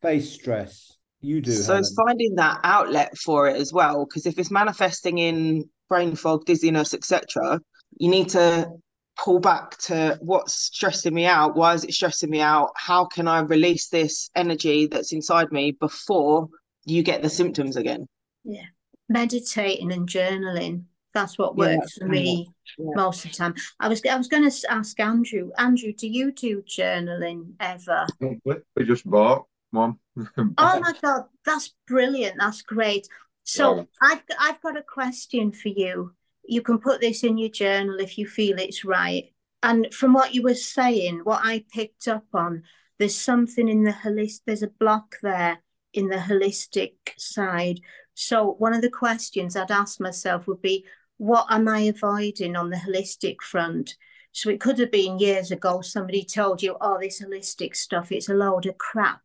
face 0.00 0.30
stress. 0.30 0.96
You 1.20 1.40
do. 1.40 1.50
So 1.50 1.72
Helen. 1.72 1.80
it's 1.80 1.94
finding 2.06 2.36
that 2.36 2.60
outlet 2.62 3.18
for 3.18 3.48
it 3.48 3.56
as 3.56 3.72
well, 3.72 4.06
because 4.06 4.26
if 4.26 4.38
it's 4.38 4.52
manifesting 4.52 5.18
in 5.18 5.68
brain 5.88 6.14
fog, 6.14 6.44
dizziness, 6.44 6.94
etc., 6.94 7.60
you 7.98 8.08
need 8.08 8.28
to 8.30 8.70
pull 9.16 9.38
back 9.38 9.76
to 9.78 10.18
what's 10.20 10.54
stressing 10.54 11.14
me 11.14 11.26
out. 11.26 11.56
Why 11.56 11.74
is 11.74 11.84
it 11.84 11.92
stressing 11.92 12.30
me 12.30 12.40
out? 12.40 12.70
How 12.76 13.04
can 13.04 13.28
I 13.28 13.40
release 13.40 13.88
this 13.88 14.30
energy 14.34 14.86
that's 14.86 15.12
inside 15.12 15.52
me 15.52 15.72
before 15.72 16.48
you 16.84 17.02
get 17.02 17.22
the 17.22 17.30
symptoms 17.30 17.76
again? 17.76 18.06
Yeah, 18.44 18.66
meditating 19.08 19.92
and 19.92 20.08
journaling. 20.08 20.84
That's 21.12 21.38
what 21.38 21.56
works 21.56 21.96
yeah, 21.96 22.04
for 22.04 22.08
me 22.08 22.48
yeah. 22.78 22.90
most 22.94 23.24
of 23.24 23.32
the 23.32 23.36
time. 23.36 23.54
I 23.80 23.88
was 23.88 24.00
I 24.08 24.16
was 24.16 24.28
going 24.28 24.48
to 24.48 24.72
ask 24.72 24.98
Andrew. 25.00 25.50
Andrew, 25.58 25.92
do 25.92 26.06
you 26.06 26.32
do 26.32 26.62
journaling 26.62 27.52
ever? 27.58 28.06
We 28.20 28.84
just 28.84 29.08
bought 29.08 29.46
one. 29.72 29.96
oh 30.36 30.52
my 30.56 30.94
god, 31.02 31.24
that's 31.44 31.74
brilliant! 31.86 32.36
That's 32.38 32.62
great. 32.62 33.08
So 33.44 33.76
yeah. 33.76 33.82
I've 34.00 34.22
I've 34.38 34.60
got 34.60 34.76
a 34.76 34.82
question 34.82 35.52
for 35.52 35.68
you. 35.68 36.12
You 36.44 36.62
can 36.62 36.78
put 36.78 37.00
this 37.00 37.22
in 37.22 37.38
your 37.38 37.50
journal 37.50 38.00
if 38.00 38.18
you 38.18 38.26
feel 38.26 38.58
it's 38.58 38.84
right. 38.84 39.32
And 39.62 39.92
from 39.92 40.12
what 40.12 40.34
you 40.34 40.42
were 40.42 40.54
saying, 40.54 41.20
what 41.24 41.40
I 41.44 41.64
picked 41.72 42.08
up 42.08 42.24
on, 42.32 42.62
there's 42.98 43.16
something 43.16 43.68
in 43.68 43.84
the 43.84 43.92
holistic. 43.92 44.40
There's 44.46 44.62
a 44.62 44.68
block 44.68 45.16
there 45.22 45.58
in 45.92 46.08
the 46.08 46.16
holistic 46.16 46.94
side. 47.18 47.80
So 48.14 48.54
one 48.58 48.74
of 48.74 48.82
the 48.82 48.90
questions 48.90 49.56
I'd 49.56 49.70
ask 49.70 50.00
myself 50.00 50.46
would 50.46 50.62
be, 50.62 50.84
what 51.18 51.46
am 51.50 51.68
I 51.68 51.80
avoiding 51.80 52.56
on 52.56 52.70
the 52.70 52.76
holistic 52.76 53.42
front? 53.42 53.96
So 54.32 54.48
it 54.48 54.60
could 54.60 54.78
have 54.78 54.90
been 54.90 55.18
years 55.18 55.50
ago 55.50 55.80
somebody 55.80 56.24
told 56.24 56.62
you, 56.62 56.76
oh, 56.80 56.98
this 57.00 57.22
holistic 57.22 57.76
stuff, 57.76 58.12
it's 58.12 58.28
a 58.28 58.34
load 58.34 58.66
of 58.66 58.78
crap 58.78 59.20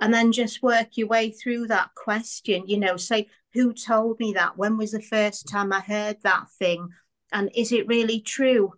and 0.00 0.12
then 0.12 0.32
just 0.32 0.62
work 0.62 0.88
your 0.96 1.08
way 1.08 1.30
through 1.30 1.66
that 1.66 1.88
question 1.94 2.64
you 2.66 2.78
know 2.78 2.96
say 2.96 3.26
who 3.56 3.72
told 3.72 4.20
me 4.20 4.34
that? 4.34 4.58
When 4.58 4.76
was 4.76 4.92
the 4.92 5.00
first 5.00 5.48
time 5.48 5.72
i 5.72 5.80
heard 5.80 6.18
that 6.22 6.50
thing? 6.58 6.90
And 7.32 7.50
is 7.54 7.72
it 7.72 7.88
really 7.88 8.20
true? 8.20 8.74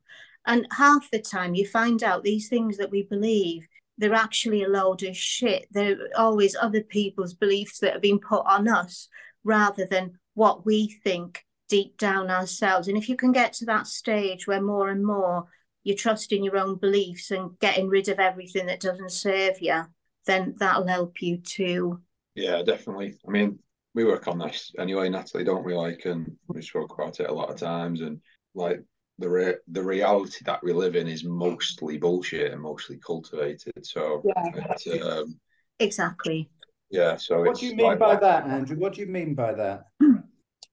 And 0.46 0.68
half 0.70 1.10
the 1.10 1.20
time 1.20 1.56
you 1.56 1.66
find 1.66 2.02
out 2.04 2.22
these 2.22 2.48
things 2.48 2.76
that 2.78 2.90
we 2.90 3.02
believe 3.02 3.66
they're 3.98 4.14
actually 4.14 4.62
a 4.62 4.68
load 4.68 5.02
of 5.02 5.16
shit. 5.16 5.66
They're 5.72 5.98
always 6.16 6.54
other 6.54 6.82
people's 6.82 7.34
beliefs 7.34 7.80
that 7.80 7.94
have 7.94 8.02
been 8.02 8.20
put 8.20 8.46
on 8.46 8.68
us 8.68 9.08
rather 9.42 9.84
than 9.84 10.16
what 10.34 10.64
we 10.64 10.96
think 11.02 11.44
deep 11.68 11.98
down 11.98 12.30
ourselves. 12.30 12.86
And 12.86 12.96
if 12.96 13.08
you 13.08 13.16
can 13.16 13.32
get 13.32 13.52
to 13.54 13.64
that 13.64 13.88
stage 13.88 14.46
where 14.46 14.62
more 14.62 14.90
and 14.90 15.04
more 15.04 15.46
you're 15.82 15.96
trusting 15.96 16.44
your 16.44 16.56
own 16.56 16.76
beliefs 16.76 17.32
and 17.32 17.58
getting 17.58 17.88
rid 17.88 18.08
of 18.08 18.20
everything 18.20 18.66
that 18.66 18.78
doesn't 18.78 19.10
serve 19.10 19.60
you 19.60 19.82
then 20.28 20.54
that'll 20.58 20.86
help 20.86 21.20
you 21.20 21.38
too. 21.38 22.00
Yeah, 22.36 22.62
definitely. 22.62 23.14
I 23.26 23.30
mean, 23.32 23.58
we 23.94 24.04
work 24.04 24.28
on 24.28 24.38
this 24.38 24.70
anyway, 24.78 25.08
Natalie, 25.08 25.42
don't 25.42 25.64
we? 25.64 25.74
Like, 25.74 26.04
and 26.04 26.36
we 26.46 26.62
spoke 26.62 26.92
about 26.92 27.18
it 27.18 27.28
a 27.28 27.32
lot 27.32 27.50
of 27.50 27.56
times, 27.56 28.02
and 28.02 28.20
like 28.54 28.80
the 29.18 29.28
re- 29.28 29.56
the 29.68 29.82
reality 29.82 30.44
that 30.44 30.62
we 30.62 30.72
live 30.72 30.94
in 30.94 31.08
is 31.08 31.24
mostly 31.24 31.98
bullshit 31.98 32.52
and 32.52 32.60
mostly 32.60 32.98
cultivated. 33.04 33.72
So 33.82 34.22
yeah, 34.24 35.02
um, 35.02 35.40
exactly. 35.80 36.48
Yeah. 36.90 37.16
So 37.16 37.42
what 37.42 37.58
do 37.58 37.66
you 37.66 37.74
mean 37.74 37.86
like, 37.86 37.98
by 37.98 38.16
that, 38.16 38.46
Andrew? 38.46 38.76
What 38.78 38.94
do 38.94 39.00
you 39.00 39.08
mean 39.08 39.34
by 39.34 39.54
that? 39.54 39.86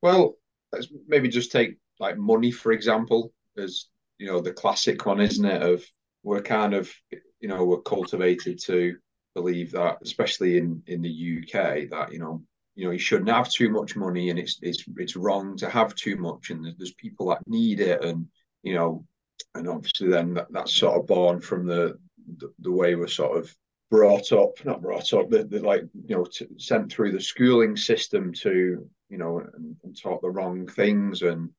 Well, 0.02 0.36
let's 0.72 0.88
maybe 1.08 1.30
just 1.30 1.52
take 1.52 1.78
like 2.00 2.18
money 2.18 2.52
for 2.52 2.74
example, 2.74 3.34
as 3.58 3.88
you 4.20 4.28
know, 4.28 4.40
the 4.40 4.54
classic 4.54 5.06
one, 5.06 5.20
isn't 5.20 5.46
it? 5.46 5.64
Of 5.64 5.84
we're 6.22 6.42
kind 6.42 6.74
of 6.74 6.92
you 7.40 7.48
know 7.48 7.64
we're 7.64 7.82
cultivated 7.82 8.60
to 8.66 8.98
believe 9.36 9.72
that, 9.74 10.00
especially 10.02 10.58
in 10.58 10.82
in 10.88 11.02
the 11.02 11.40
UK, 11.40 11.90
that 11.92 12.12
you 12.12 12.20
know 12.20 12.42
you 12.74 12.86
know 12.86 12.92
you 12.92 13.00
shouldn't 13.00 13.30
have 13.30 13.50
too 13.50 13.70
much 13.70 13.96
money, 13.96 14.30
and 14.32 14.40
it's 14.40 14.58
it's 14.62 14.84
it's 14.98 15.16
wrong 15.16 15.56
to 15.58 15.70
have 15.70 15.94
too 15.94 16.16
much, 16.16 16.50
and 16.50 16.66
there's 16.78 16.94
people 16.94 17.30
that 17.30 17.48
need 17.48 17.80
it, 17.80 18.04
and 18.04 18.28
you 18.64 18.74
know, 18.74 19.06
and 19.54 19.68
obviously 19.68 20.10
then 20.10 20.34
that, 20.34 20.48
that's 20.52 20.74
sort 20.74 20.98
of 20.98 21.06
born 21.06 21.40
from 21.42 21.68
the, 21.68 21.98
the 22.38 22.52
the, 22.60 22.72
way 22.72 22.96
we're 22.96 23.08
sort 23.08 23.38
of 23.38 23.56
brought 23.92 24.32
up, 24.32 24.54
not 24.66 24.82
brought 24.82 25.14
up, 25.14 25.30
the, 25.30 25.44
the 25.44 25.60
like 25.60 25.84
you 26.08 26.16
know 26.16 26.26
sent 26.58 26.92
through 26.92 27.12
the 27.12 27.22
schooling 27.22 27.78
system 27.78 28.34
to 28.34 28.90
you 29.10 29.18
know 29.18 29.40
and, 29.40 29.76
and 29.84 30.02
taught 30.02 30.22
the 30.22 30.30
wrong 30.30 30.66
things, 30.66 31.22
and 31.22 31.50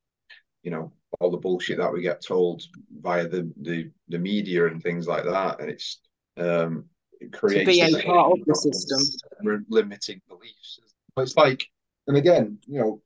you 0.63 0.71
know 0.71 0.91
all 1.19 1.31
the 1.31 1.37
bullshit 1.37 1.77
that 1.77 1.93
we 1.93 2.01
get 2.01 2.25
told 2.25 2.63
via 3.01 3.27
the 3.27 3.51
the, 3.61 3.89
the 4.09 4.19
media 4.19 4.67
and 4.67 4.81
things 4.81 5.07
like 5.07 5.23
that, 5.23 5.61
and 5.61 5.69
it's 5.69 5.99
um 6.37 6.85
creates 7.31 7.77
to 7.77 7.87
be 7.87 7.99
a 7.99 8.03
part 8.03 8.33
of 8.33 8.45
the 8.45 8.55
system. 8.55 9.65
Limiting 9.69 10.21
beliefs. 10.27 10.79
But 11.15 11.23
it's 11.23 11.37
like, 11.37 11.65
and 12.07 12.17
again, 12.17 12.59
you 12.67 12.79
know, 12.79 13.01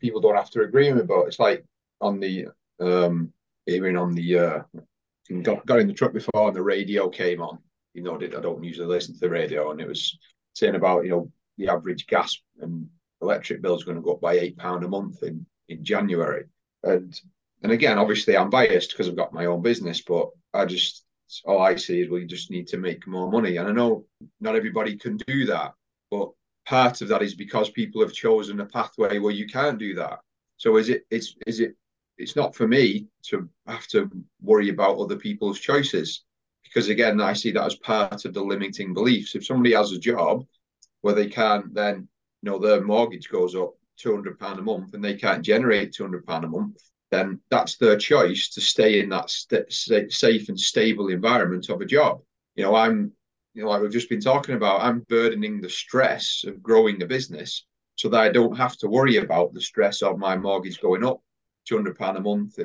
people 0.00 0.20
don't 0.20 0.36
have 0.36 0.50
to 0.50 0.62
agree 0.62 0.92
with 0.92 1.02
me, 1.02 1.06
but 1.06 1.26
it's 1.26 1.38
like 1.38 1.64
on 2.00 2.20
the 2.20 2.46
um 2.80 3.32
even 3.66 3.96
on 3.96 4.12
the 4.12 4.38
uh 4.38 4.62
got, 5.42 5.64
got 5.64 5.78
in 5.78 5.86
the 5.86 5.94
truck 5.94 6.12
before 6.12 6.48
and 6.48 6.56
the 6.56 6.62
radio 6.62 7.08
came 7.08 7.40
on. 7.40 7.58
You 7.94 8.02
know, 8.02 8.16
I 8.16 8.26
don't 8.26 8.64
usually 8.64 8.86
listen 8.86 9.14
to 9.14 9.20
the 9.20 9.30
radio, 9.30 9.70
and 9.70 9.80
it 9.80 9.88
was 9.88 10.18
saying 10.54 10.74
about 10.74 11.04
you 11.04 11.10
know 11.10 11.32
the 11.58 11.68
average 11.68 12.06
gas 12.06 12.36
and 12.60 12.88
electric 13.20 13.62
bill 13.62 13.76
is 13.76 13.84
going 13.84 13.96
to 13.96 14.02
go 14.02 14.14
up 14.14 14.20
by 14.20 14.34
eight 14.34 14.56
pound 14.56 14.84
a 14.84 14.88
month 14.88 15.22
in 15.22 15.46
in 15.68 15.84
January, 15.84 16.44
and 16.82 17.20
and 17.62 17.70
again, 17.70 17.98
obviously, 17.98 18.36
I'm 18.36 18.50
biased 18.50 18.90
because 18.90 19.08
I've 19.08 19.16
got 19.16 19.32
my 19.32 19.44
own 19.46 19.62
business, 19.62 20.02
but 20.02 20.30
I 20.52 20.64
just 20.64 21.04
all 21.44 21.62
I 21.62 21.76
see 21.76 22.02
is 22.02 22.10
we 22.10 22.26
just 22.26 22.50
need 22.50 22.66
to 22.68 22.76
make 22.76 23.06
more 23.06 23.30
money. 23.30 23.56
And 23.56 23.68
I 23.68 23.72
know 23.72 24.04
not 24.40 24.56
everybody 24.56 24.96
can 24.96 25.16
do 25.16 25.46
that, 25.46 25.74
but 26.10 26.30
part 26.66 27.00
of 27.00 27.08
that 27.08 27.22
is 27.22 27.34
because 27.34 27.70
people 27.70 28.00
have 28.02 28.12
chosen 28.12 28.60
a 28.60 28.66
pathway 28.66 29.18
where 29.18 29.32
you 29.32 29.46
can't 29.46 29.78
do 29.78 29.94
that. 29.94 30.20
So 30.56 30.76
is 30.76 30.88
it 30.88 31.06
it's 31.10 31.34
is 31.46 31.60
it 31.60 31.74
it's 32.18 32.36
not 32.36 32.54
for 32.54 32.68
me 32.68 33.08
to 33.28 33.48
have 33.66 33.86
to 33.88 34.10
worry 34.40 34.68
about 34.68 34.98
other 34.98 35.16
people's 35.16 35.58
choices 35.58 36.24
because 36.62 36.88
again 36.88 37.20
I 37.20 37.32
see 37.32 37.50
that 37.52 37.66
as 37.66 37.76
part 37.76 38.24
of 38.24 38.34
the 38.34 38.42
limiting 38.42 38.94
beliefs. 38.94 39.34
If 39.34 39.46
somebody 39.46 39.74
has 39.74 39.92
a 39.92 39.98
job 39.98 40.46
where 41.00 41.14
they 41.14 41.28
can't 41.28 41.74
then 41.74 42.08
you 42.42 42.50
know 42.50 42.58
their 42.58 42.82
mortgage 42.82 43.28
goes 43.28 43.54
up 43.54 43.74
two 43.96 44.14
hundred 44.14 44.38
pound 44.38 44.58
a 44.58 44.62
month 44.62 44.94
and 44.94 45.04
they 45.04 45.14
can't 45.14 45.44
generate 45.44 45.92
two 45.92 46.04
hundred 46.04 46.26
pound 46.26 46.44
a 46.44 46.48
month, 46.48 46.76
then 47.12 47.38
that's 47.50 47.76
their 47.76 47.96
choice 47.96 48.48
to 48.48 48.60
stay 48.60 48.98
in 48.98 49.10
that 49.10 49.30
st- 49.30 49.70
safe 50.10 50.48
and 50.48 50.58
stable 50.58 51.08
environment 51.08 51.68
of 51.68 51.82
a 51.82 51.86
job. 51.86 52.22
You 52.54 52.64
know, 52.64 52.74
I'm, 52.74 53.12
you 53.52 53.62
know, 53.62 53.68
like 53.68 53.82
we've 53.82 53.92
just 53.92 54.08
been 54.08 54.20
talking 54.20 54.54
about, 54.54 54.80
I'm 54.80 55.00
burdening 55.10 55.60
the 55.60 55.68
stress 55.68 56.42
of 56.46 56.62
growing 56.62 57.02
a 57.02 57.06
business 57.06 57.66
so 57.96 58.08
that 58.08 58.20
I 58.20 58.30
don't 58.30 58.56
have 58.56 58.78
to 58.78 58.88
worry 58.88 59.18
about 59.18 59.52
the 59.52 59.60
stress 59.60 60.00
of 60.00 60.18
my 60.18 60.36
mortgage 60.38 60.80
going 60.80 61.04
up 61.04 61.20
£200 61.70 62.16
a 62.16 62.20
month, 62.20 62.58
uh, 62.58 62.64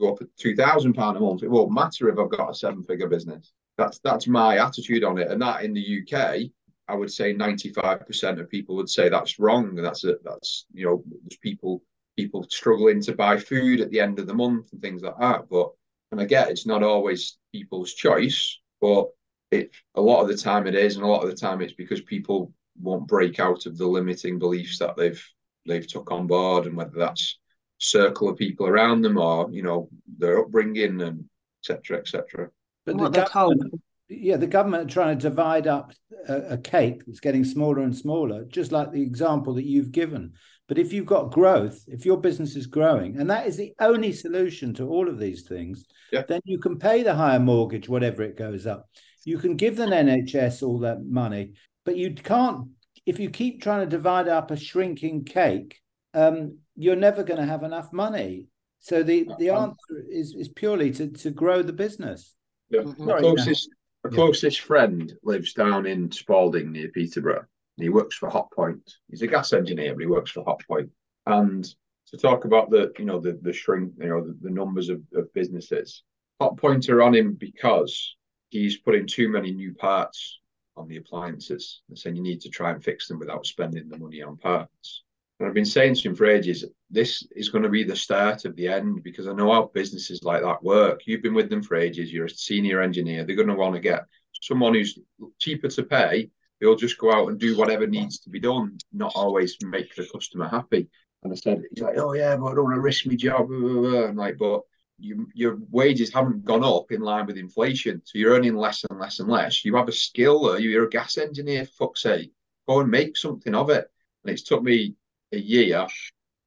go 0.00 0.14
up 0.14 0.18
£2,000 0.42 1.16
a 1.16 1.20
month. 1.20 1.42
It 1.42 1.50
won't 1.50 1.70
matter 1.70 2.08
if 2.08 2.18
I've 2.18 2.30
got 2.30 2.50
a 2.50 2.54
seven 2.54 2.82
figure 2.82 3.08
business. 3.08 3.52
That's 3.76 3.98
that's 3.98 4.28
my 4.28 4.58
attitude 4.58 5.02
on 5.02 5.18
it, 5.18 5.30
and 5.32 5.42
that 5.42 5.64
in 5.64 5.74
the 5.74 6.00
UK, 6.00 6.48
I 6.86 6.94
would 6.94 7.10
say 7.10 7.32
ninety 7.32 7.70
five 7.70 8.06
percent 8.06 8.38
of 8.38 8.48
people 8.48 8.76
would 8.76 8.88
say 8.88 9.08
that's 9.08 9.40
wrong. 9.40 9.76
And 9.76 9.84
that's 9.84 10.04
it. 10.04 10.22
That's 10.22 10.66
you 10.72 10.86
know, 10.86 11.02
there's 11.24 11.38
people 11.38 11.82
people 12.16 12.46
struggling 12.48 13.00
to 13.02 13.14
buy 13.14 13.36
food 13.36 13.80
at 13.80 13.90
the 13.90 14.00
end 14.00 14.18
of 14.18 14.26
the 14.26 14.34
month 14.34 14.72
and 14.72 14.80
things 14.80 15.02
like 15.02 15.18
that. 15.18 15.48
But 15.48 15.70
and 16.12 16.20
I 16.20 16.24
get 16.24 16.50
it's 16.50 16.66
not 16.66 16.82
always 16.82 17.38
people's 17.52 17.94
choice, 17.94 18.58
but 18.80 19.08
it 19.50 19.72
a 19.94 20.00
lot 20.00 20.22
of 20.22 20.28
the 20.28 20.36
time 20.36 20.66
it 20.66 20.74
is, 20.74 20.96
and 20.96 21.04
a 21.04 21.08
lot 21.08 21.22
of 21.22 21.30
the 21.30 21.36
time 21.36 21.60
it's 21.60 21.72
because 21.72 22.00
people 22.02 22.52
won't 22.80 23.06
break 23.06 23.38
out 23.38 23.66
of 23.66 23.78
the 23.78 23.86
limiting 23.86 24.38
beliefs 24.38 24.78
that 24.78 24.96
they've 24.96 25.22
they've 25.66 25.86
took 25.86 26.10
on 26.10 26.26
board, 26.26 26.66
and 26.66 26.76
whether 26.76 26.98
that's 26.98 27.38
circle 27.78 28.28
of 28.28 28.36
people 28.36 28.66
around 28.66 29.02
them 29.02 29.18
or 29.18 29.50
you 29.50 29.62
know 29.62 29.88
their 30.18 30.40
upbringing 30.40 31.00
and 31.02 31.24
etc. 31.62 31.98
etc. 31.98 32.50
But 32.86 32.96
what 32.96 33.12
the 33.12 33.28
government, 33.32 33.80
yeah, 34.08 34.36
the 34.36 34.46
government 34.46 34.84
are 34.84 34.92
trying 34.92 35.18
to 35.18 35.28
divide 35.28 35.66
up 35.66 35.92
a, 36.28 36.36
a 36.50 36.58
cake 36.58 37.04
that's 37.06 37.20
getting 37.20 37.44
smaller 37.44 37.80
and 37.80 37.96
smaller, 37.96 38.44
just 38.44 38.72
like 38.72 38.92
the 38.92 39.02
example 39.02 39.54
that 39.54 39.64
you've 39.64 39.92
given. 39.92 40.34
But 40.66 40.78
if 40.78 40.92
you've 40.92 41.06
got 41.06 41.32
growth, 41.32 41.84
if 41.88 42.06
your 42.06 42.18
business 42.18 42.56
is 42.56 42.66
growing, 42.66 43.18
and 43.18 43.28
that 43.30 43.46
is 43.46 43.56
the 43.56 43.74
only 43.80 44.12
solution 44.12 44.72
to 44.74 44.88
all 44.88 45.08
of 45.08 45.18
these 45.18 45.42
things, 45.42 45.84
yeah. 46.10 46.22
then 46.26 46.40
you 46.44 46.58
can 46.58 46.78
pay 46.78 47.02
the 47.02 47.14
higher 47.14 47.38
mortgage, 47.38 47.88
whatever 47.88 48.22
it 48.22 48.38
goes 48.38 48.66
up. 48.66 48.88
You 49.24 49.38
can 49.38 49.56
give 49.56 49.76
the 49.76 49.84
NHS 49.84 50.62
all 50.62 50.78
that 50.80 51.04
money, 51.04 51.52
but 51.84 51.96
you 51.96 52.14
can't, 52.14 52.68
if 53.04 53.18
you 53.18 53.28
keep 53.28 53.62
trying 53.62 53.80
to 53.80 53.86
divide 53.86 54.28
up 54.28 54.50
a 54.50 54.56
shrinking 54.56 55.24
cake, 55.24 55.80
um, 56.14 56.58
you're 56.76 56.96
never 56.96 57.22
going 57.22 57.40
to 57.40 57.46
have 57.46 57.62
enough 57.62 57.92
money. 57.92 58.48
So 58.80 59.02
the, 59.02 59.28
the 59.38 59.50
answer 59.50 60.04
is, 60.10 60.34
is 60.34 60.48
purely 60.48 60.90
to, 60.92 61.08
to 61.08 61.30
grow 61.30 61.62
the 61.62 61.72
business. 61.72 62.34
Yeah. 62.70 62.82
My 62.98 63.18
closest, 63.18 63.68
my 64.02 64.10
closest 64.10 64.60
yeah. 64.60 64.66
friend 64.66 65.12
lives 65.22 65.52
down 65.52 65.86
in 65.86 66.10
Spalding 66.10 66.72
near 66.72 66.88
Peterborough. 66.88 67.46
He 67.76 67.88
works 67.88 68.16
for 68.16 68.30
Hotpoint. 68.30 68.94
He's 69.08 69.22
a 69.22 69.26
gas 69.26 69.52
engineer, 69.52 69.94
but 69.94 70.00
he 70.00 70.06
works 70.06 70.30
for 70.30 70.44
Hotpoint. 70.44 70.90
And 71.26 71.64
to 72.08 72.16
talk 72.16 72.44
about 72.44 72.70
the, 72.70 72.92
you 72.98 73.04
know, 73.04 73.20
the 73.20 73.38
the 73.42 73.52
shrink, 73.52 73.94
you 73.98 74.08
know, 74.08 74.24
the, 74.24 74.36
the 74.40 74.50
numbers 74.50 74.88
of, 74.88 75.00
of 75.14 75.32
businesses, 75.32 76.02
Hotpoint 76.40 76.88
are 76.88 77.02
on 77.02 77.14
him 77.14 77.34
because 77.34 78.16
he's 78.50 78.78
putting 78.78 79.06
too 79.06 79.28
many 79.28 79.52
new 79.52 79.74
parts 79.74 80.38
on 80.76 80.88
the 80.88 80.96
appliances 80.96 81.82
and 81.88 81.98
saying 81.98 82.16
you 82.16 82.22
need 82.22 82.40
to 82.40 82.48
try 82.48 82.70
and 82.70 82.82
fix 82.82 83.08
them 83.08 83.18
without 83.18 83.46
spending 83.46 83.88
the 83.88 83.98
money 83.98 84.22
on 84.22 84.36
parts. 84.36 85.02
And 85.38 85.48
I've 85.48 85.54
been 85.54 85.64
saying 85.64 85.96
to 85.96 86.08
him 86.08 86.14
for 86.14 86.26
ages, 86.26 86.64
this 86.90 87.26
is 87.34 87.48
going 87.48 87.64
to 87.64 87.68
be 87.68 87.82
the 87.82 87.96
start 87.96 88.44
of 88.44 88.54
the 88.54 88.68
end 88.68 89.02
because 89.02 89.26
I 89.26 89.32
know 89.32 89.52
how 89.52 89.70
businesses 89.74 90.22
like 90.22 90.42
that 90.42 90.62
work. 90.62 91.02
You've 91.06 91.22
been 91.22 91.34
with 91.34 91.50
them 91.50 91.62
for 91.62 91.76
ages, 91.76 92.12
you're 92.12 92.26
a 92.26 92.30
senior 92.30 92.80
engineer, 92.80 93.24
they're 93.24 93.36
going 93.36 93.48
to 93.48 93.54
want 93.54 93.74
to 93.74 93.80
get 93.80 94.04
someone 94.40 94.74
who's 94.74 94.98
cheaper 95.40 95.68
to 95.68 95.82
pay. 95.82 96.30
They'll 96.64 96.76
just 96.76 96.96
go 96.96 97.12
out 97.12 97.28
and 97.28 97.38
do 97.38 97.58
whatever 97.58 97.86
needs 97.86 98.20
to 98.20 98.30
be 98.30 98.40
done, 98.40 98.78
not 98.90 99.12
always 99.14 99.54
make 99.62 99.94
the 99.94 100.08
customer 100.10 100.48
happy. 100.48 100.88
And 101.22 101.30
I 101.30 101.36
said, 101.36 101.60
he's 101.70 101.84
like, 101.84 101.98
oh 101.98 102.14
yeah, 102.14 102.36
but 102.36 102.46
I 102.46 102.54
don't 102.54 102.64
want 102.64 102.76
to 102.76 102.80
risk 102.80 103.04
my 103.04 103.16
job. 103.16 103.50
I'm 103.50 104.16
like, 104.16 104.38
but 104.38 104.62
you, 104.98 105.28
your 105.34 105.58
wages 105.70 106.10
haven't 106.10 106.46
gone 106.46 106.64
up 106.64 106.90
in 106.90 107.02
line 107.02 107.26
with 107.26 107.36
inflation, 107.36 108.00
so 108.06 108.16
you're 108.16 108.32
earning 108.32 108.56
less 108.56 108.82
and 108.88 108.98
less 108.98 109.20
and 109.20 109.28
less. 109.28 109.62
You 109.62 109.76
have 109.76 109.88
a 109.88 109.92
skill, 109.92 110.58
you're 110.58 110.86
a 110.86 110.88
gas 110.88 111.18
engineer, 111.18 111.66
fuck's 111.66 112.00
sake. 112.00 112.32
Go 112.66 112.80
and 112.80 112.90
make 112.90 113.18
something 113.18 113.54
of 113.54 113.68
it. 113.68 113.86
And 114.24 114.32
it's 114.32 114.42
took 114.42 114.62
me 114.62 114.94
a 115.32 115.38
year 115.38 115.86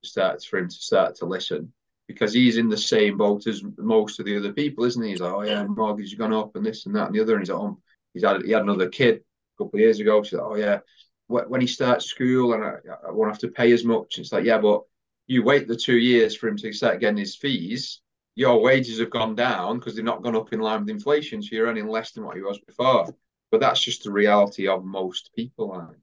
starts 0.04 0.46
for 0.46 0.58
him 0.58 0.68
to 0.68 0.76
start 0.76 1.14
to 1.18 1.26
listen 1.26 1.72
because 2.08 2.34
he's 2.34 2.58
in 2.58 2.70
the 2.70 2.78
same 2.78 3.18
boat 3.18 3.46
as 3.46 3.62
most 3.78 4.20
of 4.20 4.26
the 4.26 4.36
other 4.36 4.52
people, 4.52 4.84
isn't 4.84 5.04
he? 5.04 5.12
He's 5.12 5.20
like, 5.20 5.34
oh 5.34 5.44
yeah, 5.44 5.64
mortgage 5.66 6.10
has 6.10 6.18
gone 6.18 6.34
up 6.34 6.56
and 6.56 6.66
this 6.66 6.88
and 6.88 6.96
that 6.96 7.06
and 7.06 7.16
the 7.16 7.22
other, 7.22 7.34
and 7.34 7.44
he's 7.44 7.52
like, 7.52 7.60
home. 7.60 7.78
He's 8.16 8.24
had 8.24 8.42
he 8.42 8.52
had 8.52 8.64
another 8.64 8.90
kid 8.90 9.22
couple 9.58 9.78
of 9.78 9.82
years 9.82 10.00
ago. 10.00 10.24
She's 10.24 10.34
like, 10.34 10.46
oh 10.46 10.56
yeah, 10.56 10.80
when 11.28 11.62
he 11.62 11.68
starts 11.68 12.06
school 12.06 12.54
and 12.54 12.64
I, 12.64 12.76
I 13.08 13.12
won't 13.12 13.32
have 13.32 13.40
to 13.40 13.50
pay 13.50 13.72
as 13.72 13.84
much. 13.84 14.18
It's 14.18 14.32
like, 14.32 14.46
yeah, 14.46 14.60
but 14.60 14.82
you 15.28 15.44
wait 15.44 15.68
the 15.68 15.76
two 15.76 15.98
years 15.98 16.36
for 16.36 16.48
him 16.48 16.58
to 16.58 16.72
start 16.72 17.00
getting 17.00 17.18
his 17.18 17.36
fees. 17.36 18.02
Your 18.36 18.62
wages 18.62 19.00
have 19.00 19.10
gone 19.10 19.36
down 19.36 19.80
because 19.80 19.96
they've 19.96 20.06
not 20.06 20.22
gone 20.22 20.36
up 20.36 20.54
in 20.54 20.60
line 20.60 20.82
with 20.82 20.90
inflation, 20.90 21.42
so 21.42 21.50
you're 21.56 21.68
earning 21.68 21.88
less 21.88 22.12
than 22.12 22.24
what 22.24 22.36
he 22.36 22.42
was 22.42 22.60
before. 22.60 23.14
But 23.52 23.62
that's 23.62 23.82
just 23.82 24.04
the 24.04 24.12
reality 24.12 24.68
of 24.68 24.86
most 24.86 25.32
people. 25.36 25.70
Like, 25.70 25.98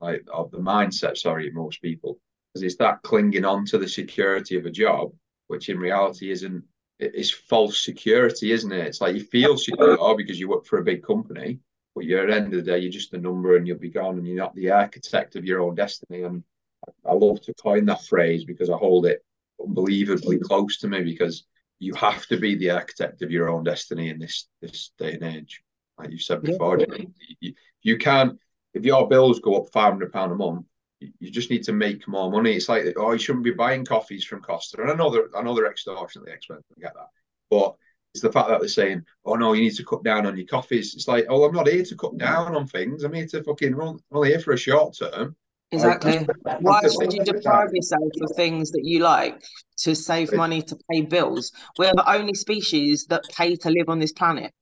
like 0.00 0.24
of 0.32 0.50
the 0.50 0.58
mindset, 0.58 1.16
sorry, 1.16 1.50
most 1.50 1.82
people, 1.82 2.18
because 2.52 2.62
it's 2.62 2.76
that 2.76 3.02
clinging 3.02 3.44
on 3.44 3.64
to 3.66 3.78
the 3.78 3.88
security 3.88 4.56
of 4.56 4.66
a 4.66 4.70
job, 4.70 5.12
which 5.48 5.68
in 5.68 5.78
reality 5.78 6.30
isn't. 6.30 6.64
It's 6.98 7.30
false 7.30 7.84
security, 7.84 8.52
isn't 8.52 8.72
it? 8.72 8.86
It's 8.86 9.02
like 9.02 9.14
you 9.14 9.22
feel 9.22 9.58
secure 9.58 10.16
because 10.16 10.40
you 10.40 10.48
work 10.48 10.64
for 10.64 10.78
a 10.78 10.84
big 10.84 11.02
company, 11.02 11.58
but 11.96 12.04
you're 12.04 12.20
at 12.20 12.28
the 12.28 12.34
end 12.34 12.52
of 12.52 12.64
the 12.64 12.70
day, 12.70 12.78
you're 12.78 12.92
just 12.92 13.14
a 13.14 13.18
number 13.18 13.56
and 13.56 13.66
you'll 13.66 13.78
be 13.78 13.88
gone, 13.88 14.18
and 14.18 14.26
you're 14.26 14.36
not 14.36 14.54
the 14.54 14.70
architect 14.70 15.34
of 15.34 15.46
your 15.46 15.62
own 15.62 15.74
destiny. 15.74 16.22
And 16.24 16.44
I 17.06 17.14
love 17.14 17.40
to 17.40 17.54
coin 17.54 17.86
that 17.86 18.04
phrase 18.04 18.44
because 18.44 18.68
I 18.68 18.76
hold 18.76 19.06
it 19.06 19.24
unbelievably 19.58 20.40
close 20.40 20.78
to 20.80 20.88
me 20.88 21.02
because 21.02 21.46
you 21.78 21.94
have 21.94 22.26
to 22.26 22.36
be 22.36 22.54
the 22.54 22.70
architect 22.70 23.22
of 23.22 23.30
your 23.30 23.48
own 23.48 23.64
destiny 23.64 24.10
in 24.10 24.18
this 24.18 24.46
this 24.60 24.92
day 24.98 25.14
and 25.14 25.24
age. 25.24 25.62
Like 25.98 26.10
you 26.10 26.18
said 26.18 26.42
before, 26.42 26.78
yeah. 26.78 27.06
you, 27.40 27.54
you 27.80 27.96
can't 27.96 28.38
if 28.74 28.84
your 28.84 29.08
bills 29.08 29.40
go 29.40 29.62
up 29.62 29.72
five 29.72 29.92
hundred 29.92 30.12
pound 30.12 30.32
a 30.32 30.34
month, 30.34 30.66
you 31.00 31.30
just 31.30 31.48
need 31.50 31.64
to 31.64 31.72
make 31.72 32.06
more 32.06 32.30
money. 32.30 32.52
It's 32.52 32.68
like 32.68 32.94
oh, 32.98 33.12
you 33.12 33.18
shouldn't 33.18 33.44
be 33.44 33.52
buying 33.52 33.86
coffees 33.86 34.24
from 34.24 34.42
Costa, 34.42 34.82
and 34.82 35.00
I 35.00 35.38
I 35.38 35.42
know 35.42 35.54
they're 35.54 35.70
extortionately 35.70 36.32
expensive. 36.32 36.64
I 36.76 36.80
get 36.80 36.94
that, 36.94 37.08
but 37.48 37.74
it's 38.16 38.22
the 38.22 38.32
fact 38.32 38.48
that 38.48 38.60
they're 38.60 38.68
saying, 38.68 39.04
oh 39.26 39.34
no, 39.34 39.52
you 39.52 39.60
need 39.60 39.76
to 39.76 39.84
cut 39.84 40.02
down 40.02 40.24
on 40.24 40.38
your 40.38 40.46
coffees. 40.46 40.94
It's 40.94 41.06
like, 41.06 41.26
oh, 41.28 41.44
I'm 41.44 41.54
not 41.54 41.68
here 41.68 41.84
to 41.84 41.96
cut 41.96 42.16
down 42.16 42.56
on 42.56 42.66
things. 42.66 43.04
I'm 43.04 43.12
here 43.12 43.26
to 43.26 43.42
fucking 43.44 43.74
run. 43.74 43.98
I'm 44.10 44.16
only 44.16 44.30
here 44.30 44.40
for 44.40 44.54
a 44.54 44.56
short 44.58 44.96
term. 44.98 45.36
Exactly. 45.70 46.26
Why 46.60 46.80
should 46.80 47.12
you 47.12 47.22
deprive 47.24 47.68
yourself 47.74 48.10
of 48.22 48.34
things 48.34 48.70
that 48.70 48.84
you 48.84 49.00
like 49.00 49.42
to 49.80 49.94
save 49.94 50.32
money 50.32 50.62
to 50.62 50.78
pay 50.90 51.02
bills? 51.02 51.52
We're 51.76 51.92
the 51.92 52.10
only 52.10 52.32
species 52.32 53.04
that 53.10 53.22
pay 53.36 53.54
to 53.56 53.68
live 53.68 53.90
on 53.90 53.98
this 53.98 54.12
planet. 54.12 54.52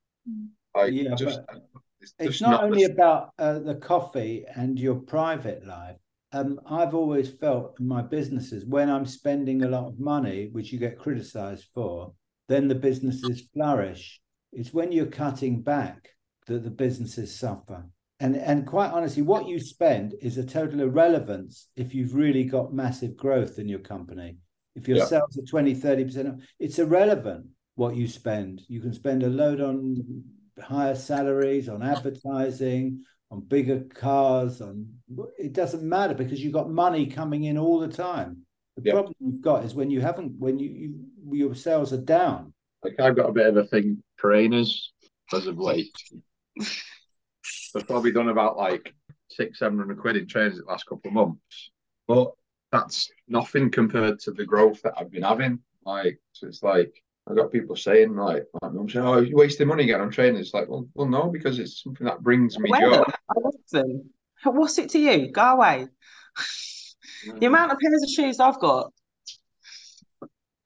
I 0.74 0.86
yeah, 0.86 1.14
just, 1.14 1.38
it's, 2.00 2.14
it's 2.18 2.40
not, 2.40 2.50
not, 2.50 2.64
only 2.64 2.86
the... 2.86 2.92
about 2.92 3.30
uh, 3.38 3.60
the 3.60 3.76
coffee 3.76 4.46
and 4.56 4.80
your 4.80 4.96
private 4.96 5.64
life. 5.64 5.96
Um, 6.32 6.58
I've 6.66 6.94
always 6.96 7.28
felt 7.30 7.76
in 7.78 7.86
my 7.86 8.02
businesses 8.02 8.64
when 8.64 8.90
I'm 8.90 9.06
spending 9.06 9.62
a 9.62 9.68
lot 9.68 9.86
of 9.86 10.00
money, 10.00 10.48
which 10.50 10.72
you 10.72 10.80
get 10.80 10.98
criticized 10.98 11.66
for, 11.72 12.12
then 12.48 12.68
the 12.68 12.74
businesses 12.74 13.48
flourish. 13.52 14.20
It's 14.52 14.72
when 14.72 14.92
you're 14.92 15.06
cutting 15.06 15.62
back 15.62 16.10
that 16.46 16.62
the 16.62 16.70
businesses 16.70 17.34
suffer. 17.34 17.86
And, 18.20 18.36
and 18.36 18.66
quite 18.66 18.92
honestly, 18.92 19.22
what 19.22 19.48
you 19.48 19.58
spend 19.58 20.14
is 20.22 20.38
a 20.38 20.46
total 20.46 20.80
irrelevance 20.80 21.68
if 21.76 21.94
you've 21.94 22.14
really 22.14 22.44
got 22.44 22.72
massive 22.72 23.16
growth 23.16 23.58
in 23.58 23.68
your 23.68 23.80
company. 23.80 24.38
If 24.76 24.88
your 24.88 24.98
yeah. 24.98 25.04
sales 25.06 25.38
are 25.38 25.46
20, 25.46 25.74
30%, 25.74 26.40
it's 26.58 26.78
irrelevant 26.78 27.46
what 27.74 27.96
you 27.96 28.06
spend. 28.06 28.62
You 28.68 28.80
can 28.80 28.92
spend 28.92 29.22
a 29.22 29.28
load 29.28 29.60
on 29.60 30.24
higher 30.62 30.94
salaries, 30.94 31.68
on 31.68 31.82
advertising, 31.82 33.04
on 33.30 33.40
bigger 33.40 33.80
cars, 33.80 34.60
on 34.60 34.86
it 35.38 35.52
doesn't 35.52 35.82
matter 35.82 36.14
because 36.14 36.40
you've 36.42 36.52
got 36.52 36.70
money 36.70 37.06
coming 37.06 37.44
in 37.44 37.58
all 37.58 37.80
the 37.80 37.88
time. 37.88 38.38
The 38.76 38.82
yep. 38.84 38.94
problem 38.94 39.14
you've 39.20 39.40
got 39.40 39.64
is 39.64 39.74
when 39.74 39.90
you 39.90 40.00
haven't, 40.00 40.38
when 40.38 40.58
you, 40.58 40.70
you 40.70 40.94
your 41.30 41.54
sales 41.54 41.92
are 41.92 41.98
down. 41.98 42.52
Like 42.82 43.00
I've 43.00 43.16
got 43.16 43.30
a 43.30 43.32
bit 43.32 43.46
of 43.46 43.56
a 43.56 43.64
thing 43.64 44.02
trainers 44.18 44.92
as 45.32 45.46
of 45.46 45.58
late. 45.58 45.96
I've 47.76 47.86
probably 47.86 48.12
done 48.12 48.28
about 48.28 48.56
like 48.56 48.94
six, 49.30 49.58
seven 49.58 49.78
hundred 49.78 49.98
quid 49.98 50.16
in 50.16 50.26
trainers 50.26 50.58
the 50.58 50.64
last 50.64 50.86
couple 50.86 51.08
of 51.08 51.14
months, 51.14 51.70
but 52.06 52.32
that's 52.70 53.10
nothing 53.28 53.70
compared 53.70 54.18
to 54.20 54.32
the 54.32 54.44
growth 54.44 54.82
that 54.82 54.94
I've 54.96 55.10
been 55.10 55.22
having. 55.22 55.60
Like, 55.84 56.20
so 56.32 56.46
it's 56.46 56.62
like 56.62 56.92
I 57.28 57.34
got 57.34 57.52
people 57.52 57.76
saying 57.76 58.16
like, 58.16 58.44
I'm 58.62 58.88
saying, 58.88 59.06
"Oh, 59.06 59.20
you're 59.20 59.38
wasting 59.38 59.68
money 59.68 59.84
again 59.84 60.00
on 60.00 60.10
trainers. 60.10 60.46
It's 60.46 60.54
like, 60.54 60.68
well, 60.68 60.86
well, 60.94 61.08
no, 61.08 61.30
because 61.30 61.58
it's 61.58 61.82
something 61.82 62.06
that 62.06 62.22
brings 62.22 62.58
me 62.58 62.70
well, 62.70 63.04
joy. 63.04 63.50
Listen, 63.72 64.10
what's 64.44 64.78
it 64.78 64.90
to 64.90 64.98
you? 64.98 65.30
Go 65.32 65.42
away. 65.42 65.88
the 67.38 67.46
amount 67.46 67.72
of 67.72 67.78
pairs 67.78 68.02
of 68.02 68.10
shoes 68.10 68.40
I've 68.40 68.60
got. 68.60 68.92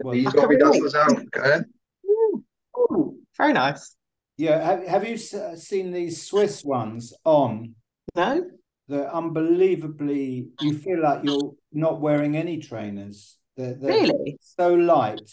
Well, 0.01 0.14
He's 0.14 0.32
got 0.32 0.49
me 0.49 0.57
dazzlers 0.57 0.94
out. 0.94 1.12
Okay. 1.36 1.64
Ooh, 2.07 2.44
ooh, 2.78 3.18
very 3.36 3.53
nice. 3.53 3.96
Yeah, 4.36 4.64
have, 4.64 4.86
have 4.86 5.09
you 5.09 5.14
uh, 5.38 5.57
seen 5.57 5.90
these 5.90 6.22
Swiss 6.22 6.64
ones 6.64 7.12
on? 7.24 7.74
No. 8.14 8.49
They're 8.86 9.12
unbelievably. 9.12 10.49
You 10.61 10.78
feel 10.78 11.03
like 11.03 11.24
you're 11.24 11.53
not 11.72 12.01
wearing 12.01 12.36
any 12.36 12.59
trainers. 12.59 13.36
They're, 13.57 13.74
they're 13.74 14.03
really 14.03 14.38
so 14.40 14.72
light 14.74 15.28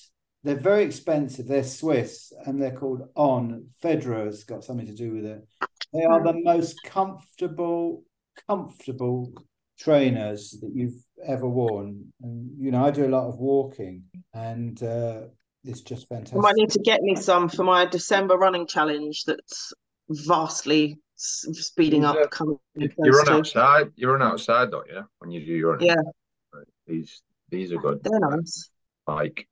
they're 0.46 0.56
very 0.56 0.84
expensive. 0.84 1.48
They're 1.48 1.64
Swiss 1.64 2.32
and 2.46 2.62
they're 2.62 2.78
called 2.78 3.10
On. 3.16 3.66
Federer's 3.84 4.44
got 4.44 4.64
something 4.64 4.86
to 4.86 4.94
do 4.94 5.12
with 5.12 5.26
it. 5.26 5.44
They 5.92 6.04
are 6.04 6.20
hmm. 6.20 6.28
the 6.28 6.34
most 6.44 6.78
comfortable, 6.86 8.04
comfortable 8.48 9.34
trainers 9.78 10.58
that 10.62 10.72
you've 10.74 11.02
ever 11.26 11.48
worn. 11.48 12.14
And 12.22 12.50
you 12.60 12.72
know, 12.72 12.86
I 12.86 12.92
do 12.92 13.06
a 13.06 13.10
lot 13.10 13.28
of 13.28 13.38
walking, 13.38 14.04
and 14.34 14.82
uh, 14.82 15.22
it's 15.64 15.82
just 15.82 16.08
fantastic. 16.08 16.38
I 16.38 16.42
might 16.42 16.56
need 16.56 16.70
to 16.72 16.80
get 16.80 17.02
me 17.02 17.16
some 17.16 17.50
for 17.50 17.64
my 17.64 17.86
December 17.86 18.36
running 18.36 18.68
challenge. 18.68 19.24
That's 19.26 19.74
vastly 20.10 21.00
speeding 21.16 22.06
up. 22.06 22.18
Coming 22.32 22.60
You, 22.76 22.90
close 22.90 23.06
you 23.06 23.12
run 23.12 23.30
outside. 23.30 23.92
You 23.96 24.12
run 24.12 24.22
outside, 24.22 24.72
don't 24.72 24.88
you? 24.88 25.04
When 25.20 25.32
you 25.32 25.46
do 25.46 25.54
your 25.54 25.72
running. 25.74 25.88
Yeah. 25.88 26.62
These 26.88 27.22
these 27.50 27.72
are 27.72 27.78
good. 27.78 28.04
They're 28.04 28.20
nice. 28.20 28.70
Like 29.08 29.48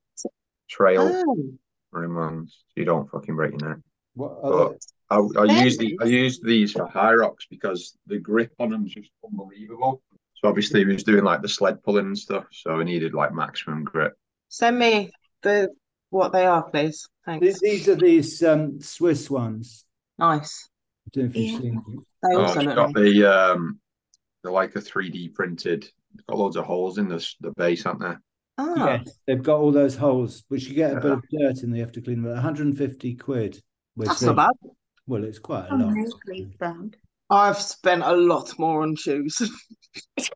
trail 0.69 1.23
Oh, 1.25 1.49
running 1.91 2.15
ones. 2.15 2.63
You 2.75 2.85
don't 2.85 3.09
fucking 3.09 3.35
break 3.35 3.59
your 3.59 3.69
neck. 3.69 3.79
What 4.15 4.41
But 4.41 4.47
other, 4.47 4.77
I, 5.09 5.41
I 5.41 5.63
use 5.63 5.77
the 5.77 5.97
I 6.01 6.05
use 6.05 6.39
these 6.39 6.71
for 6.73 6.87
Hyrox 6.87 7.47
because 7.49 7.97
the 8.07 8.19
grip 8.19 8.51
on 8.59 8.69
them 8.69 8.85
is 8.85 8.93
just 8.93 9.09
unbelievable. 9.23 10.01
So 10.43 10.49
obviously 10.49 10.81
he 10.81 10.85
was 10.85 11.03
doing 11.03 11.23
like 11.23 11.41
the 11.41 11.47
sled 11.47 11.81
pulling 11.83 12.07
and 12.07 12.17
stuff, 12.17 12.43
so 12.51 12.77
he 12.77 12.83
needed 12.83 13.13
like 13.13 13.33
maximum 13.33 13.85
grip. 13.85 14.13
send 14.49 14.77
me 14.77 15.09
the 15.41 15.69
what 16.09 16.33
they 16.33 16.45
are, 16.45 16.63
please. 16.69 17.07
Thanks. 17.25 17.45
these, 17.45 17.59
these 17.61 17.87
are 17.87 17.95
these 17.95 18.43
um, 18.43 18.81
Swiss 18.81 19.29
ones. 19.29 19.85
Nice. 20.19 20.69
I 21.07 21.09
don't 21.13 21.23
know 21.23 21.29
if 21.29 21.35
you've 21.37 21.51
Yeah. 21.53 21.59
seen 21.59 21.75
them. 21.75 22.05
They 22.23 22.35
Oh, 22.35 22.41
also 22.41 22.59
it's 22.59 22.65
look 22.67 22.75
got 22.75 22.91
nice. 22.93 23.03
the 23.03 23.25
um, 23.25 23.79
they're 24.43 24.51
like 24.51 24.75
a 24.75 24.81
three 24.81 25.09
D 25.09 25.29
printed. 25.29 25.85
It's 26.13 26.23
got 26.27 26.37
loads 26.37 26.57
of 26.57 26.65
holes 26.65 26.97
in 26.97 27.07
the 27.07 27.25
the 27.39 27.51
base, 27.55 27.85
aren't 27.85 28.01
there? 28.01 28.21
Ah, 28.57 28.85
Yes, 29.01 29.17
they've 29.25 29.41
got 29.41 29.59
all 29.59 29.71
those 29.71 29.95
holes, 29.95 30.43
which 30.49 30.65
you 30.67 30.75
get 30.75 30.91
a 30.91 30.99
bit 30.99 31.11
of 31.11 31.23
dirt 31.31 31.63
in. 31.63 31.71
They 31.71 31.79
have 31.79 31.93
to 31.93 32.01
clean 32.01 32.21
them. 32.21 32.33
150 32.33 33.15
quid. 33.15 33.61
which 33.95 34.09
that's 34.09 34.19
they- 34.19 34.27
not 34.27 34.35
bad. 34.35 34.69
Well, 35.07 35.23
it's 35.23 35.39
quite 35.39 35.67
a 35.67 35.73
Oh, 35.73 35.77
lot. 35.77 35.93
nicely 35.93 36.53
found. 36.59 36.97
I've 37.33 37.59
spent 37.59 38.03
a 38.03 38.15
lot 38.15 38.57
more 38.59 38.83
on 38.83 38.95
shoes. 38.95 39.41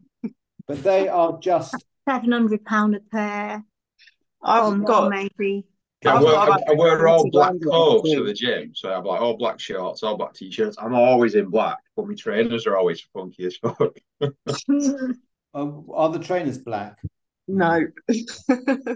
But 0.67 0.83
they 0.83 1.07
are 1.07 1.39
just 1.39 1.75
Seven 2.09 2.31
hundred 2.33 2.65
pound 2.65 2.95
a 2.95 2.99
pair. 2.99 3.63
I've 4.43 4.73
or 4.73 4.77
got 4.79 5.09
maybe. 5.09 5.65
I 6.05 6.09
I've 6.09 6.23
wear, 6.23 6.35
I, 6.35 6.57
I 6.69 6.73
wear 6.73 7.07
all 7.07 7.29
black 7.31 7.51
grand 7.51 7.63
clothes 7.63 8.11
to 8.11 8.23
the 8.23 8.33
gym, 8.33 8.71
so 8.75 8.89
I 8.89 8.95
have 8.95 9.05
like 9.05 9.21
all 9.21 9.37
black 9.37 9.59
shorts, 9.59 10.03
all 10.03 10.17
black 10.17 10.33
t-shirts. 10.33 10.77
I'm 10.79 10.93
always 10.93 11.35
in 11.35 11.49
black, 11.49 11.79
but 11.95 12.07
my 12.07 12.15
trainers 12.15 12.67
are 12.67 12.77
always 12.77 13.01
funky 13.13 13.45
as 13.45 13.55
fuck. 13.57 13.95
um, 15.53 15.85
are 15.93 16.09
the 16.09 16.19
trainers 16.19 16.57
black? 16.57 16.97
No. 17.47 17.87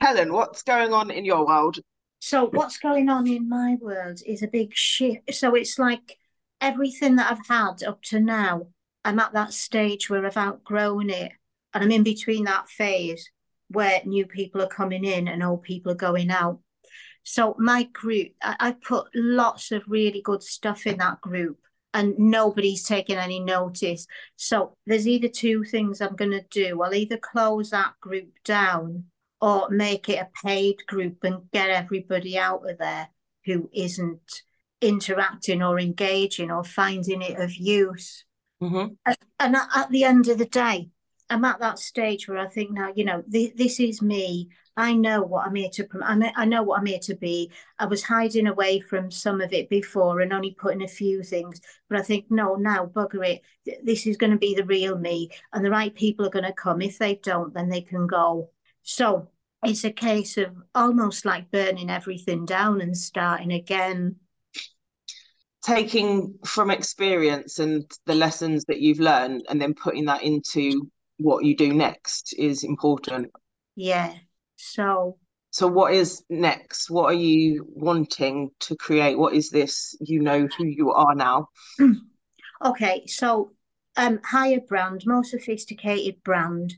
Helen, 0.00 0.32
what's 0.32 0.62
going 0.62 0.92
on 0.92 1.10
in 1.10 1.24
your 1.24 1.46
world? 1.46 1.78
So 2.18 2.46
what's 2.46 2.78
going 2.78 3.10
on 3.10 3.26
in 3.26 3.48
my 3.48 3.76
world 3.80 4.20
is 4.26 4.42
a 4.42 4.48
big 4.48 4.74
shift. 4.74 5.34
So 5.34 5.54
it's 5.54 5.78
like 5.78 6.18
everything 6.60 7.16
that 7.16 7.30
I've 7.30 7.46
had 7.46 7.82
up 7.82 8.02
to 8.04 8.20
now, 8.20 8.68
I'm 9.04 9.18
at 9.18 9.32
that 9.34 9.52
stage 9.52 10.08
where 10.08 10.24
I've 10.24 10.36
outgrown 10.36 11.10
it. 11.10 11.32
And 11.72 11.84
I'm 11.84 11.90
in 11.90 12.02
between 12.02 12.44
that 12.44 12.68
phase 12.68 13.28
where 13.68 14.00
new 14.04 14.26
people 14.26 14.62
are 14.62 14.68
coming 14.68 15.04
in 15.04 15.28
and 15.28 15.42
old 15.42 15.62
people 15.62 15.92
are 15.92 15.96
going 15.96 16.30
out. 16.30 16.60
So 17.24 17.56
my 17.58 17.84
group, 17.84 18.28
I, 18.42 18.56
I 18.60 18.72
put 18.72 19.08
lots 19.14 19.72
of 19.72 19.82
really 19.88 20.22
good 20.22 20.42
stuff 20.42 20.86
in 20.86 20.98
that 20.98 21.20
group 21.20 21.58
and 21.92 22.18
nobody's 22.18 22.82
taking 22.82 23.16
any 23.16 23.40
notice. 23.40 24.06
So 24.36 24.76
there's 24.86 25.08
either 25.08 25.28
two 25.28 25.64
things 25.64 26.00
I'm 26.00 26.16
going 26.16 26.32
to 26.32 26.44
do. 26.50 26.82
I'll 26.82 26.94
either 26.94 27.16
close 27.16 27.70
that 27.70 27.94
group 28.00 28.30
down 28.44 29.04
or 29.40 29.68
make 29.70 30.08
it 30.08 30.20
a 30.20 30.46
paid 30.46 30.86
group 30.86 31.24
and 31.24 31.50
get 31.52 31.70
everybody 31.70 32.38
out 32.38 32.68
of 32.68 32.78
there 32.78 33.08
who 33.44 33.70
isn't 33.72 34.42
interacting 34.84 35.62
or 35.62 35.80
engaging 35.80 36.50
or 36.50 36.62
finding 36.64 37.22
it 37.22 37.38
of 37.40 37.54
use. 37.54 38.24
Mm-hmm. 38.62 38.94
And, 39.04 39.16
and 39.40 39.56
at, 39.56 39.68
at 39.74 39.90
the 39.90 40.04
end 40.04 40.28
of 40.28 40.38
the 40.38 40.46
day, 40.46 40.90
I'm 41.30 41.44
at 41.44 41.60
that 41.60 41.78
stage 41.78 42.28
where 42.28 42.38
I 42.38 42.48
think 42.48 42.70
now, 42.70 42.92
you 42.94 43.04
know, 43.04 43.22
this, 43.26 43.50
this 43.56 43.80
is 43.80 44.02
me. 44.02 44.50
I 44.76 44.92
know 44.92 45.22
what 45.22 45.46
I'm 45.46 45.54
here 45.54 45.70
to. 45.74 45.84
prom- 45.84 46.02
I, 46.02 46.14
know, 46.16 46.30
I 46.36 46.44
know 46.44 46.62
what 46.62 46.80
I'm 46.80 46.86
here 46.86 46.98
to 47.02 47.14
be. 47.14 47.50
I 47.78 47.86
was 47.86 48.02
hiding 48.02 48.48
away 48.48 48.80
from 48.80 49.10
some 49.10 49.40
of 49.40 49.52
it 49.52 49.68
before 49.68 50.20
and 50.20 50.32
only 50.32 50.50
putting 50.50 50.82
a 50.82 50.88
few 50.88 51.22
things, 51.22 51.60
but 51.88 51.98
I 51.98 52.02
think 52.02 52.26
no, 52.28 52.56
now 52.56 52.86
bugger 52.86 53.26
it. 53.26 53.42
Th- 53.64 53.78
This 53.84 54.06
is 54.06 54.16
going 54.16 54.32
to 54.32 54.38
be 54.38 54.54
the 54.54 54.64
real 54.64 54.98
me, 54.98 55.30
and 55.52 55.64
the 55.64 55.70
right 55.70 55.94
people 55.94 56.26
are 56.26 56.30
going 56.30 56.44
to 56.44 56.52
come. 56.52 56.82
If 56.82 56.98
they 56.98 57.14
don't, 57.22 57.54
then 57.54 57.68
they 57.68 57.82
can 57.82 58.06
go. 58.06 58.50
So 58.82 59.30
it's 59.62 59.84
a 59.84 59.92
case 59.92 60.36
of 60.36 60.54
almost 60.74 61.24
like 61.24 61.52
burning 61.52 61.88
everything 61.88 62.44
down 62.44 62.80
and 62.80 62.96
starting 62.96 63.52
again. 63.52 64.16
Taking 65.64 66.34
from 66.44 66.70
experience 66.70 67.58
and 67.58 67.90
the 68.06 68.14
lessons 68.14 68.64
that 68.66 68.80
you've 68.80 69.00
learned 69.00 69.46
and 69.48 69.60
then 69.60 69.74
putting 69.74 70.04
that 70.06 70.22
into 70.22 70.90
what 71.18 71.44
you 71.44 71.56
do 71.56 71.72
next 71.72 72.34
is 72.38 72.64
important. 72.64 73.30
Yeah. 73.76 74.12
So 74.56 75.18
So, 75.50 75.66
what 75.66 75.94
is 75.94 76.22
next? 76.28 76.90
What 76.90 77.06
are 77.06 77.18
you 77.18 77.66
wanting 77.70 78.50
to 78.60 78.76
create? 78.76 79.18
What 79.18 79.34
is 79.34 79.50
this? 79.50 79.96
You 80.00 80.20
know 80.20 80.48
who 80.58 80.64
you 80.64 80.92
are 80.92 81.14
now. 81.14 81.48
Okay, 82.64 83.04
so 83.06 83.52
um, 83.96 84.20
higher 84.24 84.60
brand, 84.60 85.02
more 85.06 85.24
sophisticated 85.24 86.22
brand. 86.24 86.74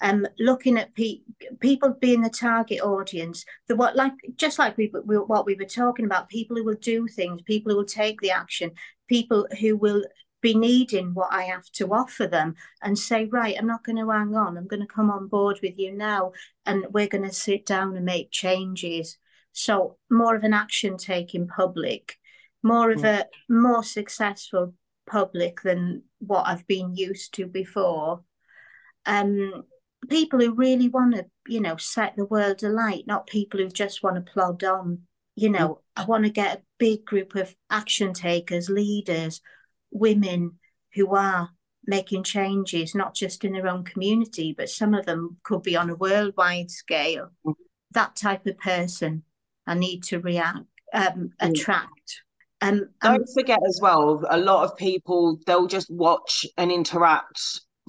Um, 0.00 0.26
looking 0.38 0.76
at 0.76 0.94
pe- 0.94 1.20
people 1.60 1.94
being 2.00 2.20
the 2.20 2.28
target 2.28 2.80
audience, 2.80 3.44
the 3.68 3.76
what 3.76 3.96
like 3.96 4.12
just 4.36 4.58
like 4.58 4.76
we, 4.76 4.92
we 5.04 5.16
what 5.16 5.46
we 5.46 5.54
were 5.54 5.64
talking 5.64 6.04
about, 6.04 6.28
people 6.28 6.56
who 6.56 6.64
will 6.64 6.74
do 6.74 7.06
things, 7.06 7.42
people 7.42 7.70
who 7.70 7.78
will 7.78 7.84
take 7.84 8.20
the 8.20 8.32
action, 8.32 8.72
people 9.08 9.46
who 9.60 9.76
will 9.76 10.04
be 10.44 10.54
needing 10.54 11.14
what 11.14 11.32
I 11.32 11.44
have 11.44 11.64
to 11.72 11.94
offer 11.94 12.26
them 12.26 12.54
and 12.82 12.98
say, 12.98 13.24
right, 13.24 13.56
I'm 13.58 13.66
not 13.66 13.82
going 13.82 13.96
to 13.96 14.10
hang 14.10 14.34
on, 14.34 14.58
I'm 14.58 14.66
going 14.66 14.82
to 14.82 14.94
come 14.94 15.10
on 15.10 15.26
board 15.26 15.58
with 15.62 15.78
you 15.78 15.92
now, 15.92 16.32
and 16.66 16.84
we're 16.90 17.08
going 17.08 17.24
to 17.24 17.32
sit 17.32 17.64
down 17.64 17.96
and 17.96 18.04
make 18.04 18.30
changes. 18.30 19.16
So 19.52 19.96
more 20.10 20.36
of 20.36 20.42
an 20.42 20.52
action 20.52 20.98
taking 20.98 21.46
public, 21.46 22.18
more 22.62 22.90
of 22.90 23.04
a 23.04 23.26
more 23.48 23.82
successful 23.82 24.74
public 25.06 25.62
than 25.62 26.02
what 26.18 26.46
I've 26.46 26.66
been 26.66 26.94
used 26.94 27.32
to 27.34 27.46
before. 27.46 28.22
Um, 29.06 29.64
people 30.06 30.40
who 30.40 30.54
really 30.54 30.88
want 30.88 31.14
to, 31.14 31.26
you 31.46 31.60
know, 31.60 31.76
set 31.76 32.16
the 32.16 32.26
world 32.26 32.62
alight, 32.62 33.04
not 33.06 33.26
people 33.26 33.60
who 33.60 33.68
just 33.68 34.02
want 34.02 34.16
to 34.16 34.32
plod 34.32 34.62
on. 34.64 35.00
You 35.36 35.50
know, 35.50 35.80
I 35.96 36.04
want 36.04 36.24
to 36.24 36.30
get 36.30 36.58
a 36.58 36.62
big 36.78 37.04
group 37.04 37.34
of 37.34 37.54
action 37.70 38.12
takers, 38.12 38.68
leaders, 38.68 39.40
women 39.90 40.58
who 40.94 41.14
are 41.14 41.50
making 41.86 42.22
changes, 42.22 42.94
not 42.94 43.14
just 43.14 43.44
in 43.44 43.52
their 43.52 43.66
own 43.66 43.84
community, 43.84 44.54
but 44.56 44.70
some 44.70 44.94
of 44.94 45.06
them 45.06 45.36
could 45.42 45.62
be 45.62 45.76
on 45.76 45.90
a 45.90 45.96
worldwide 45.96 46.70
scale. 46.70 47.30
That 47.92 48.16
type 48.16 48.46
of 48.46 48.58
person 48.58 49.22
I 49.66 49.74
need 49.74 50.02
to 50.04 50.20
react, 50.20 50.66
um, 50.92 51.30
attract. 51.40 52.22
Um, 52.60 52.88
um, 53.02 53.16
Don't 53.16 53.28
forget 53.34 53.58
as 53.68 53.80
well, 53.82 54.24
a 54.30 54.38
lot 54.38 54.64
of 54.64 54.76
people 54.76 55.38
they'll 55.46 55.66
just 55.66 55.90
watch 55.90 56.46
and 56.56 56.72
interact 56.72 57.40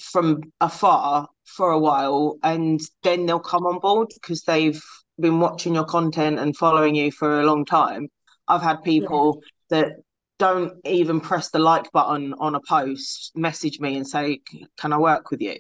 from 0.02 0.42
afar 0.60 1.30
for 1.46 1.72
a 1.72 1.80
while 1.80 2.38
and 2.44 2.80
then 3.04 3.26
they'll 3.26 3.40
come 3.40 3.66
on 3.66 3.80
board 3.80 4.10
because 4.14 4.42
they've 4.42 4.82
been 5.20 5.40
watching 5.40 5.76
your 5.76 5.86
content 5.86 6.40
and 6.40 6.58
following 6.58 6.96
you 6.96 7.12
for 7.12 7.40
a 7.40 7.46
long 7.46 7.66
time. 7.66 8.08
I've 8.48 8.62
had 8.62 8.84
people 8.84 9.42
that 9.70 9.94
don't 10.38 10.74
even 10.86 11.22
press 11.22 11.50
the 11.50 11.60
like 11.60 11.92
button 11.92 12.34
on 12.40 12.56
a 12.56 12.60
post, 12.68 13.32
message 13.36 13.80
me 13.80 13.96
and 13.96 14.08
say, 14.08 14.42
Can 14.78 14.92
I 14.92 14.98
work 14.98 15.32
with 15.32 15.42
you? 15.42 15.56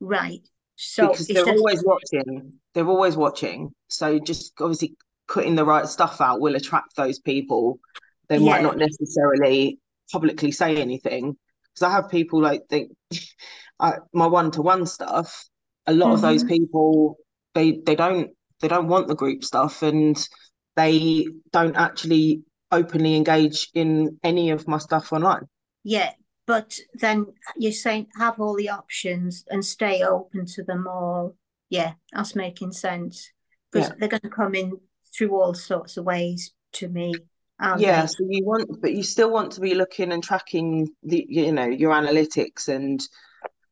right. 0.00 0.40
So 0.76 1.08
because 1.08 1.26
they're 1.26 1.46
always 1.46 1.84
watching. 1.84 2.54
They're 2.72 2.86
always 2.86 3.16
watching. 3.16 3.70
So 3.88 4.18
just 4.18 4.52
obviously 4.60 4.94
putting 5.28 5.54
the 5.54 5.64
right 5.64 5.86
stuff 5.86 6.20
out 6.20 6.40
will 6.40 6.56
attract 6.56 6.96
those 6.96 7.18
people. 7.18 7.78
They 8.28 8.38
might 8.38 8.62
not 8.62 8.78
necessarily 8.78 9.78
publicly 10.10 10.52
say 10.52 10.76
anything. 10.76 11.36
Because 11.74 11.88
I 11.88 11.92
have 11.92 12.08
people 12.10 12.40
like 12.40 12.62
think 12.68 12.92
I, 13.80 13.94
my 14.12 14.26
one-to-one 14.26 14.86
stuff. 14.86 15.44
A 15.86 15.92
lot 15.92 16.12
of 16.12 16.20
those 16.20 16.42
Mhm. 16.42 16.48
people 16.48 17.16
they 17.54 17.80
they 17.84 17.94
don't 17.96 18.30
they 18.60 18.68
don't 18.68 18.88
want 18.88 19.08
the 19.08 19.14
group 19.14 19.42
stuff 19.44 19.82
and 19.82 20.16
they 20.76 21.26
don't 21.52 21.76
actually 21.76 22.42
openly 22.70 23.16
engage 23.16 23.68
in 23.74 24.18
any 24.22 24.50
of 24.50 24.68
my 24.68 24.78
stuff 24.78 25.12
online. 25.12 25.46
Yeah, 25.82 26.12
but 26.46 26.78
then 26.94 27.26
you're 27.56 27.72
saying 27.72 28.08
have 28.16 28.40
all 28.40 28.54
the 28.54 28.68
options 28.68 29.44
and 29.48 29.64
stay 29.64 30.02
open 30.02 30.46
to 30.46 30.62
them 30.62 30.86
all. 30.86 31.36
Yeah, 31.68 31.94
that's 32.12 32.34
making 32.34 32.72
sense 32.72 33.30
because 33.70 33.88
Yeah. 33.88 33.94
they're 33.98 34.08
going 34.08 34.20
to 34.22 34.28
come 34.28 34.54
in 34.54 34.80
through 35.16 35.34
all 35.40 35.54
sorts 35.54 35.96
of 35.96 36.04
ways 36.04 36.52
to 36.72 36.88
me. 36.88 37.24
Aren't 37.60 37.82
Yeah, 37.82 38.06
so 38.06 38.24
you 38.28 38.44
want, 38.44 38.80
but 38.80 38.92
you 38.92 39.02
still 39.02 39.30
want 39.30 39.52
to 39.52 39.60
be 39.60 39.74
looking 39.74 40.12
and 40.12 40.22
tracking 40.22 40.88
the, 41.02 41.24
you 41.28 41.52
know, 41.52 41.66
your 41.66 41.92
analytics 41.92 42.68
and 42.68 43.00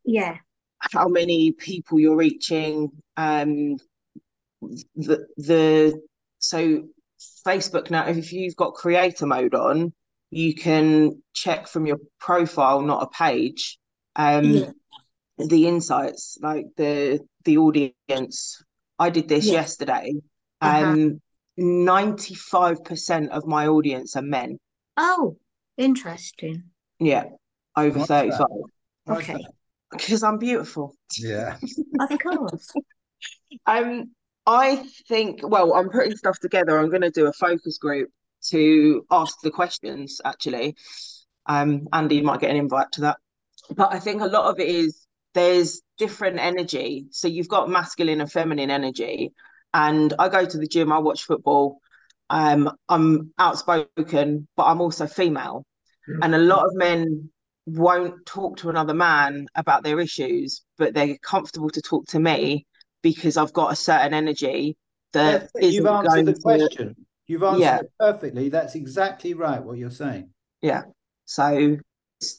Yeah, 0.05 0.39
how 0.79 1.09
many 1.09 1.53
people 1.53 1.99
you're 1.99 2.17
reaching. 2.17 2.91
Um, 3.17 3.77
the 4.97 5.27
the 5.37 6.01
so 6.39 6.89
Facebook 7.47 7.91
now, 7.91 8.07
if 8.09 8.33
you've 8.33 8.57
got 8.57 8.75
creator 8.75 9.27
mode 9.27 9.55
on, 9.55 9.93
you 10.31 10.55
can 10.55 11.23
check 11.33 11.67
from 11.69 11.87
your 11.87 11.99
profile, 12.21 12.81
not 12.83 13.03
a 13.03 13.09
page, 13.09 13.79
um, 14.17 14.53
Yeah. 14.55 14.71
the 15.39 15.67
insights, 15.67 16.39
like 16.41 16.67
the 16.77 17.21
the 17.45 17.59
audience. 17.59 18.63
I 18.99 19.11
did 19.11 19.29
this 19.29 19.47
Yeah. 19.47 19.53
yesterday. 19.53 20.15
Uh-huh. 20.61 20.97
Um, 21.59 21.87
95% 21.87 23.29
of 23.31 23.47
my 23.47 23.67
audience 23.67 24.17
are 24.17 24.23
men. 24.23 24.59
Oh, 24.97 25.37
interesting. 25.77 26.65
Yeah, 26.99 27.25
over 27.77 28.01
What's 28.01 28.09
35. 28.09 28.47
What's 29.05 29.29
Okay. 29.29 29.45
Because 29.91 30.23
I'm 30.23 30.39
beautiful. 30.39 30.95
Yeah. 31.19 31.57
Of 32.01 32.19
course. 32.21 32.73
Um, 33.67 34.13
I 34.47 34.85
think, 35.09 35.41
well, 35.43 35.75
I'm 35.75 35.91
putting 35.91 36.17
stuff 36.17 36.39
together. 36.39 36.79
I'm 36.79 36.91
going 36.91 37.03
to 37.03 37.11
do 37.11 37.27
a 37.27 37.33
focus 37.33 37.79
group 37.79 38.11
to 38.51 39.05
ask 39.11 39.41
the 39.43 39.51
questions, 39.51 40.21
actually. 40.25 40.77
Um, 41.47 41.89
Andy 41.93 42.21
might 42.23 42.41
get 42.41 42.51
an 42.51 42.57
invite 42.57 42.93
to 42.93 43.01
that. 43.03 43.17
But 43.75 43.93
I 43.93 43.99
think 43.99 44.23
a 44.23 44.27
lot 44.27 44.47
of 44.47 44.59
it 44.59 44.69
is 44.69 45.07
there's 45.35 45.83
different 45.99 46.39
energy. 46.39 47.07
So 47.11 47.29
you've 47.29 47.49
got 47.49 47.69
masculine 47.69 48.21
and 48.21 48.31
feminine 48.31 48.71
energy. 48.71 49.33
And 49.75 50.15
I 50.19 50.29
go 50.29 50.45
to 50.45 50.59
the 50.59 50.67
gym, 50.67 50.93
I 50.93 50.99
watch 50.99 51.25
football. 51.25 51.81
Um, 52.31 52.71
I'm 52.89 53.33
outspoken, 53.39 54.49
but 54.57 54.65
I'm 54.65 54.81
also 54.81 55.07
female. 55.07 55.65
And 56.23 56.35
a 56.35 56.39
lot 56.39 56.65
of 56.65 56.75
men 56.75 57.31
won't 57.67 58.25
talk 58.25 58.57
to 58.59 58.71
another 58.71 58.95
man 58.95 59.47
about 59.55 59.83
their 59.85 60.01
issues, 60.01 60.63
but 60.79 60.95
they're 60.95 61.19
comfortable 61.19 61.69
to 61.71 61.83
talk 61.83 62.07
to 62.07 62.19
me 62.19 62.67
because 63.03 63.37
I've 63.37 63.53
got 63.53 63.73
a 63.73 63.77
certain 63.77 64.15
energy 64.15 64.77
that 65.13 65.51
That's- 65.53 65.75
You've 65.75 65.87
answered 65.87 66.27
the 66.27 66.33
to 66.33 66.41
question. 66.41 66.97
You've 67.27 67.43
answered 67.43 67.61
Yeah. 67.61 67.79
it 67.81 67.93
perfectly. 68.01 68.49
That's 68.49 68.75
exactly 68.75 69.35
right 69.35 69.63
what 69.63 69.77
you're 69.77 69.91
saying. 69.91 70.31
Yeah. 70.63 70.85
So 71.27 71.77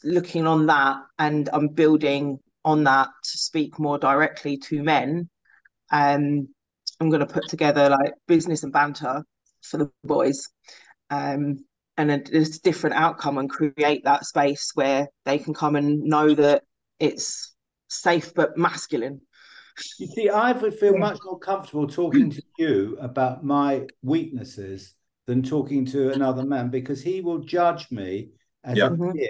looking 0.03 0.47
on 0.47 0.65
that 0.65 0.97
and 1.19 1.47
I'm 1.53 1.67
building 1.69 2.39
on 2.65 2.83
that 2.85 3.09
to 3.23 3.37
speak 3.37 3.77
more 3.77 3.99
directly 3.99 4.57
to 4.57 4.81
men. 4.81 5.29
Um, 5.91 6.49
I'm 6.99 7.09
going 7.09 7.25
to 7.25 7.33
put 7.33 7.47
together 7.47 7.89
like 7.89 8.13
business 8.27 8.63
and 8.63 8.73
banter 8.73 9.23
for 9.61 9.77
the 9.77 9.91
boys. 10.03 10.49
Um, 11.09 11.65
and 11.97 12.11
a, 12.11 12.37
a 12.37 12.45
different 12.63 12.95
outcome 12.95 13.37
and 13.37 13.49
create 13.49 14.03
that 14.05 14.25
space 14.25 14.71
where 14.73 15.07
they 15.25 15.37
can 15.37 15.53
come 15.53 15.75
and 15.75 16.01
know 16.03 16.33
that 16.33 16.63
it's 16.99 17.53
safe 17.89 18.33
but 18.33 18.57
masculine. 18.57 19.21
You 19.97 20.07
see, 20.07 20.29
I 20.29 20.53
would 20.53 20.73
feel 20.79 20.97
much 20.97 21.19
more 21.25 21.39
comfortable 21.39 21.87
talking 21.87 22.29
to 22.29 22.41
you 22.57 22.97
about 23.01 23.43
my 23.43 23.87
weaknesses 24.01 24.93
than 25.25 25.43
talking 25.43 25.85
to 25.87 26.11
another 26.11 26.43
man 26.43 26.69
because 26.69 27.01
he 27.01 27.21
will 27.21 27.39
judge 27.39 27.91
me 27.91 28.29
as 28.63 28.77
Yeah. 28.77 28.87
a 28.87 28.91
peer. 29.13 29.29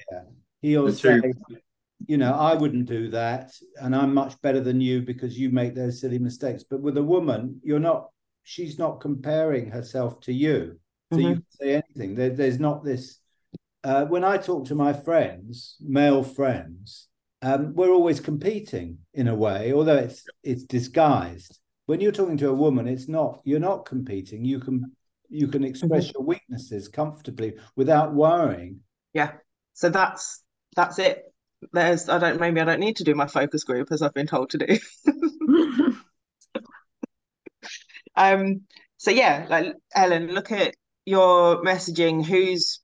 He'll 0.62 0.94
say, 0.94 1.20
too. 1.22 1.58
You 2.08 2.18
know, 2.18 2.34
I 2.34 2.54
wouldn't 2.54 2.86
do 2.86 3.10
that, 3.10 3.52
and 3.82 3.96
I'm 3.96 4.14
much 4.14 4.40
better 4.42 4.62
than 4.62 4.82
you 4.82 5.02
because 5.02 5.38
you 5.38 5.50
make 5.50 5.76
those 5.76 6.00
silly 6.00 6.20
mistakes. 6.20 6.64
But 6.64 6.82
with 6.82 6.98
a 6.98 7.04
woman, 7.04 7.60
you're 7.64 7.80
not. 7.80 8.10
She's 8.44 8.80
not 8.80 9.02
comparing 9.02 9.70
herself 9.70 10.20
to 10.22 10.34
you, 10.34 10.80
so 11.12 11.20
you 11.20 11.34
can 11.36 11.46
say 11.50 11.74
anything. 11.74 12.16
There, 12.16 12.30
there's 12.30 12.60
not 12.60 12.84
this. 12.84 13.20
Uh, 13.84 14.06
when 14.06 14.24
I 14.24 14.38
talk 14.38 14.66
to 14.68 14.76
my 14.76 14.92
friends, 14.92 15.78
male 15.80 16.24
friends, 16.24 17.10
um, 17.42 17.74
we're 17.76 17.92
always 17.92 18.20
competing 18.20 19.00
in 19.14 19.28
a 19.28 19.36
way, 19.36 19.74
although 19.74 19.98
it's 19.98 20.26
it's 20.44 20.64
disguised. 20.64 21.60
When 21.86 22.02
you're 22.02 22.12
talking 22.12 22.38
to 22.38 22.50
a 22.50 22.54
woman, 22.54 22.88
it's 22.88 23.08
not. 23.08 23.42
You're 23.44 23.60
not 23.60 23.86
competing. 23.86 24.46
You 24.46 24.60
can 24.60 24.92
you 25.30 25.48
can 25.48 25.64
express 25.64 26.12
your 26.12 26.24
weaknesses 26.24 26.88
comfortably 26.88 27.56
without 27.76 28.14
worrying. 28.14 28.80
Yeah. 29.14 29.34
So 29.74 29.90
that's 29.90 30.44
that's 30.76 31.00
it. 31.00 31.29
There's 31.74 32.10
I 32.10 32.20
don't 32.20 32.40
maybe 32.40 32.62
I 32.62 32.66
don't 32.66 32.80
need 32.80 32.98
to 32.98 33.04
do 33.04 33.16
my 33.16 33.28
focus 33.28 33.64
group 33.64 33.92
as 33.92 34.02
I've 34.02 34.14
been 34.14 34.28
told 34.28 34.52
to 34.52 34.58
do. 34.58 34.78
Um, 38.20 38.62
so 38.98 39.12
yeah, 39.12 39.48
like 39.50 39.74
Ellen, 39.96 40.28
look 40.28 40.52
at 40.52 40.76
your 41.06 41.64
messaging, 41.64 42.24
who's 42.24 42.82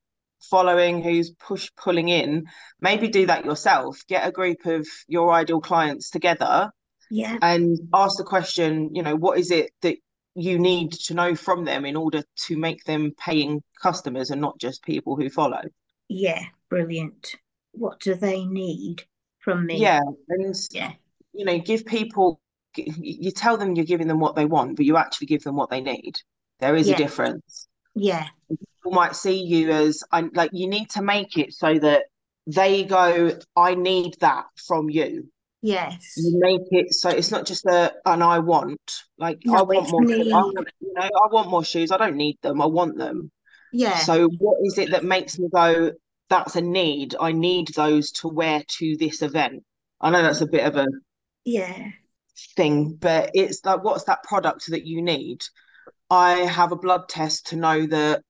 following, 0.50 1.04
who's 1.04 1.32
push 1.32 1.70
pulling 1.76 2.08
in. 2.08 2.46
Maybe 2.80 3.10
do 3.10 3.26
that 3.26 3.46
yourself. 3.46 4.02
Get 4.08 4.28
a 4.28 4.32
group 4.32 4.66
of 4.66 4.88
your 5.08 5.34
ideal 5.34 5.60
clients 5.60 6.10
together 6.10 6.72
yeah. 7.12 7.38
and 7.42 7.78
ask 7.94 8.18
the 8.18 8.24
question, 8.24 8.96
you 8.96 9.04
know, 9.04 9.16
what 9.16 9.38
is 9.38 9.52
it 9.52 9.72
that 9.82 9.98
you 10.36 10.58
need 10.58 10.94
to 10.94 11.14
know 11.14 11.36
from 11.36 11.66
them 11.66 11.86
in 11.86 11.98
order 11.98 12.24
to 12.48 12.58
make 12.58 12.84
them 12.86 13.12
paying 13.18 13.62
customers 13.82 14.30
and 14.30 14.40
not 14.40 14.58
just 14.58 14.84
people 14.84 15.18
who 15.18 15.30
follow? 15.30 15.62
Yeah. 16.08 16.44
Brilliant. 16.70 17.36
What 17.78 18.00
do 18.00 18.16
they 18.16 18.46
need 18.46 19.04
from 19.40 19.66
me? 19.66 19.78
Yeah, 19.80 20.02
and 20.30 20.56
Yeah. 20.72 20.94
you 21.34 21.46
know, 21.46 21.60
give 21.60 21.86
people 21.86 22.40
you 22.78 23.32
tell 23.32 23.56
them 23.56 23.76
you're 23.76 23.86
giving 23.86 24.08
them 24.08 24.20
what 24.20 24.36
they 24.36 24.46
want, 24.46 24.76
but 24.76 24.86
you 24.86 24.98
actually 24.98 25.28
give 25.28 25.44
them 25.44 25.56
what 25.56 25.70
they 25.70 25.82
need. 25.82 26.20
There 26.60 26.76
is 26.76 26.90
a 26.90 26.96
difference. 26.96 27.68
Yeah. 27.94 28.28
People 28.50 28.92
might 28.92 29.16
see 29.16 29.42
you 29.42 29.72
as 29.72 30.04
I'm 30.12 30.32
like 30.34 30.52
you 30.54 30.68
need 30.68 30.90
to 30.92 31.02
make 31.02 31.38
it 31.38 31.54
so 31.54 31.80
that 31.80 32.04
they 32.48 32.84
go, 32.84 33.38
I 33.56 33.76
need 33.76 34.18
that 34.20 34.46
from 34.68 34.90
you. 34.90 35.30
Yes. 35.62 36.14
You 36.18 36.38
make 36.40 36.62
it 36.72 36.94
so 36.94 37.10
it's 37.10 37.32
not 37.32 37.46
just 37.46 37.66
a 37.66 37.94
an 38.06 38.22
I 38.22 38.40
want. 38.40 39.02
Like 39.18 39.42
I 39.48 39.62
want 39.64 39.90
more. 39.90 40.02
I 40.04 40.44
want, 40.44 40.68
you 40.80 40.94
know, 40.94 41.02
I 41.02 41.28
want 41.32 41.50
more 41.50 41.64
shoes. 41.64 41.92
I 41.92 41.98
don't 41.98 42.18
need 42.18 42.38
them. 42.42 42.62
I 42.62 42.68
want 42.68 42.98
them. 42.98 43.32
Yeah. 43.72 43.98
So 43.98 44.28
what 44.38 44.58
is 44.64 44.78
it 44.78 44.92
that 44.92 45.04
makes 45.04 45.40
me 45.40 45.50
go, 45.54 45.92
that's 46.30 46.56
a 46.56 46.62
need. 46.62 47.16
I 47.20 47.32
need 47.32 47.70
those 47.70 48.12
to 48.14 48.28
wear 48.28 48.64
to 48.68 48.98
this 48.98 49.22
event. 49.22 49.64
I 50.02 50.10
know 50.10 50.22
that's 50.22 50.42
a 50.42 50.48
bit 50.48 50.66
of 50.66 50.76
a 50.76 50.88
Yeah. 51.44 51.92
thing, 52.56 52.96
but 52.96 53.32
it's 53.34 53.64
like, 53.64 53.84
what's 53.84 54.06
that 54.06 54.24
product 54.24 54.68
that 54.70 54.86
you 54.86 55.02
need? 55.02 55.42
I 56.10 56.32
have 56.40 56.72
a 56.72 56.76
blood 56.78 57.10
test 57.10 57.48
to 57.48 57.56
know 57.56 57.86
that 57.88 58.22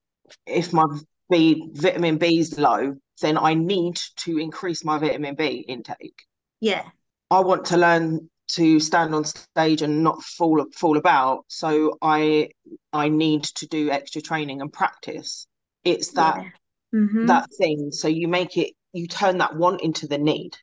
if 0.46 0.74
my 0.74 0.86
B 1.30 1.70
vitamin 1.74 2.18
B 2.18 2.40
is 2.40 2.58
low, 2.58 2.96
then 3.22 3.38
I 3.38 3.54
need 3.54 4.00
to 4.18 4.38
increase 4.38 4.84
my 4.84 4.98
vitamin 4.98 5.36
B 5.36 5.66
intake. 5.68 6.24
Yeah. 6.60 6.84
I 7.32 7.40
want 7.40 7.66
to 7.66 7.78
learn 7.78 8.30
to 8.48 8.80
stand 8.80 9.16
on 9.16 9.26
stage 9.26 9.82
and 9.82 10.04
not 10.04 10.22
fall 10.22 10.66
fall 10.72 10.98
about, 10.98 11.46
so 11.48 11.98
I 12.02 12.50
I 12.94 13.10
need 13.10 13.44
to 13.44 13.68
do 13.68 13.90
extra 13.90 14.22
training 14.22 14.62
and 14.62 14.72
practice. 14.72 15.48
It's 15.84 16.12
that 16.12 16.38
Yeah. 16.38 16.50
Mhm. 16.96 17.28
that 17.28 17.48
thing. 17.58 17.92
So 17.92 18.08
you 18.08 18.28
make 18.28 18.58
it, 18.58 18.72
you 18.94 19.08
turn 19.08 19.38
that 19.40 19.56
want 19.56 19.82
into 19.82 20.08
the 20.08 20.18
need. 20.18 20.56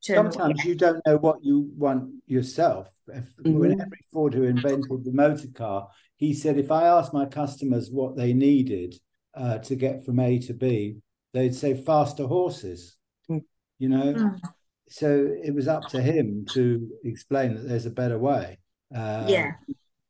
Sometimes 0.00 0.64
you 0.64 0.74
don't 0.76 1.04
know 1.06 1.16
what 1.16 1.42
you 1.42 1.70
want 1.76 2.12
yourself. 2.26 2.88
If, 3.08 3.28
When 3.38 3.72
Mhm. 3.72 3.78
Henry 3.78 4.04
Ford, 4.12 4.34
who 4.34 4.42
invented 4.44 5.04
the 5.04 5.12
motor 5.12 5.48
car, 5.54 5.88
he 6.16 6.32
said, 6.34 6.58
if 6.58 6.70
I 6.70 6.86
asked 6.86 7.12
my 7.14 7.26
customers 7.26 7.90
what 7.90 8.16
they 8.16 8.32
needed 8.32 9.00
uh, 9.34 9.58
to 9.58 9.74
get 9.76 10.02
from 10.04 10.18
A 10.18 10.38
to 10.38 10.54
B, 10.54 10.96
they'd 11.34 11.54
say 11.54 11.74
faster 11.74 12.26
horses. 12.26 12.96
Mm. 13.28 13.44
You 13.78 13.88
know, 13.90 14.14
Mm. 14.14 14.40
so 14.88 15.08
it 15.44 15.54
was 15.54 15.68
up 15.68 15.88
to 15.88 16.00
him 16.00 16.46
to 16.50 16.88
explain 17.04 17.54
that 17.54 17.68
there's 17.68 17.84
a 17.86 17.90
better 17.90 18.18
way. 18.18 18.58
Uh, 18.94 19.26
Yeah. 19.28 19.52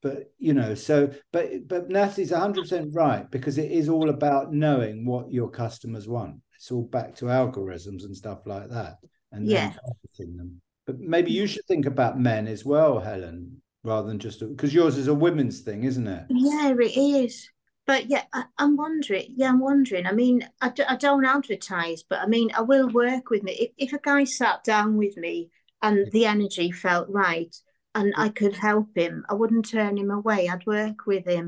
But 0.07 0.31
you 0.39 0.55
know, 0.55 0.75
so 0.75 1.11
but 1.33 1.67
but 1.67 1.89
Natalie's 1.89 2.31
100% 2.31 2.91
right 2.95 3.29
because 3.29 3.59
it 3.59 3.73
is 3.73 3.89
all 3.89 4.09
about 4.09 4.53
knowing 4.53 5.05
what 5.05 5.33
your 5.33 5.51
customers 5.51 6.07
want. 6.07 6.37
It's 6.55 6.71
all 6.71 6.85
back 6.85 7.17
to 7.17 7.25
algorithms 7.25 8.05
and 8.05 8.17
stuff 8.17 8.47
like 8.47 8.69
that, 8.71 8.99
and 9.33 9.49
Yeah. 9.49 9.73
them. 10.17 10.63
But 10.87 11.01
maybe 11.01 11.33
you 11.33 11.49
should 11.49 11.65
think 11.67 11.87
about 11.87 12.21
men 12.21 12.47
as 12.47 12.65
well, 12.65 13.01
Helen, 13.01 13.61
rather 13.83 14.07
than 14.07 14.21
just 14.21 14.39
because 14.39 14.73
yours 14.73 14.97
is 14.97 15.09
a 15.09 15.15
women's 15.15 15.63
thing, 15.63 15.83
isn't 15.83 16.07
it? 16.07 16.27
Yeah, 16.31 16.73
it 16.79 16.97
is. 16.97 17.51
But 17.85 18.09
yeah, 18.09 18.23
I, 18.33 18.45
I'm 18.59 18.77
wondering. 18.77 19.35
Yeah, 19.35 19.49
I'm 19.49 19.59
wondering. 19.59 20.07
I 20.07 20.13
mean, 20.13 20.49
I, 20.61 20.69
d- 20.69 20.85
I 20.89 20.95
don't 20.95 21.25
advertise, 21.25 22.05
but 22.09 22.21
I 22.21 22.27
mean, 22.27 22.51
I 22.57 22.61
will 22.61 22.89
work 22.91 23.31
with 23.31 23.43
me. 23.43 23.53
If, 23.55 23.71
if 23.77 23.93
a 23.93 24.01
guy 24.03 24.23
sat 24.23 24.63
down 24.63 24.97
with 24.97 25.17
me 25.17 25.51
and 25.83 26.11
the 26.13 26.27
energy 26.27 26.71
felt 26.71 27.09
right 27.09 27.55
and 27.97 28.13
I 28.17 28.29
could 28.29 28.55
help 28.55 28.89
him, 28.95 29.25
I 29.29 29.35
wouldn't 29.35 29.69
turn 29.71 29.97
him 29.97 30.11
away. 30.11 30.49
I'd 30.49 30.67
work 30.67 31.07
with 31.07 31.27
him. 31.27 31.47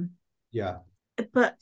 Yeah, 0.51 0.79
But 1.33 1.57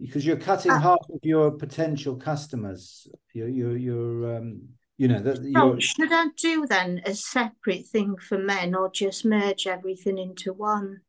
because 0.00 0.24
you're 0.26 0.36
cutting 0.50 0.72
Uh, 0.72 0.80
half 0.80 1.04
of 1.14 1.20
your 1.22 1.50
potential 1.50 2.16
customers. 2.16 3.06
You're 3.34 3.48
you're, 3.58 3.76
you're 3.76 4.36
um, 4.36 4.48
you 4.96 5.08
know 5.08 5.20
that 5.20 5.36
so 5.36 5.42
you're 5.44 5.80
should 5.80 6.12
I 6.12 6.26
do 6.36 6.66
then 6.66 7.02
a 7.04 7.14
separate 7.14 7.86
thing 7.86 8.16
for 8.16 8.38
men 8.38 8.74
or 8.74 8.90
just 8.90 9.24
merge 9.24 9.66
everything 9.66 10.18
into 10.18 10.52
one? 10.52 11.00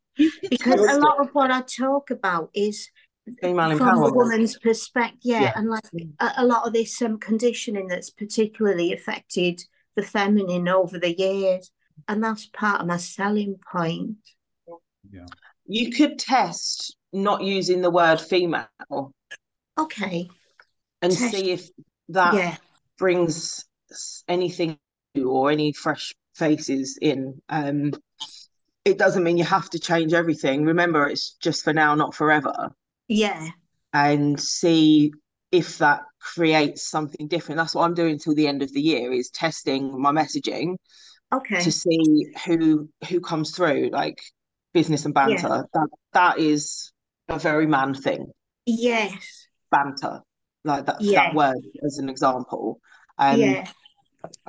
Because 0.50 0.82
a 0.82 1.00
lot 1.00 1.20
of 1.24 1.30
what 1.38 1.52
I 1.52 1.62
talk 1.62 2.12
about 2.12 2.50
is 2.54 2.90
Female 3.42 3.78
from 3.78 4.04
a 4.04 4.12
woman's 4.12 4.58
perspective, 4.58 5.20
yeah, 5.24 5.42
Yeah. 5.42 5.54
and 5.56 5.70
like 5.70 5.84
a, 6.20 6.28
a 6.38 6.46
lot 6.46 6.68
of 6.68 6.74
this 6.74 7.02
um, 7.02 7.18
conditioning 7.20 7.88
that's 7.88 8.10
particularly 8.10 8.92
affected 8.94 9.64
the 9.96 10.04
feminine 10.04 10.68
over 10.68 10.98
the 11.00 11.16
years, 11.18 11.72
and 12.08 12.24
that's 12.24 12.46
part 12.48 12.82
of 12.82 12.88
my 12.88 12.98
selling 12.98 13.60
point. 13.72 14.18
yeah. 15.12 15.26
You 15.66 15.92
could 15.92 16.20
test 16.20 16.96
not 17.14 17.44
using 17.44 17.82
the 17.82 17.90
word 17.90 18.20
female 18.20 18.68
Okay, 19.78 20.28
and 21.02 21.12
Test. 21.12 21.32
see 21.32 21.52
if 21.52 21.70
that 22.10 22.36
yeah, 22.36 22.58
brings 22.98 23.66
anything 24.28 24.78
new 25.16 25.30
or 25.30 25.52
any 25.52 25.74
fresh 25.74 26.14
faces 26.36 26.98
in. 27.02 27.42
Um, 27.50 27.94
it 28.86 28.98
doesn't 28.98 29.24
mean 29.24 29.38
you 29.38 29.44
have 29.44 29.70
to 29.72 29.80
change 29.80 30.14
everything. 30.14 30.66
Remember, 30.66 31.08
it's 31.08 31.32
just 31.36 31.64
for 31.64 31.74
now, 31.74 31.96
not 31.96 32.16
forever. 32.16 32.72
yeah, 33.08 33.50
And 33.94 34.40
see 34.40 35.14
if 35.52 35.80
that 35.80 36.02
creates 36.20 36.88
something 36.88 37.28
different. 37.28 37.58
That's 37.58 37.76
what 37.76 37.84
I'm 37.84 37.94
doing 37.94 38.20
till 38.20 38.36
the 38.36 38.48
end 38.48 38.62
of 38.62 38.72
the 38.72 38.82
year 38.82 39.12
is 39.12 39.30
testing 39.30 40.00
my 40.02 40.12
messaging 40.12 40.78
Okay. 41.34 41.62
to 41.62 41.72
see 41.72 42.28
who 42.46 42.90
who 43.10 43.22
comes 43.22 43.56
through, 43.56 43.90
like 43.92 44.22
business 44.74 45.06
and 45.06 45.14
banter. 45.14 45.36
Yeah. 45.48 45.62
That 45.74 45.88
that 46.14 46.40
is 46.40 46.92
a 47.30 47.40
very 47.40 47.68
man 47.68 47.94
thing. 47.94 48.32
Yes. 48.66 49.48
Banter, 49.70 50.22
like 50.64 50.86
that 50.88 51.02
Yeah. 51.02 51.26
that 51.26 51.36
word 51.36 51.64
as 51.86 51.98
an 51.98 52.10
example. 52.10 52.80
Um, 53.18 53.40
yeah. 53.40 53.68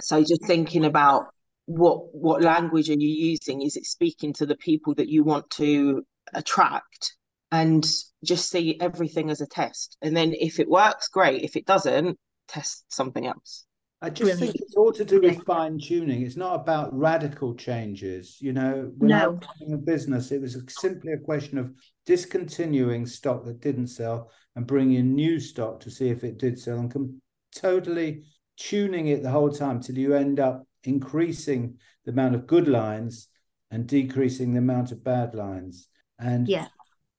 So 0.01 0.20
just 0.20 0.45
thinking 0.45 0.85
about 0.85 1.26
what 1.66 2.14
what 2.14 2.43
language 2.43 2.91
are 2.91 2.99
you 2.99 3.30
using? 3.30 3.62
Is 3.62 3.76
it 3.76 3.85
speaking 3.87 4.33
to 4.35 4.47
the 4.47 4.57
people 4.57 4.95
that 4.97 5.09
you 5.09 5.24
want 5.24 5.49
to 5.51 6.03
attract? 6.35 7.16
And 7.53 7.87
just 8.24 8.49
see 8.49 8.78
everything 8.80 9.28
as 9.28 9.43
a 9.43 9.47
test. 9.47 9.99
And 10.01 10.16
then 10.16 10.33
if 10.33 10.59
it 10.59 10.70
works, 10.70 11.09
great. 11.09 11.43
If 11.43 11.55
it 11.55 11.66
doesn't, 11.66 12.18
test 12.49 12.87
something 12.89 13.26
else. 13.26 13.66
I 14.05 14.11
just 14.11 14.36
think 14.38 14.57
it's 14.57 14.74
all 14.74 14.92
to 14.92 15.05
do 15.05 15.20
with 15.20 15.44
fine 15.44 15.78
tuning. 15.78 16.22
It's 16.22 16.36
not 16.36 16.57
about 16.57 16.92
radical 16.92 17.55
changes. 17.55 18.36
You 18.40 18.53
know, 18.53 18.90
when 18.98 19.12
I 19.12 19.20
No. 19.22 19.30
was 19.32 19.40
running 19.61 19.74
a 19.74 19.78
business, 19.78 20.32
it 20.32 20.40
was 20.40 20.61
simply 20.68 21.12
a 21.12 21.18
question 21.18 21.57
of 21.57 21.72
discontinuing 22.05 23.07
stock 23.07 23.44
that 23.44 23.61
didn't 23.61 23.86
sell 23.86 24.30
and 24.57 24.66
bringing 24.66 24.98
in 24.98 25.14
new 25.14 25.38
stock 25.38 25.78
to 25.80 25.90
see 25.90 26.09
if 26.09 26.24
it 26.24 26.36
did 26.38 26.59
sell 26.59 26.80
and 26.80 26.90
com- 26.92 27.22
totally 27.55 28.24
tuning 28.57 29.07
it 29.07 29.22
the 29.22 29.30
whole 29.30 29.50
time 29.50 29.80
till 29.80 29.96
you 29.96 30.14
end 30.14 30.40
up 30.40 30.66
increasing 30.82 31.78
the 32.05 32.11
amount 32.11 32.34
of 32.34 32.48
good 32.48 32.66
lines 32.66 33.28
and 33.70 33.86
decreasing 33.86 34.53
the 34.53 34.59
amount 34.59 34.90
of 34.90 35.05
bad 35.05 35.32
lines. 35.34 35.88
And 36.18 36.48
Yeah. 36.48 36.66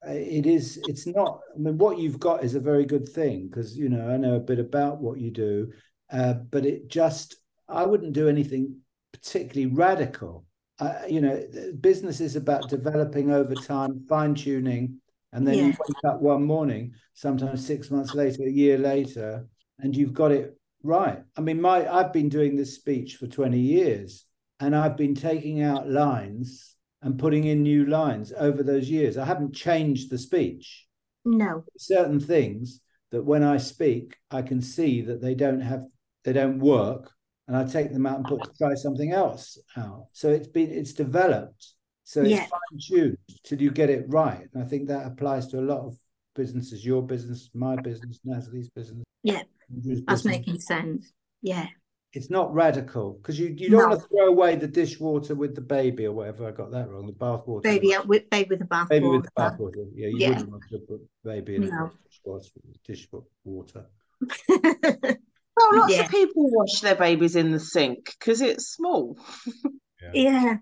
it 0.06 0.46
is 0.46 0.78
it's 0.90 1.08
not 1.08 1.40
i 1.56 1.58
mean 1.58 1.78
what 1.78 1.98
you've 1.98 2.20
got 2.20 2.44
is 2.44 2.56
a 2.56 2.60
very 2.60 2.84
good 2.86 3.08
thing 3.08 3.48
because 3.48 3.78
you 3.78 3.88
know 3.88 4.10
i 4.10 4.18
know 4.18 4.36
a 4.36 4.40
bit 4.52 4.60
about 4.60 5.00
what 5.00 5.18
you 5.18 5.32
do 5.32 5.72
uh, 6.14 6.34
but 6.34 6.66
it 6.66 6.88
just 6.88 7.36
i 7.68 7.86
wouldn't 7.86 8.14
do 8.14 8.30
anything 8.30 8.76
particularly 9.12 9.66
radical 9.66 10.46
uh, 10.80 11.02
you 11.08 11.20
know 11.20 11.44
business 11.82 12.22
is 12.22 12.36
about 12.36 12.70
developing 12.70 13.32
over 13.32 13.56
time 13.56 14.06
fine 14.08 14.34
tuning 14.34 15.00
and 15.34 15.46
then 15.46 15.56
you 15.58 15.66
wake 15.66 16.06
up 16.06 16.22
one 16.22 16.44
morning 16.44 16.94
sometimes 17.14 17.66
six 17.66 17.92
months 17.92 18.14
later 18.14 18.44
a 18.44 18.52
year 18.52 18.78
later 18.78 19.46
and 19.80 19.96
you've 19.96 20.14
got 20.14 20.32
it 20.32 20.58
right 20.84 21.22
i 21.38 21.42
mean 21.42 21.62
my 21.62 21.88
i've 21.94 22.14
been 22.14 22.30
doing 22.30 22.56
this 22.56 22.76
speech 22.76 23.18
for 23.18 23.28
20 23.28 23.60
years 23.60 24.26
and 24.60 24.76
i've 24.76 24.98
been 24.98 25.16
taking 25.16 25.62
out 25.62 25.90
lines 25.90 26.74
and 27.04 27.20
putting 27.20 27.44
in 27.44 27.62
new 27.62 27.86
lines 27.86 28.34
over 28.38 28.64
those 28.64 28.90
years. 28.90 29.18
I 29.18 29.26
haven't 29.26 29.54
changed 29.54 30.10
the 30.10 30.18
speech. 30.18 30.88
No. 31.26 31.66
Certain 31.78 32.20
things 32.20 32.80
that 33.12 33.24
when 33.24 33.44
I 33.44 33.58
speak, 33.58 34.18
I 34.32 34.42
can 34.42 34.62
see 34.62 35.02
that 35.02 35.22
they 35.22 35.36
don't 35.36 35.62
have, 35.62 35.84
they 36.24 36.34
don't 36.34 36.60
work, 36.60 37.12
and 37.48 37.56
I 37.58 37.66
take 37.66 37.92
them 37.92 38.06
out 38.06 38.18
and 38.18 38.26
put 38.26 38.44
to 38.44 38.52
try 38.58 38.74
something 38.76 39.12
else 39.12 39.58
out. 39.78 40.08
So 40.14 40.30
it's 40.30 40.48
been, 40.48 40.72
it's 40.72 40.94
developed. 40.94 41.74
So 42.06 42.22
it's 42.22 42.32
Yeah. 42.32 42.46
fine 42.48 42.80
tuned 42.88 43.18
till 43.44 43.62
you 43.62 43.72
get 43.72 43.90
it 43.90 44.06
right. 44.10 44.48
And 44.54 44.64
I 44.64 44.66
think 44.68 44.88
that 44.88 45.06
applies 45.08 45.48
to 45.48 45.60
a 45.60 45.62
lot 45.62 45.82
of 45.86 45.98
businesses. 46.36 46.86
Your 46.86 47.02
business, 47.02 47.50
my 47.54 47.76
business, 47.78 48.20
Natalie's 48.26 48.70
business. 48.70 49.04
Yeah. 49.24 49.44
Andrew's 49.74 50.02
That's 50.06 50.26
making 50.26 50.60
sense. 50.60 51.12
Yeah. 51.42 51.68
It's 52.12 52.30
not 52.30 52.54
radical 52.54 53.14
because 53.14 53.40
you, 53.40 53.48
you 53.58 53.70
don't 53.70 53.82
No. 53.82 53.88
want 53.90 54.02
to 54.02 54.08
throw 54.08 54.28
away 54.28 54.56
the 54.56 54.68
dishwater 54.68 55.34
with 55.34 55.56
the 55.56 55.62
baby 55.62 56.06
or 56.06 56.12
whatever. 56.12 56.48
I 56.48 56.52
got 56.52 56.72
that 56.72 56.90
wrong. 56.90 57.08
The 57.08 57.14
bathwater. 57.14 57.64
Baby 57.64 57.96
uh, 57.96 58.04
with 58.04 58.30
baby 58.30 58.50
with 58.52 58.60
the 58.60 58.66
bath 58.66 58.90
Baby 58.90 59.08
with 59.08 59.24
the 59.24 59.32
water. 59.36 59.56
bathwater. 59.58 59.90
Yeah, 59.96 60.08
you 60.08 60.18
Yeah. 60.18 60.30
wouldn't 60.30 60.52
want 60.52 60.64
to 60.72 60.78
put 60.80 61.02
baby 61.24 61.56
in 61.56 61.70
No. 61.70 61.92
a 62.28 62.40
dishwater. 62.86 63.86
dishwater. 65.58 65.72
Well, 65.78 65.82
lots 65.82 65.94
Yeah. 65.96 66.06
of 66.06 66.12
people 66.12 66.50
wash 66.52 66.80
their 66.82 66.96
babies 66.96 67.36
in 67.36 67.52
the 67.52 67.60
sink 67.60 68.14
because 68.20 68.42
it's 68.42 68.68
small. 68.74 69.18
yeah. 70.14 70.58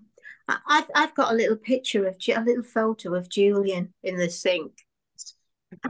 I- 0.48 0.58
I've 0.66 0.90
I've 0.94 1.14
got 1.14 1.32
a 1.32 1.36
little 1.36 1.56
picture 1.56 2.06
of 2.06 2.16
a 2.16 2.40
little 2.40 2.64
photo 2.64 3.14
of 3.14 3.28
Julian 3.28 3.94
in 4.02 4.16
the 4.16 4.28
sink. 4.28 4.72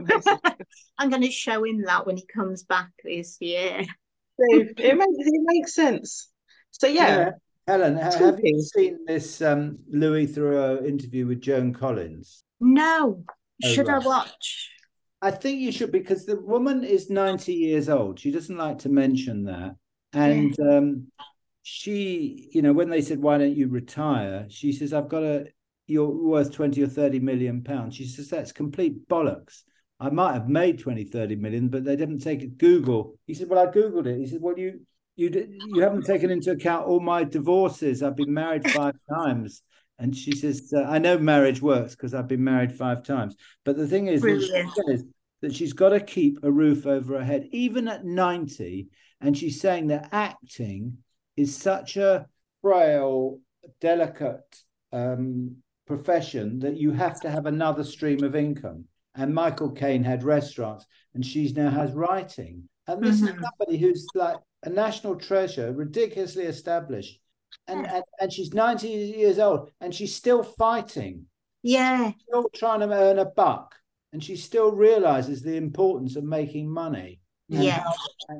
I'm 0.97 1.09
going 1.09 1.23
to 1.23 1.31
show 1.31 1.63
him 1.65 1.81
that 1.83 2.05
when 2.05 2.17
he 2.17 2.25
comes 2.25 2.63
back 2.63 2.91
this 3.03 3.37
year. 3.41 3.83
So 3.83 4.45
it 4.59 4.77
makes 4.97 5.15
it 5.17 5.41
makes 5.45 5.73
sense. 5.75 6.29
So 6.71 6.87
yeah, 6.87 7.31
Helen, 7.67 7.97
ha- 7.97 8.11
have 8.17 8.39
you 8.41 8.61
seen 8.61 8.99
this 9.05 9.41
um, 9.41 9.79
Louis 9.89 10.27
Theroux 10.27 10.85
interview 10.85 11.27
with 11.27 11.41
Joan 11.41 11.73
Collins? 11.73 12.43
No. 12.59 13.23
Oh, 13.63 13.67
Should 13.67 13.89
I 13.89 13.99
watch? 13.99 14.71
I 15.23 15.31
think 15.31 15.61
you 15.61 15.71
should 15.71 15.93
because 15.93 16.25
the 16.25 16.35
woman 16.35 16.83
is 16.83 17.09
90 17.09 17.53
years 17.53 17.87
old. 17.87 18.19
She 18.19 18.29
doesn't 18.29 18.57
like 18.57 18.79
to 18.79 18.89
mention 18.89 19.45
that. 19.45 19.77
And 20.11 20.53
um, 20.59 21.07
she, 21.61 22.49
you 22.51 22.61
know, 22.61 22.73
when 22.73 22.89
they 22.89 23.01
said, 23.01 23.19
why 23.19 23.37
don't 23.37 23.55
you 23.55 23.69
retire? 23.69 24.47
She 24.49 24.73
says, 24.73 24.91
I've 24.91 25.07
got 25.07 25.23
a, 25.23 25.45
you're 25.87 26.09
worth 26.09 26.51
20 26.51 26.83
or 26.83 26.87
30 26.87 27.21
million 27.21 27.63
pounds. 27.63 27.95
She 27.95 28.05
says, 28.05 28.27
that's 28.27 28.51
complete 28.51 29.07
bollocks. 29.07 29.61
I 29.97 30.09
might 30.09 30.33
have 30.33 30.49
made 30.49 30.79
20, 30.79 31.05
30 31.05 31.37
million, 31.37 31.69
but 31.69 31.85
they 31.85 31.95
didn't 31.95 32.19
take 32.19 32.43
it. 32.43 32.57
Google. 32.57 33.15
He 33.25 33.33
said, 33.33 33.47
well, 33.47 33.65
I 33.65 33.71
Googled 33.71 34.07
it. 34.07 34.19
He 34.19 34.27
said, 34.27 34.41
well, 34.41 34.59
you, 34.59 34.81
you, 35.15 35.29
you 35.73 35.81
haven't 35.81 36.05
taken 36.05 36.31
into 36.31 36.51
account 36.51 36.85
all 36.85 36.99
my 36.99 37.23
divorces. 37.23 38.03
I've 38.03 38.17
been 38.17 38.33
married 38.33 38.69
five 38.69 38.95
times. 39.09 39.61
And 39.99 40.13
she 40.13 40.33
says, 40.33 40.73
uh, 40.75 40.81
I 40.81 40.97
know 40.97 41.17
marriage 41.17 41.61
works 41.61 41.95
because 41.95 42.13
I've 42.13 42.27
been 42.27 42.43
married 42.43 42.73
five 42.73 43.03
times. 43.03 43.37
But 43.63 43.77
the 43.77 43.87
thing 43.87 44.07
is, 44.07 44.21
says 44.21 45.05
that 45.43 45.53
she's 45.53 45.73
got 45.73 45.89
to 45.89 45.99
keep 45.99 46.39
a 46.41 46.49
roof 46.51 46.87
over 46.87 47.19
her 47.19 47.23
head, 47.23 47.49
even 47.51 47.89
at 47.89 48.05
90. 48.05 48.87
And 49.19 49.37
she's 49.37 49.59
saying 49.59 49.87
that 49.87 50.07
acting 50.13 50.99
is 51.35 51.55
such 51.55 51.97
a 51.97 52.27
frail, 52.61 53.39
delicate 53.81 54.61
um, 54.93 55.57
profession 55.85 56.59
that 56.59 56.77
you 56.77 56.91
have 56.91 57.19
to 57.21 57.29
have 57.29 57.45
another 57.45 57.83
stream 57.83 58.23
of 58.23 58.37
income. 58.37 58.85
And 59.15 59.35
Michael 59.35 59.71
Caine 59.71 60.03
had 60.05 60.23
restaurants, 60.23 60.85
and 61.13 61.25
she's 61.25 61.53
now 61.55 61.69
has 61.69 61.91
writing. 61.91 62.69
And 62.87 63.03
this 63.03 63.21
is 63.21 63.29
Mhm. 63.29 63.41
somebody 63.43 63.77
who's 63.77 64.07
like 64.15 64.37
a 64.63 64.69
national 64.69 65.17
treasure, 65.17 65.73
ridiculously 65.73 66.45
established. 66.45 67.19
And, 67.67 67.85
and, 67.85 68.03
and 68.19 68.31
she's 68.31 68.53
90 68.53 68.87
years 68.87 69.39
old, 69.39 69.71
and 69.81 69.93
she's 69.93 70.15
still 70.15 70.41
fighting 70.41 71.25
Yeah. 71.63 72.13
still 72.21 72.49
trying 72.55 72.79
to 72.79 72.87
earn 72.93 73.19
a 73.19 73.25
buck 73.25 73.75
and 74.13 74.23
she 74.23 74.35
still 74.37 74.71
realizes 74.71 75.41
the 75.41 75.55
importance 75.57 76.15
of 76.15 76.23
making 76.23 76.69
money 76.69 77.19
and, 77.51 77.63
Yeah. 77.63 77.83
how, 77.83 77.93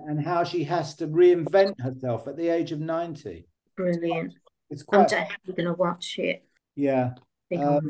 and 0.08 0.24
how 0.24 0.44
she 0.44 0.64
has 0.66 0.96
to 0.98 1.08
reinvent 1.08 1.80
herself 1.82 2.28
at 2.28 2.38
the 2.38 2.48
age 2.48 2.72
of 2.72 2.80
90 2.80 3.46
Brilliant. 3.76 4.34
it's 4.70 4.84
quite 4.84 5.02
I'm 5.02 5.08
definitely 5.08 5.54
going 5.56 5.68
to 5.76 5.82
watch 5.82 6.18
it. 6.20 6.46
yeah 6.76 7.16
Um, 7.56 7.90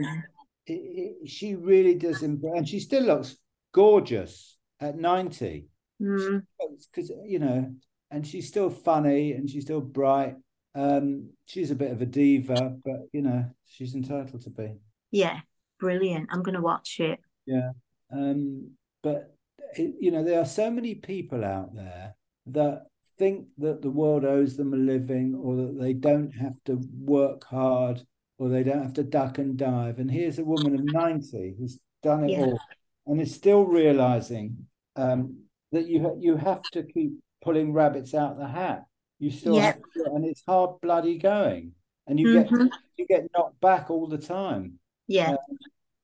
it, 0.65 0.73
it, 0.73 1.29
she 1.29 1.55
really 1.55 1.95
does 1.95 2.23
and 2.23 2.67
she 2.67 2.79
still 2.79 3.03
looks 3.03 3.37
gorgeous 3.73 4.57
at 4.79 4.97
90 4.97 5.67
Mm, 6.01 6.43
because 6.91 7.11
you 7.25 7.39
know 7.39 7.71
and 8.11 8.25
she's 8.27 8.47
still 8.47 8.69
funny 8.69 9.33
and 9.33 9.49
she's 9.49 9.63
still 9.63 9.79
bright 9.79 10.35
um 10.75 11.29
she's 11.45 11.71
a 11.71 11.75
bit 11.75 11.91
of 11.91 12.01
a 12.01 12.05
diva 12.05 12.75
but 12.83 13.07
you 13.13 13.21
know 13.21 13.45
she's 13.67 13.93
entitled 13.95 14.41
to 14.41 14.49
be 14.49 14.73
yeah. 15.11 15.41
Brilliant. 15.79 16.29
I'm 16.31 16.41
going 16.43 16.55
to 16.55 16.61
watch 16.61 16.99
it. 16.99 17.19
Yeah. 17.45 17.71
Um, 18.11 18.71
but 19.01 19.35
it, 19.75 19.95
you 19.99 20.11
know, 20.11 20.23
there 20.23 20.39
are 20.39 20.45
so 20.45 20.69
many 20.69 20.95
people 20.95 21.43
out 21.43 21.75
there 21.75 22.15
that 22.47 22.83
think 23.17 23.47
that 23.59 23.81
the 23.81 23.89
world 23.89 24.25
owes 24.25 24.57
them 24.57 24.73
a 24.73 24.77
living 24.77 25.35
or 25.35 25.55
that 25.55 25.79
they 25.79 25.93
don't 25.93 26.31
have 26.31 26.55
to 26.65 26.79
work 26.99 27.43
hard 27.43 28.01
or 28.37 28.49
they 28.49 28.63
don't 28.63 28.81
have 28.81 28.93
to 28.95 29.03
duck 29.03 29.37
and 29.37 29.57
dive. 29.57 29.99
And 29.99 30.09
here's 30.09 30.39
a 30.39 30.43
woman 30.43 30.73
of 30.75 30.83
90 30.83 31.55
who's 31.59 31.79
done 32.01 32.25
it 32.25 32.31
Yeah. 32.31 32.39
all 32.45 32.59
and 33.05 33.21
is 33.21 33.33
still 33.33 33.63
realizing 33.65 34.67
um, 34.95 35.43
that 35.71 35.87
you 35.87 36.01
ha- 36.01 36.15
you 36.19 36.35
have 36.37 36.61
to 36.71 36.83
keep 36.83 37.13
pulling 37.41 37.73
rabbits 37.73 38.13
out 38.13 38.37
the 38.37 38.47
hat. 38.47 38.85
You 39.19 39.31
still 39.31 39.55
Yeah. 39.55 39.61
have 39.73 39.81
to, 39.95 40.11
and 40.13 40.25
it's 40.25 40.43
hard 40.45 40.79
bloody 40.81 41.17
going. 41.17 41.73
And 42.07 42.19
you 42.19 42.33
get 42.33 42.47
Mhm. 42.49 42.69
you 42.97 43.05
get 43.07 43.27
knocked 43.35 43.59
back 43.61 43.89
all 43.89 44.07
the 44.07 44.17
time 44.17 44.79
Yeah. 45.07 45.35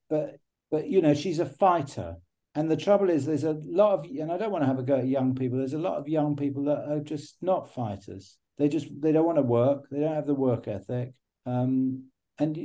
but 0.09 0.37
but 0.71 0.87
you 0.87 1.01
know 1.01 1.13
she's 1.13 1.39
a 1.39 1.45
fighter. 1.45 2.15
And 2.55 2.69
the 2.69 2.75
trouble 2.77 3.09
is 3.09 3.25
there's 3.25 3.43
a 3.43 3.57
lot 3.65 3.93
of 3.93 4.05
and 4.05 4.31
i 4.31 4.37
don't 4.37 4.51
want 4.51 4.63
to 4.63 4.67
have 4.67 4.79
a 4.79 4.83
go 4.83 4.97
at 4.97 5.07
young 5.07 5.35
people 5.35 5.59
there's 5.59 5.73
a 5.73 5.77
lot 5.79 5.97
of 5.97 6.07
young 6.07 6.35
people 6.35 6.63
that 6.65 6.89
are 6.89 6.99
just 6.99 7.37
not 7.41 7.73
fighters. 7.73 8.37
They 8.57 8.67
just 8.67 8.87
they 9.01 9.11
don't 9.11 9.25
want 9.25 9.37
to 9.37 9.43
work 9.43 9.87
they 9.89 9.99
don't 10.01 10.15
have 10.15 10.27
the 10.27 10.33
work 10.33 10.67
ethic. 10.67 11.13
Um 11.45 12.05
and 12.39 12.57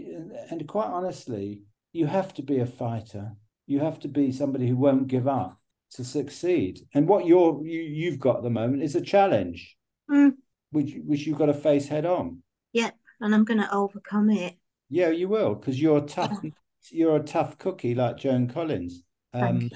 and 0.50 0.66
quite 0.66 0.86
honestly 0.86 1.62
you 1.92 2.06
have 2.06 2.32
to 2.34 2.42
be 2.42 2.58
a 2.60 2.66
fighter. 2.66 3.36
You 3.66 3.80
have 3.80 3.98
to 4.00 4.08
be 4.08 4.32
somebody 4.32 4.66
who 4.68 4.76
won't 4.76 5.06
give 5.06 5.28
up 5.28 5.60
to 5.92 6.02
succeed. 6.04 6.80
And 6.94 7.06
what 7.06 7.26
you're 7.26 7.64
you, 7.64 7.80
you've 7.80 8.18
got 8.18 8.38
at 8.38 8.42
the 8.42 8.50
moment 8.50 8.82
is 8.82 8.96
a 8.96 9.00
challenge 9.00 9.76
Mm. 10.10 10.32
which 10.70 10.94
which 11.06 11.26
you've 11.26 11.38
got 11.38 11.46
to 11.46 11.54
face 11.54 11.86
head 11.88 12.04
on. 12.04 12.42
Yep 12.72 12.94
And 13.20 13.34
I'm 13.34 13.44
going 13.44 13.60
to 13.60 13.72
overcome 13.72 14.30
it. 14.30 14.54
yeah 14.90 15.10
you 15.10 15.28
will 15.28 15.54
because 15.54 15.80
you're 15.80 16.00
tough 16.00 16.38
you're 16.90 17.16
a 17.16 17.22
tough 17.22 17.56
cookie 17.58 17.94
like 17.94 18.16
joan 18.16 18.46
collins 18.48 19.02
um 19.32 19.70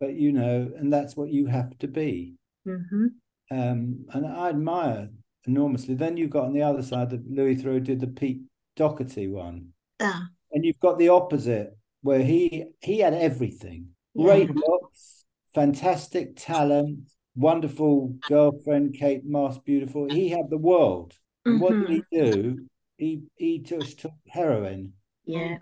but 0.00 0.14
you 0.14 0.32
know, 0.32 0.70
and 0.76 0.92
that's 0.92 1.16
what 1.16 1.30
you 1.30 1.46
have 1.46 1.78
to 1.78 1.86
be. 1.86 2.34
Mm-hmm. 2.66 3.06
Um, 3.50 4.04
and 4.12 4.26
I 4.26 4.48
admire 4.48 5.08
enormously. 5.46 5.94
Then 5.94 6.16
you've 6.16 6.30
got 6.30 6.44
on 6.44 6.52
the 6.52 6.62
other 6.62 6.82
side 6.82 7.10
that 7.10 7.30
Louis 7.30 7.56
Theroux 7.56 7.82
did 7.82 8.00
the 8.00 8.08
Pete 8.08 8.42
Doherty 8.76 9.28
one, 9.28 9.68
Ah, 10.00 10.26
and 10.52 10.64
you've 10.64 10.80
got 10.80 10.98
the 10.98 11.08
opposite 11.10 11.76
where 12.02 12.22
he 12.22 12.64
he 12.80 12.98
had 12.98 13.14
everything, 13.14 13.86
Yeah. 14.14 14.24
great 14.24 14.54
looks, 14.54 15.24
fantastic 15.54 16.34
talent, 16.36 16.98
wonderful 17.36 18.16
girlfriend, 18.28 18.94
Kate 18.94 19.24
Moss, 19.24 19.58
beautiful. 19.58 20.10
He 20.10 20.28
had 20.28 20.50
the 20.50 20.58
world. 20.58 21.14
And 21.46 21.60
what 21.60 21.72
did 21.72 21.88
he 21.88 22.02
do? 22.12 22.66
He 22.98 23.22
he 23.36 23.60
just 23.60 24.00
took 24.00 24.12
heroin. 24.28 24.92
yeah. 25.24 25.58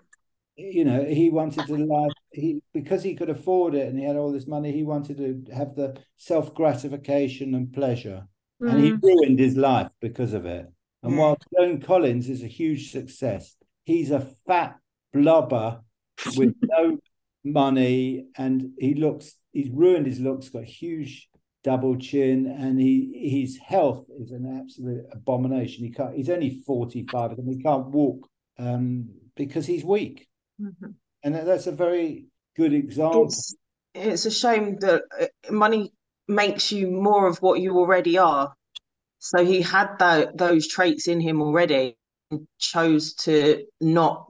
You 0.55 0.85
know, 0.85 1.03
he 1.03 1.29
wanted 1.31 1.65
to 1.67 1.75
life 1.77 2.13
he 2.31 2.61
because 2.73 3.01
he 3.03 3.15
could 3.15 3.29
afford 3.29 3.73
it 3.73 3.87
and 3.87 3.97
he 3.97 4.05
had 4.05 4.15
all 4.15 4.31
this 4.31 4.47
money, 4.47 4.71
he 4.71 4.83
wanted 4.83 5.17
to 5.17 5.53
have 5.53 5.75
the 5.75 5.97
self-gratification 6.17 7.55
and 7.55 7.73
pleasure. 7.73 8.27
And 8.61 8.79
he 8.79 8.91
Mm. 8.91 9.01
ruined 9.01 9.39
his 9.39 9.57
life 9.57 9.91
because 9.99 10.33
of 10.33 10.45
it. 10.45 10.67
And 11.01 11.13
Yeah. 11.13 11.19
while 11.19 11.37
Joan 11.57 11.81
Collins 11.81 12.29
is 12.29 12.43
a 12.43 12.47
huge 12.47 12.91
success, 12.91 13.55
he's 13.83 14.11
a 14.11 14.21
fat 14.47 14.79
blubber 15.11 15.81
with 16.37 16.55
no 16.61 16.97
money 17.43 18.27
and 18.37 18.71
he 18.79 18.93
looks 18.93 19.37
he's 19.51 19.69
ruined 19.69 20.05
his 20.05 20.19
looks, 20.19 20.49
got 20.49 20.63
huge 20.63 21.29
double 21.63 21.97
chin, 21.97 22.45
and 22.45 22.79
he 22.79 23.39
his 23.41 23.57
health 23.57 24.05
is 24.19 24.31
an 24.31 24.45
absolute 24.59 25.05
abomination. 25.11 25.83
He 25.83 25.91
can't 25.91 26.15
he's 26.15 26.29
only 26.29 26.61
45 26.65 27.31
and 27.31 27.49
he 27.49 27.61
can't 27.61 27.87
walk 27.87 28.29
um, 28.57 29.09
because 29.35 29.65
he's 29.65 29.83
weak. 29.83 30.27
Mhm. 30.59 30.95
And 31.23 31.35
that's 31.35 31.67
a 31.67 31.71
very 31.71 32.25
good 32.55 32.73
example. 32.73 33.25
It's 33.25 33.55
it's 33.95 34.25
a 34.25 34.31
shame 34.31 34.77
that 34.79 35.03
uh, 35.19 35.27
money 35.51 35.93
makes 36.27 36.71
you 36.71 36.87
more 36.89 37.27
of 37.27 37.41
what 37.41 37.59
you 37.59 37.77
already 37.77 38.17
are. 38.17 38.53
So 39.19 39.45
he 39.45 39.61
had 39.61 39.89
that 39.99 40.37
those 40.37 40.67
traits 40.67 41.07
in 41.07 41.21
him 41.21 41.41
already 41.41 41.97
and 42.31 42.47
chose 42.59 43.13
to 43.25 43.65
not 43.79 44.29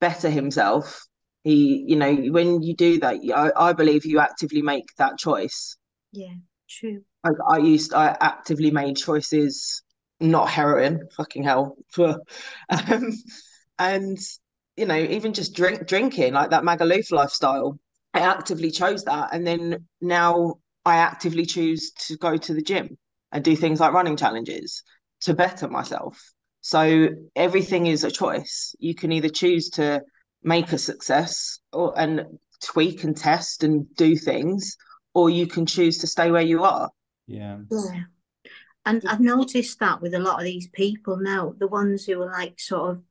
better 0.00 0.30
himself. 0.30 1.06
He, 1.44 1.84
you 1.86 1.96
know, 1.96 2.14
when 2.32 2.62
you 2.62 2.74
do 2.74 2.98
that, 3.00 3.16
I, 3.34 3.68
I 3.68 3.72
believe 3.74 4.06
you 4.06 4.18
actively 4.18 4.62
make 4.62 4.86
that 4.98 5.18
choice. 5.18 5.76
Yeah, 6.12 6.34
true. 6.68 7.04
I, 7.24 7.30
I 7.48 7.58
used, 7.58 7.94
I 7.94 8.16
actively 8.20 8.70
made 8.70 8.96
choices, 8.96 9.82
not 10.20 10.48
heroin, 10.48 11.08
fucking 11.16 11.44
hell. 11.44 11.76
um, 11.98 12.18
and 13.78 14.18
you 14.76 14.86
know, 14.86 14.96
even 14.96 15.32
just 15.32 15.54
drink 15.54 15.86
drinking 15.86 16.34
like 16.34 16.50
that 16.50 16.64
Magaluf 16.64 17.10
lifestyle. 17.10 17.78
I 18.12 18.20
actively 18.20 18.70
chose 18.70 19.04
that, 19.04 19.30
and 19.32 19.46
then 19.46 19.86
now 20.00 20.54
I 20.84 20.96
actively 20.96 21.46
choose 21.46 21.92
to 22.06 22.16
go 22.16 22.36
to 22.36 22.54
the 22.54 22.62
gym 22.62 22.96
and 23.32 23.42
do 23.42 23.56
things 23.56 23.80
like 23.80 23.92
running 23.92 24.16
challenges 24.16 24.82
to 25.22 25.34
better 25.34 25.68
myself. 25.68 26.20
So 26.60 27.08
everything 27.34 27.86
is 27.86 28.04
a 28.04 28.10
choice. 28.10 28.74
You 28.78 28.94
can 28.94 29.12
either 29.12 29.28
choose 29.28 29.70
to 29.70 30.02
make 30.42 30.72
a 30.72 30.78
success 30.78 31.58
or 31.72 31.98
and 31.98 32.24
tweak 32.62 33.04
and 33.04 33.16
test 33.16 33.64
and 33.64 33.86
do 33.96 34.16
things, 34.16 34.76
or 35.12 35.30
you 35.30 35.46
can 35.46 35.66
choose 35.66 35.98
to 35.98 36.06
stay 36.06 36.30
where 36.30 36.42
you 36.42 36.64
are. 36.64 36.90
Yeah. 37.26 37.58
Yeah. 37.70 38.02
And 38.86 39.02
I've 39.06 39.20
noticed 39.20 39.78
that 39.80 40.02
with 40.02 40.14
a 40.14 40.18
lot 40.18 40.38
of 40.38 40.44
these 40.44 40.68
people 40.68 41.16
now, 41.16 41.54
the 41.58 41.68
ones 41.68 42.04
who 42.04 42.20
are 42.22 42.30
like 42.30 42.60
sort 42.60 42.90
of 42.90 43.02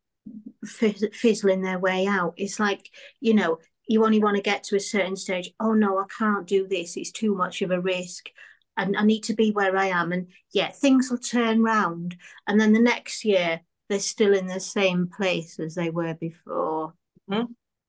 fizz- 0.66 1.10
fizzling 1.14 1.62
their 1.62 1.80
way 1.80 2.08
out. 2.08 2.34
It's 2.38 2.60
like, 2.60 2.90
you 3.20 3.34
know, 3.34 3.60
you 3.88 4.06
only 4.06 4.20
want 4.20 4.38
to 4.38 4.42
get 4.42 4.64
to 4.66 4.76
a 4.76 4.80
certain 4.80 5.16
stage. 5.16 5.52
Oh 5.60 5.74
no, 5.74 6.00
I 6.00 6.06
can't 6.18 6.48
do 6.48 6.68
this. 6.68 6.98
It's 6.98 7.12
too 7.12 7.36
much 7.36 7.62
of 7.62 7.72
a 7.72 7.82
risk. 7.82 8.30
And 8.78 8.98
I 8.98 9.04
need 9.04 9.24
to 9.26 9.34
be 9.34 9.52
where 9.52 9.78
I 9.78 9.88
am. 9.88 10.12
And 10.12 10.28
yeah, 10.52 10.72
things 10.72 11.12
will 11.12 11.20
turn 11.20 11.62
round. 11.62 12.16
And 12.48 12.60
then 12.60 12.74
the 12.74 12.80
next 12.80 13.24
year, 13.24 13.62
they're 13.90 14.00
still 14.00 14.34
in 14.34 14.48
the 14.48 14.60
same 14.60 15.10
place 15.16 15.60
as 15.60 15.76
they 15.76 15.90
were 15.90 16.16
before. 16.16 16.94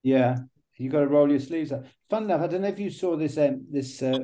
Yeah, 0.03 0.39
you 0.77 0.91
got 0.91 1.01
to 1.01 1.07
roll 1.07 1.31
your 1.31 1.41
sleeves 1.41 1.73
up. 1.73 1.87
Fun 2.11 2.25
enough, 2.25 2.43
I 2.43 2.47
don't 2.49 2.63
know 2.63 2.69
if 2.69 2.79
you 2.79 2.91
saw 2.91 3.17
this 3.17 3.39
um, 3.39 3.67
this 3.71 4.03
uh, 4.03 4.19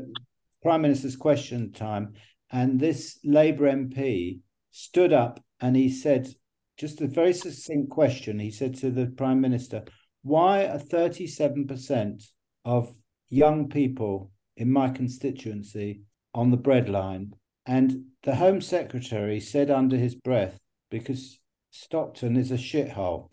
Prime 0.62 0.82
Minister's 0.82 1.16
question 1.16 1.72
time, 1.72 2.14
and 2.50 2.78
this 2.78 3.18
Labour 3.24 3.70
MP 3.70 4.40
stood 4.70 5.12
up 5.12 5.42
and 5.61 5.76
he 5.76 5.88
said, 5.88 6.34
just 6.81 7.03
a 7.03 7.07
very 7.07 7.35
succinct 7.35 7.91
question. 7.91 8.39
He 8.39 8.51
said 8.51 8.74
to 8.76 8.91
the 8.91 9.07
Prime 9.07 9.39
Minister, 9.39 9.85
"Why 10.22 10.66
are 10.66 10.78
thirty 10.78 11.26
seven 11.26 11.66
percent 11.66 12.24
of 12.64 12.95
young 13.28 13.68
people 13.68 14.33
in 14.57 14.72
my 14.72 14.89
constituency 14.89 16.01
on 16.33 16.51
the 16.51 16.57
breadline?" 16.57 17.33
And 17.66 18.07
the 18.22 18.37
Home 18.37 18.62
Secretary 18.62 19.41
said 19.41 19.70
under 19.70 19.99
his 19.99 20.14
breath, 20.14 20.59
"Because 20.91 21.39
Stockton 21.70 22.37
is 22.37 22.51
a 22.51 22.57
shithole." 22.57 23.31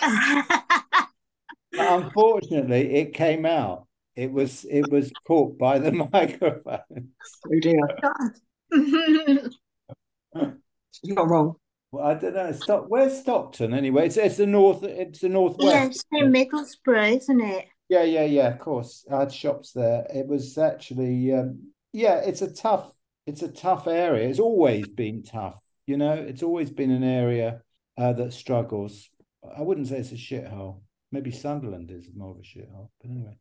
But 1.70 2.02
unfortunately, 2.02 2.94
it 2.94 3.12
came 3.14 3.44
out. 3.46 3.86
It 4.16 4.32
was 4.32 4.64
it 4.64 4.90
was 4.90 5.12
caught 5.26 5.58
by 5.58 5.78
the 5.78 5.92
microphone. 6.12 7.12
Oh 7.46 7.60
dear, 7.60 7.80
you're 11.04 11.14
not 11.14 11.28
wrong. 11.28 11.56
Well, 11.90 12.06
I 12.06 12.14
don't 12.14 12.34
know. 12.34 12.52
Stock, 12.52 12.84
where's 12.88 13.18
Stockton 13.18 13.72
anyway? 13.72 14.06
It's 14.06 14.16
it's 14.16 14.36
the 14.36 14.46
north. 14.46 14.82
It's 14.82 15.20
the 15.20 15.28
northwest. 15.28 15.66
yeah, 15.66 15.84
northwest. 15.84 16.06
it's 16.12 16.22
in 16.22 16.32
Middlesbrough, 16.32 17.16
isn't 17.16 17.40
it? 17.40 17.68
Yeah, 17.88 18.02
yeah, 18.02 18.24
yeah. 18.24 18.48
Of 18.48 18.58
course, 18.58 19.06
I 19.10 19.20
had 19.20 19.32
shops 19.32 19.72
there. 19.72 20.06
It 20.14 20.26
was 20.26 20.58
actually, 20.58 21.32
um, 21.32 21.72
yeah. 21.92 22.16
It's 22.16 22.42
a 22.42 22.52
tough. 22.52 22.92
It's 23.26 23.42
a 23.42 23.48
tough 23.48 23.86
area. 23.86 24.28
It's 24.28 24.38
always 24.38 24.88
been 24.88 25.22
tough. 25.22 25.58
You 25.86 25.96
know, 25.96 26.12
it's 26.12 26.42
always 26.42 26.70
been 26.70 26.90
an 26.90 27.04
area 27.04 27.62
uh, 27.96 28.12
that 28.14 28.32
struggles. 28.34 29.08
I 29.56 29.62
wouldn't 29.62 29.88
say 29.88 29.98
it's 29.98 30.12
a 30.12 30.16
shithole. 30.16 30.80
Maybe 31.10 31.30
Sunderland 31.30 31.90
is 31.90 32.08
more 32.14 32.32
of 32.32 32.38
a 32.38 32.42
shithole. 32.42 32.90
But 33.00 33.10
anyway, 33.10 33.36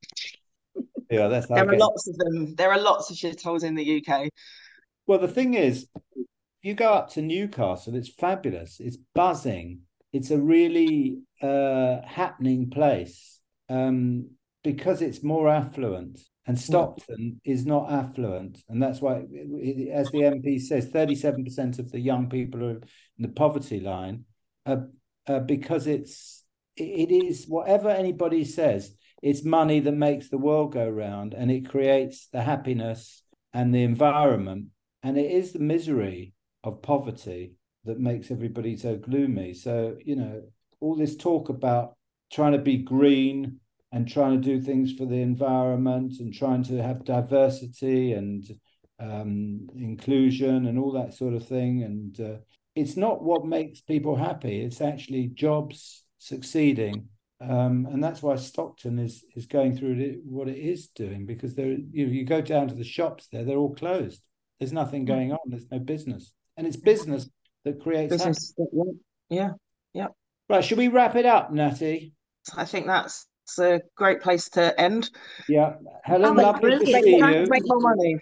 yeah, 1.12 1.28
that's 1.28 1.48
There 1.48 1.58
are 1.58 1.68
okay. 1.68 1.78
lots 1.78 2.08
of 2.08 2.18
them. 2.18 2.56
There 2.56 2.72
are 2.72 2.80
lots 2.80 3.10
of 3.10 3.18
shitholes 3.18 3.64
in 3.64 3.76
the 3.76 4.06
UK. 4.06 4.30
Well, 5.06 5.20
the 5.20 5.28
thing 5.28 5.54
is, 5.54 5.88
if 6.16 6.27
you 6.68 6.74
go 6.74 6.94
up 6.94 7.10
to 7.12 7.22
Newcastle, 7.22 7.96
it's 7.96 8.10
fabulous. 8.10 8.80
It's 8.80 8.98
buzzing. 9.16 9.80
It's 10.12 10.32
a 10.32 10.38
really 10.38 11.20
uh, 11.42 12.02
happening 12.06 12.70
place 12.70 13.40
um, 13.70 14.32
because 14.64 15.02
it's 15.02 15.24
more 15.24 15.50
affluent. 15.50 16.20
And 16.46 16.60
Stockton 16.60 17.42
is 17.44 17.66
not 17.66 17.92
affluent, 17.92 18.64
and 18.70 18.82
that's 18.82 19.02
why, 19.02 19.16
as 19.92 20.10
the 20.12 20.22
MP 20.22 20.62
says, 20.62 20.88
thirty-seven 20.88 21.44
percent 21.44 21.78
of 21.78 21.92
the 21.92 22.00
young 22.00 22.30
people 22.30 22.64
are 22.64 22.70
in 22.70 22.82
the 23.18 23.28
poverty 23.28 23.82
line, 23.82 24.24
uh, 24.66 24.78
uh, 25.28 25.40
because 25.40 25.88
it's 25.88 26.46
it 26.78 27.12
is 27.12 27.48
whatever 27.50 27.90
anybody 27.90 28.46
says. 28.46 28.94
It's 29.22 29.44
money 29.44 29.82
that 29.82 29.92
makes 29.92 30.30
the 30.30 30.38
world 30.38 30.72
go 30.72 30.88
round, 30.88 31.34
and 31.34 31.52
it 31.52 31.68
creates 31.68 32.30
the 32.32 32.42
happiness 32.44 33.24
and 33.54 33.76
the 33.76 33.84
environment 33.84 34.68
and 35.04 35.18
it 35.18 35.32
is 35.32 35.54
the 35.54 35.60
misery 35.60 36.34
of 36.64 36.82
poverty 36.82 37.54
that 37.86 38.00
makes 38.00 38.32
everybody 38.32 38.76
so 38.78 38.98
gloomy. 38.98 39.54
So 39.54 39.98
you 40.04 40.16
know 40.16 40.44
all 40.80 40.96
this 40.96 41.16
talk 41.16 41.50
about 41.50 41.96
trying 42.32 42.52
to 42.52 42.58
be 42.60 42.78
green 42.78 43.60
and 43.92 44.08
trying 44.08 44.42
to 44.42 44.46
do 44.46 44.62
things 44.62 44.94
for 44.94 45.06
the 45.06 45.22
environment 45.22 46.16
and 46.20 46.34
trying 46.34 46.64
to 46.64 46.82
have 46.84 47.06
diversity 47.06 48.14
and 48.14 48.46
um, 49.00 49.68
inclusion 49.76 50.68
and 50.68 50.78
all 50.78 50.92
that 50.92 51.14
sort 51.14 51.34
of 51.34 51.48
thing. 51.48 51.84
And 51.84 52.20
uh, 52.20 52.38
it's 52.76 52.98
not 52.98 53.24
what 53.24 53.46
makes 53.46 53.82
people 53.82 54.16
happy 54.16 54.62
it's 54.62 54.82
actually 54.82 55.28
jobs 55.28 56.04
succeeding. 56.18 57.08
Um, 57.40 57.88
and 57.92 58.04
that's 58.04 58.24
why 58.24 58.36
Stockton 58.36 58.98
is 58.98 59.24
is 59.36 59.46
going 59.46 59.78
through 59.78 60.22
what 60.26 60.48
it 60.48 60.58
is 60.58 60.88
doing 60.88 61.28
because 61.28 61.54
there 61.54 61.78
you 61.92 62.08
you 62.08 62.26
go 62.26 62.42
down 62.42 62.68
to 62.68 62.74
the 62.74 62.84
shops 62.84 63.28
there 63.32 63.46
they're 63.46 63.58
all 63.58 63.76
closed. 63.76 64.24
There's 64.60 64.74
nothing 64.74 65.06
going 65.06 65.32
on 65.32 65.40
there's 65.46 65.70
no 65.72 65.78
business 65.78 66.34
and 66.58 66.68
it's 66.68 66.76
business 66.78 67.30
that 67.64 67.82
creates 67.82 68.12
Business. 68.12 68.54
Yeah, 69.30 69.52
happiness. 69.94 70.12
right 70.50 70.64
should 70.64 70.78
we 70.78 70.88
wrap 70.88 71.16
it 71.16 71.26
up 71.26 71.52
Natty 71.52 72.14
I 72.56 72.66
think 72.66 72.88
that's 72.88 73.28
a 73.60 73.80
great 73.96 74.22
place 74.22 74.50
to 74.52 74.78
end. 74.80 75.10
yeah 75.48 75.74
Helen 76.04 76.38
Oh, 76.40 76.42
lovely 76.42 76.72
to 76.80 76.86
see 76.86 77.18
you 77.18 77.46
make 77.50 77.64
more 77.66 77.80
money. 77.80 78.18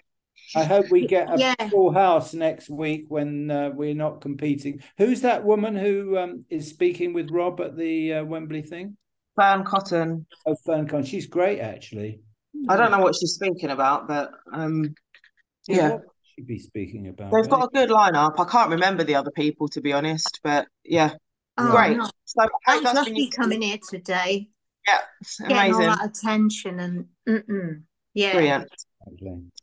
I 0.54 0.62
hope 0.64 0.86
we 0.90 1.06
get 1.06 1.28
a 1.34 1.38
Yeah. 1.38 1.68
full 1.70 1.92
house 1.92 2.32
next 2.34 2.68
week 2.70 3.06
when 3.08 3.50
uh, 3.50 3.70
we're 3.74 3.94
not 3.94 4.20
competing 4.20 4.80
who's 4.98 5.22
that 5.22 5.44
woman 5.44 5.74
who 5.74 6.16
um, 6.18 6.44
is 6.50 6.68
speaking 6.68 7.12
with 7.12 7.30
Rob 7.30 7.60
at 7.60 7.76
the 7.76 8.14
uh, 8.14 8.24
Wembley 8.24 8.62
thing 8.62 8.96
Fearne 9.38 9.64
Cotton. 9.64 10.26
oh 10.46 10.56
Fern 10.64 10.86
Con 10.88 11.04
she's 11.04 11.26
great 11.26 11.60
actually 11.60 12.20
I 12.68 12.76
don't 12.76 12.90
know 12.90 13.00
what 13.00 13.14
she's 13.14 13.32
speaking 13.34 13.68
about, 13.70 14.08
but 14.08 14.30
um, 14.50 14.94
yeah, 15.68 15.90
what 15.90 16.02
would 16.36 16.46
she 16.46 16.54
be 16.54 16.58
speaking 16.58 17.08
about 17.08 17.32
they've 17.32 17.48
got 17.50 17.64
a 17.64 17.68
good 17.68 17.90
lineup. 17.90 18.34
I 18.38 18.44
can't 18.44 18.70
remember 18.70 19.04
the 19.04 19.14
other 19.14 19.30
people 19.30 19.68
to 19.68 19.80
be 19.80 19.92
honest, 19.92 20.40
but 20.42 20.66
yeah, 20.84 21.14
Oh, 21.58 21.70
great. 21.70 21.96
no. 21.96 22.04
So 22.24 22.42
I 22.42 22.44
That 22.44 22.52
hope 22.66 22.84
was 22.84 22.92
that's 22.92 23.08
been 23.10 23.30
coming 23.30 23.62
here 23.62 23.78
today, 23.88 24.48
Yeah, 24.86 24.98
it's 25.20 25.40
getting 25.40 25.74
all 25.74 25.80
that 25.80 26.04
attention 26.04 26.80
and 26.80 27.06
mm-mm. 27.28 27.82
Yeah. 28.14 28.32
Brilliant. 28.32 28.68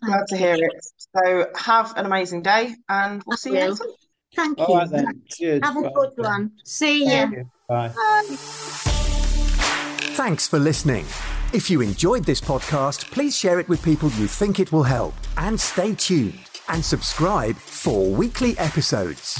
Glad 0.03 0.27
to 0.27 0.37
hear 0.37 0.53
it. 0.55 0.71
So 1.15 1.47
have 1.55 1.95
an 1.97 2.05
amazing 2.05 2.43
day 2.43 2.73
and 2.89 3.21
we'll 3.25 3.37
see 3.37 3.49
you 3.51 3.55
next 3.55 3.79
time. 3.79 3.87
Thank 4.35 4.59
All 4.59 4.67
you. 4.69 4.75
right 4.75 4.89
then. 4.89 5.21
Cheers. 5.29 5.59
Have 5.63 5.77
a 5.77 5.81
Bye. 5.81 5.91
good 5.93 6.11
one. 6.17 6.51
See 6.65 7.05
ya. 7.05 7.27
Bye. 7.67 7.91
Thanks 10.15 10.47
for 10.47 10.57
listening. 10.59 11.05
If 11.53 11.69
you 11.69 11.81
enjoyed 11.81 12.23
this 12.25 12.41
podcast, 12.41 13.11
please 13.11 13.35
share 13.37 13.59
it 13.59 13.69
with 13.69 13.83
people 13.83 14.09
you 14.11 14.27
think 14.27 14.59
it 14.59 14.71
will 14.71 14.83
help. 14.83 15.13
And 15.37 15.59
stay 15.59 15.93
tuned 15.93 16.39
and 16.69 16.83
subscribe 16.83 17.55
for 17.55 18.09
weekly 18.09 18.57
episodes. 18.57 19.37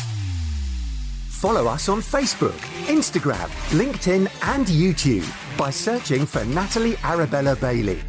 Follow 1.29 1.67
us 1.67 1.89
on 1.89 1.99
Facebook, 1.99 2.57
Instagram, 2.87 3.49
LinkedIn, 3.71 4.29
and 4.53 4.65
YouTube 4.67 5.27
by 5.57 5.69
searching 5.69 6.25
for 6.25 6.45
Natalie 6.45 6.95
Arabella 7.03 7.55
Bailey. 7.55 7.99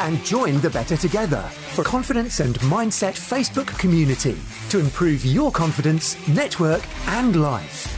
And 0.00 0.24
join 0.24 0.60
the 0.60 0.70
Better 0.70 0.96
Together 0.96 1.42
for 1.74 1.84
confidence 1.84 2.40
and 2.40 2.56
mindset 2.60 3.14
Facebook 3.14 3.68
community 3.78 4.36
to 4.70 4.80
improve 4.80 5.24
your 5.24 5.52
confidence, 5.52 6.16
network, 6.26 6.82
and 7.08 7.40
life. 7.40 7.88